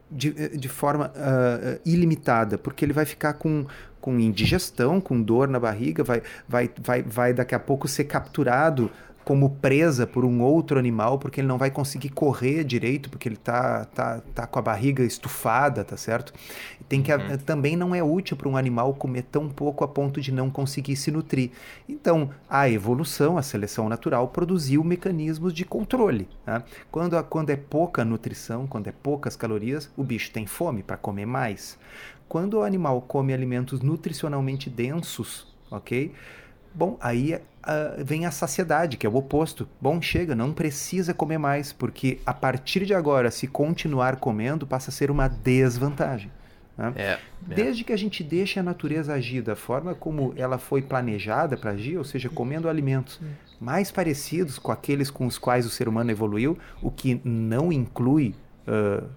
de, 0.10 0.58
de 0.58 0.70
forma 0.70 1.12
uh, 1.16 1.80
ilimitada, 1.86 2.58
porque 2.58 2.84
ele 2.84 2.94
vai 2.94 3.06
ficar 3.06 3.34
com, 3.34 3.66
com 4.00 4.20
indigestão, 4.20 5.00
com 5.00 5.22
dor 5.22 5.48
na 5.48 5.60
barriga, 5.60 6.04
vai, 6.04 6.22
vai, 6.48 6.70
vai, 6.82 7.02
vai 7.02 7.34
daqui 7.34 7.56
a 7.56 7.60
pouco 7.60 7.88
ser 7.88 8.06
capturado 8.06 8.92
como 9.24 9.50
presa 9.50 10.08
por 10.08 10.26
um 10.26 10.42
outro 10.42 10.80
animal, 10.80 11.20
porque 11.20 11.42
ele 11.42 11.48
não 11.48 11.58
vai 11.58 11.70
conseguir 11.70 12.10
correr 12.10 12.64
direito, 12.64 13.10
porque 13.10 13.30
ele 13.30 13.38
tá, 13.38 13.86
tá, 13.86 14.22
tá 14.34 14.48
com 14.48 14.60
a 14.60 14.62
barriga 14.62 15.04
estufada, 15.04 15.84
tá 15.84 15.96
certo? 15.96 16.34
Tem 16.90 17.02
que 17.02 17.14
uhum. 17.14 17.38
também 17.46 17.76
não 17.76 17.94
é 17.96 18.04
útil 18.04 18.36
para 18.36 18.50
um 18.50 18.58
animal 18.58 18.94
comer 18.94 19.24
tão 19.24 19.48
pouco 19.48 19.84
a 19.84 19.88
ponto 19.88 20.20
de 20.20 20.32
não 20.32 20.50
conseguir 20.50 20.96
se 20.96 21.12
nutrir. 21.12 21.52
Então, 21.88 22.32
a 22.50 22.70
evolução, 22.70 23.38
a 23.38 23.42
seleção 23.42 23.88
natural 23.88 24.28
produziu 24.28 24.84
mecanismos 24.84 25.54
de 25.54 25.64
controle. 25.64 26.28
Né? 26.46 26.64
Quando, 26.92 27.18
a, 27.18 27.24
quando 27.24 27.50
é 27.52 27.56
pouca 27.56 28.04
nutrição, 28.04 28.68
quando 28.68 28.88
é 28.88 28.92
poucas 28.92 29.36
calorias, 29.36 29.90
o 29.96 30.04
bicho 30.04 30.32
tem 30.32 30.46
fome 30.46 30.84
para 30.84 30.98
comer 30.98 31.26
mais. 31.26 31.78
Quando 32.28 32.56
o 32.56 32.64
animal 32.64 33.02
come 33.02 33.34
alimentos 33.34 33.82
nutricionalmente 33.82 34.70
densos, 34.70 35.48
ok? 35.70 36.14
Bom, 36.74 36.98
aí 37.02 37.40
uh, 37.62 38.04
vem 38.04 38.26
a 38.26 38.32
saciedade, 38.32 38.98
que 38.98 39.06
é 39.06 39.10
o 39.10 39.16
oposto. 39.16 39.68
Bom, 39.80 40.02
chega, 40.02 40.36
não 40.36 40.54
precisa 40.54 41.14
comer 41.14 41.38
mais, 41.38 41.72
porque 41.72 42.20
a 42.26 42.34
partir 42.34 42.86
de 42.86 42.94
agora, 42.94 43.32
se 43.32 43.48
continuar 43.48 44.18
comendo, 44.18 44.68
passa 44.68 44.90
a 44.90 44.94
ser 44.94 45.12
uma 45.12 45.28
desvantagem. 45.28 46.32
Né? 46.78 46.94
É, 46.96 47.04
é. 47.04 47.20
Desde 47.42 47.84
que 47.84 47.94
a 47.94 47.98
gente 47.98 48.24
deixe 48.24 48.60
a 48.60 48.64
natureza 48.64 49.14
agir 49.14 49.42
da 49.42 49.56
forma 49.56 49.94
como 49.94 50.34
ela 50.36 50.58
foi 50.58 50.82
planejada 50.82 51.58
para 51.58 51.72
agir, 51.72 51.98
ou 51.98 52.04
seja, 52.04 52.30
comendo 52.30 52.70
alimentos 52.70 53.20
mais 53.60 53.92
parecidos 53.92 54.58
com 54.58 54.72
aqueles 54.72 55.12
com 55.12 55.26
os 55.26 55.38
quais 55.38 55.66
o 55.66 55.70
ser 55.70 55.88
humano 55.88 56.12
evoluiu, 56.12 56.58
o 56.82 56.90
que 56.90 57.22
não 57.24 57.72
inclui, 57.72 58.36
uh, 58.68 59.08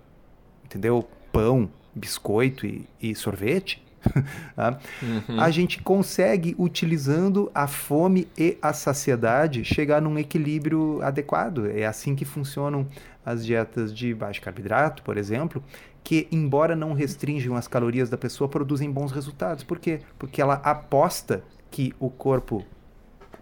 entendeu? 0.65 1.09
Pão, 1.33 1.71
biscoito 1.95 2.67
e, 2.67 2.87
e 3.01 3.15
sorvete. 3.15 3.84
Tá? 4.55 4.79
uhum. 5.03 5.41
A 5.41 5.51
gente 5.51 5.83
consegue, 5.83 6.55
utilizando 6.59 7.51
a 7.55 7.67
fome 7.67 8.29
e 8.39 8.57
a 8.63 8.73
saciedade, 8.73 9.65
chegar 9.65 10.01
num 10.01 10.19
equilíbrio 10.19 11.01
adequado. 11.03 11.67
É 11.67 11.87
assim 11.87 12.15
que 12.15 12.25
funcionam 12.25 12.87
as 13.25 13.45
dietas 13.45 13.95
de 13.95 14.15
baixo 14.15 14.41
carboidrato, 14.41 15.03
por 15.03 15.17
exemplo, 15.17 15.63
que, 16.03 16.29
embora 16.31 16.77
não 16.77 16.93
restringam 16.93 17.57
as 17.57 17.67
calorias 17.67 18.11
da 18.11 18.19
pessoa, 18.19 18.49
produzem 18.49 18.91
bons 18.91 19.11
resultados. 19.11 19.65
Por 19.65 19.79
quê? 19.79 20.01
Porque 20.19 20.41
ela 20.41 20.55
aposta 20.55 21.43
que 21.71 21.93
o 21.99 22.11
corpo 22.11 22.65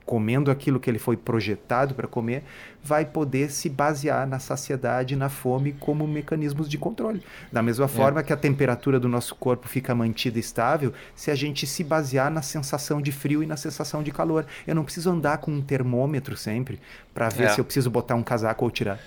comendo 0.05 0.51
aquilo 0.51 0.81
que 0.81 0.91
ele 0.91 0.99
foi 0.99 1.17
projetado 1.17 1.95
para 1.95 2.07
comer, 2.07 2.43
vai 2.83 3.05
poder 3.05 3.51
se 3.51 3.69
basear 3.69 4.27
na 4.27 4.39
saciedade, 4.39 5.15
na 5.15 5.29
fome 5.29 5.73
como 5.79 6.07
mecanismos 6.07 6.69
de 6.69 6.77
controle. 6.77 7.23
Da 7.51 7.63
mesma 7.63 7.85
é. 7.85 7.89
forma 7.89 8.21
é. 8.21 8.23
que 8.23 8.33
a 8.33 8.37
temperatura 8.37 8.99
do 8.99 9.09
nosso 9.09 9.35
corpo 9.35 9.69
fica 9.69 9.95
mantida 9.95 10.39
estável 10.39 10.93
se 11.15 11.31
a 11.31 11.35
gente 11.35 11.67
se 11.67 11.85
basear 11.85 12.31
na 12.31 12.43
sensação 12.43 13.01
de 13.01 13.13
frio 13.13 13.43
e 13.43 13.47
na 13.47 13.57
sensação 13.57 14.03
de 14.03 14.11
calor. 14.11 14.47
Eu 14.67 14.75
não 14.75 14.85
preciso 14.85 15.11
andar 15.11 15.39
com 15.39 15.53
um 15.53 15.63
termômetro 15.63 16.37
sempre 16.37 16.81
para 17.15 17.29
ver 17.29 17.45
é. 17.45 17.49
se 17.49 17.61
eu 17.61 17.65
preciso 17.65 17.91
botar 17.91 18.15
um 18.15 18.23
casaco 18.23 18.65
ou 18.65 18.71
tirar. 18.71 18.99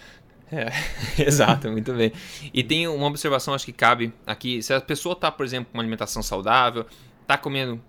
É, 0.51 0.69
exato, 1.21 1.69
muito 1.69 1.93
bem. 1.93 2.11
E 2.53 2.63
tem 2.63 2.87
uma 2.87 3.07
observação, 3.07 3.53
acho 3.53 3.65
que 3.65 3.73
cabe 3.73 4.13
aqui. 4.25 4.61
Se 4.61 4.73
a 4.73 4.79
pessoa 4.79 5.13
está, 5.13 5.31
por 5.31 5.45
exemplo, 5.45 5.71
com 5.71 5.77
uma 5.77 5.83
alimentação 5.83 6.21
saudável, 6.21 6.85
está 7.21 7.37
comendo 7.37 7.81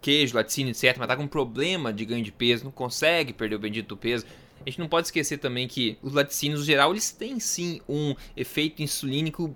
queijo, 0.00 0.36
laticínio, 0.36 0.70
etc., 0.70 0.96
mas 0.98 1.08
tá 1.08 1.16
com 1.16 1.24
um 1.24 1.28
problema 1.28 1.92
de 1.92 2.04
ganho 2.04 2.24
de 2.24 2.32
peso, 2.32 2.64
não 2.64 2.70
consegue 2.70 3.32
perder 3.32 3.56
o 3.56 3.58
bendito 3.58 3.96
peso. 3.96 4.24
A 4.64 4.68
gente 4.68 4.78
não 4.78 4.88
pode 4.88 5.06
esquecer 5.06 5.38
também 5.38 5.66
que 5.66 5.96
os 6.02 6.12
laticínios, 6.12 6.60
no 6.60 6.66
geral, 6.66 6.90
eles 6.90 7.10
têm 7.10 7.40
sim 7.40 7.80
um 7.88 8.14
efeito 8.36 8.82
insulínico 8.82 9.54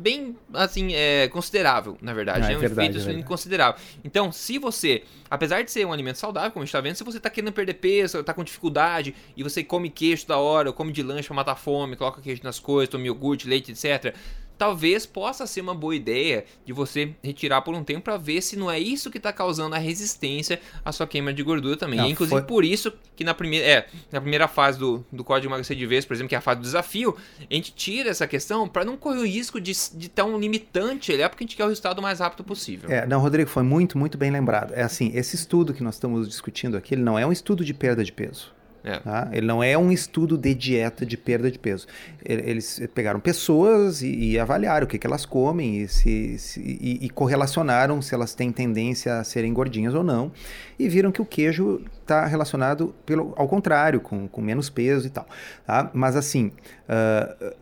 bem 0.00 0.36
assim 0.52 0.94
é, 0.94 1.26
considerável, 1.28 1.98
na 2.00 2.14
verdade. 2.14 2.46
Ah, 2.46 2.50
é, 2.50 2.52
é 2.52 2.56
um 2.56 2.60
verdade, 2.60 2.80
efeito 2.82 2.98
insulínico 2.98 3.28
considerável. 3.28 3.80
Então, 4.04 4.30
se 4.30 4.58
você, 4.58 5.02
apesar 5.28 5.62
de 5.62 5.72
ser 5.72 5.84
um 5.84 5.92
alimento 5.92 6.18
saudável, 6.18 6.52
como 6.52 6.62
a 6.62 6.64
gente 6.64 6.70
está 6.70 6.80
vendo, 6.80 6.94
se 6.94 7.02
você 7.02 7.16
está 7.16 7.28
querendo 7.28 7.52
perder 7.52 7.74
peso, 7.74 8.20
está 8.20 8.32
com 8.32 8.44
dificuldade 8.44 9.12
e 9.36 9.42
você 9.42 9.64
come 9.64 9.90
queijo 9.90 10.24
da 10.26 10.38
hora, 10.38 10.68
ou 10.68 10.72
come 10.72 10.92
de 10.92 11.02
lanche 11.02 11.26
para 11.26 11.34
matar 11.34 11.56
fome, 11.56 11.96
coloca 11.96 12.20
queijo 12.20 12.42
nas 12.44 12.60
coisas, 12.60 12.88
toma 12.88 13.06
iogurte, 13.06 13.48
leite, 13.48 13.72
etc 13.72 14.14
talvez 14.56 15.06
possa 15.06 15.46
ser 15.46 15.60
uma 15.60 15.74
boa 15.74 15.94
ideia 15.94 16.44
de 16.64 16.72
você 16.72 17.14
retirar 17.22 17.62
por 17.62 17.74
um 17.74 17.84
tempo 17.84 18.02
para 18.02 18.16
ver 18.16 18.40
se 18.40 18.56
não 18.56 18.70
é 18.70 18.78
isso 18.78 19.10
que 19.10 19.18
está 19.18 19.32
causando 19.32 19.74
a 19.74 19.78
resistência 19.78 20.60
à 20.84 20.92
sua 20.92 21.06
queima 21.06 21.32
de 21.32 21.42
gordura 21.42 21.76
também. 21.76 22.00
E, 22.00 22.10
inclusive 22.10 22.40
foi... 22.40 22.46
por 22.46 22.64
isso 22.64 22.92
que 23.14 23.24
na 23.24 23.34
primeira, 23.34 23.66
é, 23.66 23.86
na 24.12 24.20
primeira 24.20 24.48
fase 24.48 24.78
do, 24.78 25.04
do 25.10 25.24
código 25.24 25.48
emagrecer 25.48 25.76
de 25.76 25.86
vez, 25.86 26.04
por 26.04 26.14
exemplo, 26.14 26.28
que 26.28 26.34
é 26.34 26.38
a 26.38 26.42
fase 26.42 26.60
do 26.60 26.64
desafio, 26.64 27.16
a 27.38 27.54
gente 27.54 27.72
tira 27.72 28.10
essa 28.10 28.26
questão 28.26 28.68
para 28.68 28.84
não 28.84 28.96
correr 28.96 29.18
o 29.18 29.26
risco 29.26 29.60
de, 29.60 29.72
de 29.94 30.08
ter 30.08 30.22
um 30.22 30.38
limitante, 30.38 31.12
é 31.12 31.28
porque 31.28 31.44
a 31.44 31.46
gente 31.46 31.56
quer 31.56 31.64
o 31.64 31.68
resultado 31.68 31.98
o 31.98 32.02
mais 32.02 32.20
rápido 32.20 32.44
possível. 32.44 32.90
É, 32.90 33.06
não, 33.06 33.20
Rodrigo, 33.20 33.48
foi 33.48 33.62
muito, 33.62 33.98
muito 33.98 34.18
bem 34.18 34.30
lembrado. 34.30 34.72
É 34.74 34.82
assim, 34.82 35.10
esse 35.14 35.36
estudo 35.36 35.72
que 35.72 35.82
nós 35.82 35.94
estamos 35.94 36.28
discutindo 36.28 36.76
aqui, 36.76 36.94
ele 36.94 37.02
não 37.02 37.18
é 37.18 37.26
um 37.26 37.32
estudo 37.32 37.64
de 37.64 37.72
perda 37.72 38.04
de 38.04 38.12
peso. 38.12 38.55
É. 38.86 39.00
Tá? 39.00 39.28
Ele 39.32 39.44
não 39.44 39.64
é 39.64 39.76
um 39.76 39.90
estudo 39.90 40.38
de 40.38 40.54
dieta 40.54 41.04
de 41.04 41.16
perda 41.16 41.50
de 41.50 41.58
peso. 41.58 41.88
Eles 42.24 42.80
pegaram 42.94 43.18
pessoas 43.18 44.00
e, 44.00 44.30
e 44.30 44.38
avaliaram 44.38 44.86
o 44.86 44.88
que, 44.88 44.96
que 44.96 45.06
elas 45.06 45.26
comem 45.26 45.78
e, 45.82 45.88
se, 45.88 46.38
se 46.38 46.60
e, 46.60 47.04
e, 47.04 47.10
correlacionaram 47.10 48.00
se 48.00 48.14
elas 48.14 48.32
têm 48.32 48.52
tendência 48.52 49.18
a 49.18 49.24
serem 49.24 49.52
gordinhas 49.52 49.92
ou 49.92 50.04
não. 50.04 50.30
E 50.78 50.88
viram 50.88 51.10
que 51.10 51.20
o 51.20 51.24
queijo 51.24 51.84
está 52.00 52.26
relacionado 52.26 52.94
pelo, 53.04 53.34
ao 53.36 53.48
contrário, 53.48 54.00
com, 54.00 54.28
com 54.28 54.40
menos 54.40 54.70
peso 54.70 55.08
e 55.08 55.10
tal. 55.10 55.26
Tá? 55.66 55.90
Mas 55.92 56.14
assim, 56.14 56.52
uh, 56.88 57.54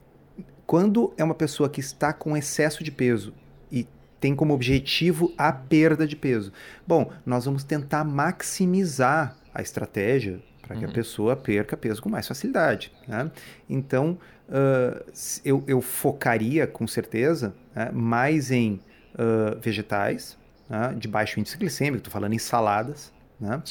quando 0.66 1.14
é 1.16 1.24
uma 1.24 1.34
pessoa 1.34 1.70
que 1.70 1.80
está 1.80 2.12
com 2.12 2.36
excesso 2.36 2.84
de 2.84 2.90
peso 2.90 3.32
e 3.72 3.88
tem 4.20 4.36
como 4.36 4.52
objetivo 4.52 5.32
a 5.38 5.50
perda 5.50 6.06
de 6.06 6.16
peso, 6.16 6.52
bom, 6.86 7.10
nós 7.24 7.46
vamos 7.46 7.64
tentar 7.64 8.04
maximizar 8.04 9.38
a 9.54 9.62
estratégia 9.62 10.38
para 10.66 10.76
que 10.76 10.84
uhum. 10.84 10.90
a 10.90 10.94
pessoa 10.94 11.36
perca 11.36 11.76
peso 11.76 12.02
com 12.02 12.08
mais 12.08 12.26
facilidade. 12.26 12.92
Né? 13.06 13.30
Então, 13.68 14.18
uh, 14.48 15.12
eu, 15.44 15.62
eu, 15.66 15.80
focaria 15.80 16.66
com 16.66 16.86
certeza 16.86 17.54
né, 17.74 17.90
mais 17.92 18.50
em 18.50 18.80
uh, 19.14 19.58
vegetais 19.60 20.38
né, 20.68 20.94
de 20.96 21.06
baixo 21.06 21.38
índice 21.38 21.56
glicêmico, 21.56 21.98
estou 21.98 22.12
falando 22.12 22.32
em 22.32 22.38
saladas, 22.38 23.12
né? 23.40 23.62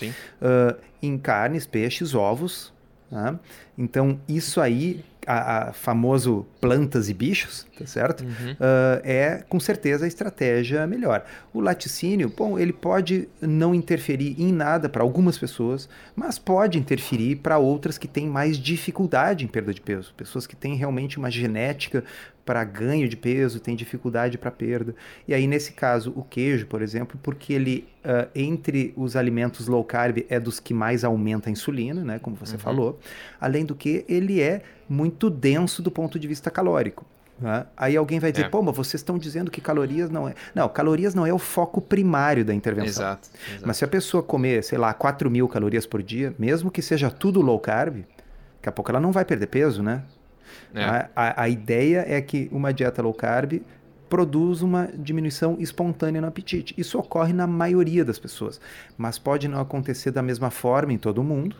uh, 0.41 0.79
em 1.01 1.17
carnes, 1.17 1.65
peixes, 1.65 2.13
ovos. 2.13 2.73
Né? 3.09 3.39
Então, 3.77 4.19
isso 4.27 4.61
aí 4.61 5.03
a, 5.27 5.69
a, 5.69 5.73
famoso 5.73 6.45
plantas 6.59 7.09
e 7.09 7.13
bichos, 7.13 7.65
tá 7.77 7.85
certo? 7.85 8.23
Uhum. 8.23 8.51
Uh, 8.53 9.01
é 9.03 9.43
com 9.47 9.59
certeza 9.59 10.05
a 10.05 10.07
estratégia 10.07 10.85
melhor. 10.87 11.25
O 11.53 11.59
laticínio, 11.59 12.31
bom, 12.35 12.57
ele 12.57 12.73
pode 12.73 13.27
não 13.41 13.73
interferir 13.73 14.35
em 14.39 14.51
nada 14.51 14.87
para 14.87 15.03
algumas 15.03 15.37
pessoas, 15.37 15.89
mas 16.15 16.37
pode 16.37 16.77
interferir 16.77 17.37
para 17.37 17.57
outras 17.57 17.97
que 17.97 18.07
têm 18.07 18.27
mais 18.27 18.57
dificuldade 18.57 19.45
em 19.45 19.47
perda 19.47 19.73
de 19.73 19.81
peso, 19.81 20.13
pessoas 20.15 20.47
que 20.47 20.55
têm 20.55 20.75
realmente 20.75 21.17
uma 21.17 21.29
genética 21.29 22.03
para 22.45 22.63
ganho 22.63 23.07
de 23.07 23.15
peso, 23.15 23.59
tem 23.59 23.75
dificuldade 23.75 24.37
para 24.37 24.51
perda. 24.51 24.93
E 25.27 25.33
aí, 25.33 25.47
nesse 25.47 25.71
caso, 25.71 26.11
o 26.15 26.23
queijo, 26.23 26.67
por 26.67 26.81
exemplo, 26.81 27.17
porque 27.23 27.53
ele, 27.53 27.87
uh, 28.03 28.29
entre 28.35 28.93
os 28.97 29.15
alimentos 29.15 29.67
low 29.67 29.83
carb, 29.83 30.25
é 30.29 30.39
dos 30.39 30.59
que 30.59 30.73
mais 30.73 31.03
aumenta 31.03 31.49
a 31.49 31.51
insulina, 31.51 32.03
né, 32.03 32.19
como 32.19 32.35
você 32.35 32.53
uhum. 32.53 32.59
falou. 32.59 32.99
Além 33.39 33.65
do 33.65 33.75
que, 33.75 34.03
ele 34.09 34.41
é 34.41 34.61
muito 34.89 35.29
denso 35.29 35.81
do 35.81 35.89
ponto 35.89 36.19
de 36.19 36.27
vista 36.27 36.51
calórico. 36.51 37.05
Né? 37.39 37.65
Aí 37.75 37.97
alguém 37.97 38.19
vai 38.19 38.31
dizer, 38.31 38.45
é. 38.45 38.49
pô, 38.49 38.61
mas 38.61 38.75
vocês 38.75 39.01
estão 39.01 39.17
dizendo 39.17 39.49
que 39.49 39.59
calorias 39.59 40.09
não 40.09 40.27
é. 40.27 40.35
Não, 40.53 40.67
calorias 40.69 41.15
não 41.15 41.25
é 41.25 41.33
o 41.33 41.39
foco 41.39 41.81
primário 41.81 42.45
da 42.45 42.53
intervenção. 42.53 43.03
Exato, 43.03 43.29
exato. 43.47 43.63
Mas 43.65 43.77
se 43.77 43.85
a 43.85 43.87
pessoa 43.87 44.21
comer, 44.21 44.63
sei 44.63 44.77
lá, 44.77 44.93
4 44.93 45.29
mil 45.31 45.47
calorias 45.47 45.85
por 45.85 46.03
dia, 46.03 46.35
mesmo 46.37 46.69
que 46.69 46.81
seja 46.81 47.09
tudo 47.09 47.41
low 47.41 47.59
carb, 47.59 48.03
daqui 48.55 48.69
a 48.69 48.71
pouco 48.71 48.91
ela 48.91 48.99
não 48.99 49.11
vai 49.11 49.25
perder 49.25 49.47
peso, 49.47 49.81
né? 49.81 50.03
É. 50.73 50.83
A, 50.83 51.09
a, 51.15 51.43
a, 51.43 51.49
ideia 51.49 52.05
é 52.07 52.21
que 52.21 52.49
uma 52.51 52.73
dieta 52.73 53.01
low 53.01 53.13
carb 53.13 53.61
produz 54.09 54.61
uma 54.61 54.89
diminuição 54.95 55.57
espontânea 55.59 56.21
no 56.21 56.27
apetite. 56.27 56.73
Isso 56.77 56.99
ocorre 56.99 57.33
na 57.33 57.47
maioria 57.47 58.05
das 58.05 58.19
pessoas, 58.19 58.61
mas 58.97 59.17
pode 59.17 59.47
não 59.47 59.59
acontecer 59.59 60.11
da 60.11 60.21
mesma 60.21 60.51
forma 60.51 60.93
em 60.93 60.97
todo 60.97 61.23
mundo. 61.23 61.55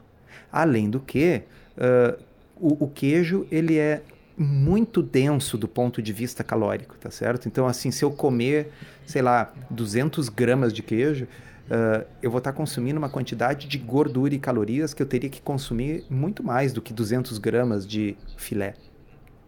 Além 0.52 0.90
do 0.90 1.00
que, 1.00 1.42
uh, 1.78 2.22
o, 2.56 2.86
o 2.86 2.88
queijo 2.88 3.48
ele 3.52 3.78
é 3.78 4.04
muito 4.38 5.02
denso 5.02 5.58
do 5.58 5.68
ponto 5.68 6.02
de 6.02 6.12
vista 6.12 6.44
calórico, 6.44 6.96
tá 6.98 7.12
certo? 7.12 7.48
Então, 7.48 7.68
assim, 7.68 7.92
se 7.92 8.04
eu 8.04 8.12
comer, 8.12 8.72
sei 9.06 9.22
lá, 9.22 9.54
200 9.70 10.30
gramas 10.30 10.74
de 10.74 10.82
queijo, 10.82 11.28
uh, 11.70 12.06
eu 12.22 12.30
vou 12.32 12.40
estar 12.40 12.52
tá 12.52 12.58
consumindo 12.58 12.98
uma 12.98 13.10
quantidade 13.10 13.68
de 13.68 13.78
gordura 13.78 14.34
e 14.34 14.40
calorias 14.40 14.94
que 14.94 15.02
eu 15.02 15.08
teria 15.08 15.30
que 15.30 15.42
consumir 15.42 16.06
muito 16.10 16.44
mais 16.44 16.74
do 16.74 16.82
que 16.82 16.94
200 16.94 17.38
gramas 17.38 17.88
de 17.88 18.16
filé. 18.38 18.76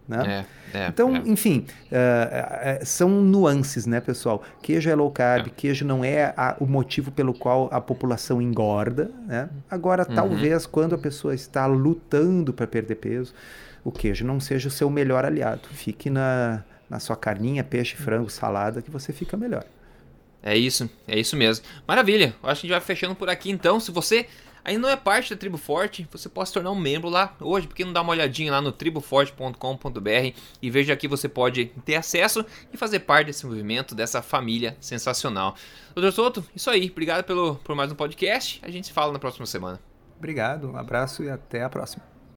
Né? 0.07 0.45
É, 0.73 0.77
é, 0.77 0.87
então, 0.87 1.15
é. 1.15 1.23
enfim, 1.25 1.65
uh, 1.87 2.85
são 2.85 3.09
nuances, 3.09 3.87
né, 3.87 3.99
pessoal? 3.99 4.43
Queijo 4.61 4.89
é 4.89 4.95
low 4.95 5.09
carb, 5.09 5.47
é. 5.47 5.49
queijo 5.49 5.83
não 5.83 6.03
é 6.03 6.33
a, 6.37 6.55
o 6.59 6.65
motivo 6.65 7.11
pelo 7.11 7.33
qual 7.33 7.69
a 7.71 7.81
população 7.81 8.41
engorda. 8.41 9.11
Né? 9.25 9.49
Agora, 9.69 10.05
uhum. 10.07 10.15
talvez 10.15 10.65
quando 10.65 10.93
a 10.93 10.97
pessoa 10.97 11.33
está 11.33 11.65
lutando 11.65 12.53
para 12.53 12.67
perder 12.67 12.95
peso, 12.95 13.33
o 13.83 13.91
queijo 13.91 14.25
não 14.25 14.39
seja 14.39 14.67
o 14.67 14.71
seu 14.71 14.89
melhor 14.89 15.25
aliado. 15.25 15.67
Fique 15.69 16.09
na, 16.09 16.63
na 16.89 16.99
sua 16.99 17.15
carninha, 17.15 17.63
peixe, 17.63 17.95
frango, 17.95 18.29
salada, 18.29 18.81
que 18.81 18.91
você 18.91 19.11
fica 19.11 19.35
melhor. 19.35 19.65
É 20.45 20.55
isso, 20.55 20.87
é 21.07 21.17
isso 21.19 21.35
mesmo. 21.35 21.65
Maravilha, 21.87 22.35
eu 22.43 22.49
acho 22.49 22.61
que 22.61 22.67
a 22.67 22.69
gente 22.69 22.77
vai 22.77 22.79
fechando 22.79 23.15
por 23.15 23.27
aqui 23.27 23.49
então. 23.49 23.79
Se 23.79 23.89
você 23.89 24.27
ainda 24.63 24.81
não 24.83 24.89
é 24.89 24.95
parte 24.95 25.33
da 25.33 25.39
Tribo 25.39 25.57
Forte, 25.57 26.07
você 26.11 26.29
pode 26.29 26.49
se 26.49 26.53
tornar 26.53 26.69
um 26.69 26.79
membro 26.79 27.09
lá 27.09 27.35
hoje, 27.41 27.65
porque 27.65 27.83
não 27.83 27.91
dá 27.91 28.03
uma 28.03 28.11
olhadinha 28.11 28.51
lá 28.51 28.61
no 28.61 28.71
triboforte.com.br 28.71 30.37
e 30.61 30.69
veja 30.69 30.95
que 30.95 31.07
você 31.07 31.27
pode 31.27 31.65
ter 31.83 31.95
acesso 31.95 32.45
e 32.71 32.77
fazer 32.77 32.99
parte 32.99 33.27
desse 33.27 33.43
movimento, 33.47 33.95
dessa 33.95 34.21
família 34.21 34.77
sensacional. 34.79 35.55
Doutor 35.95 36.11
Soto, 36.11 36.45
isso 36.55 36.69
aí. 36.69 36.91
Obrigado 36.91 37.23
pelo, 37.23 37.55
por 37.55 37.75
mais 37.75 37.91
um 37.91 37.95
podcast. 37.95 38.59
A 38.61 38.69
gente 38.69 38.85
se 38.85 38.93
fala 38.93 39.11
na 39.11 39.17
próxima 39.17 39.47
semana. 39.47 39.79
Obrigado, 40.15 40.69
um 40.69 40.77
abraço 40.77 41.23
e 41.23 41.29
até 41.29 41.63
a 41.63 41.69
próxima. 41.69 42.14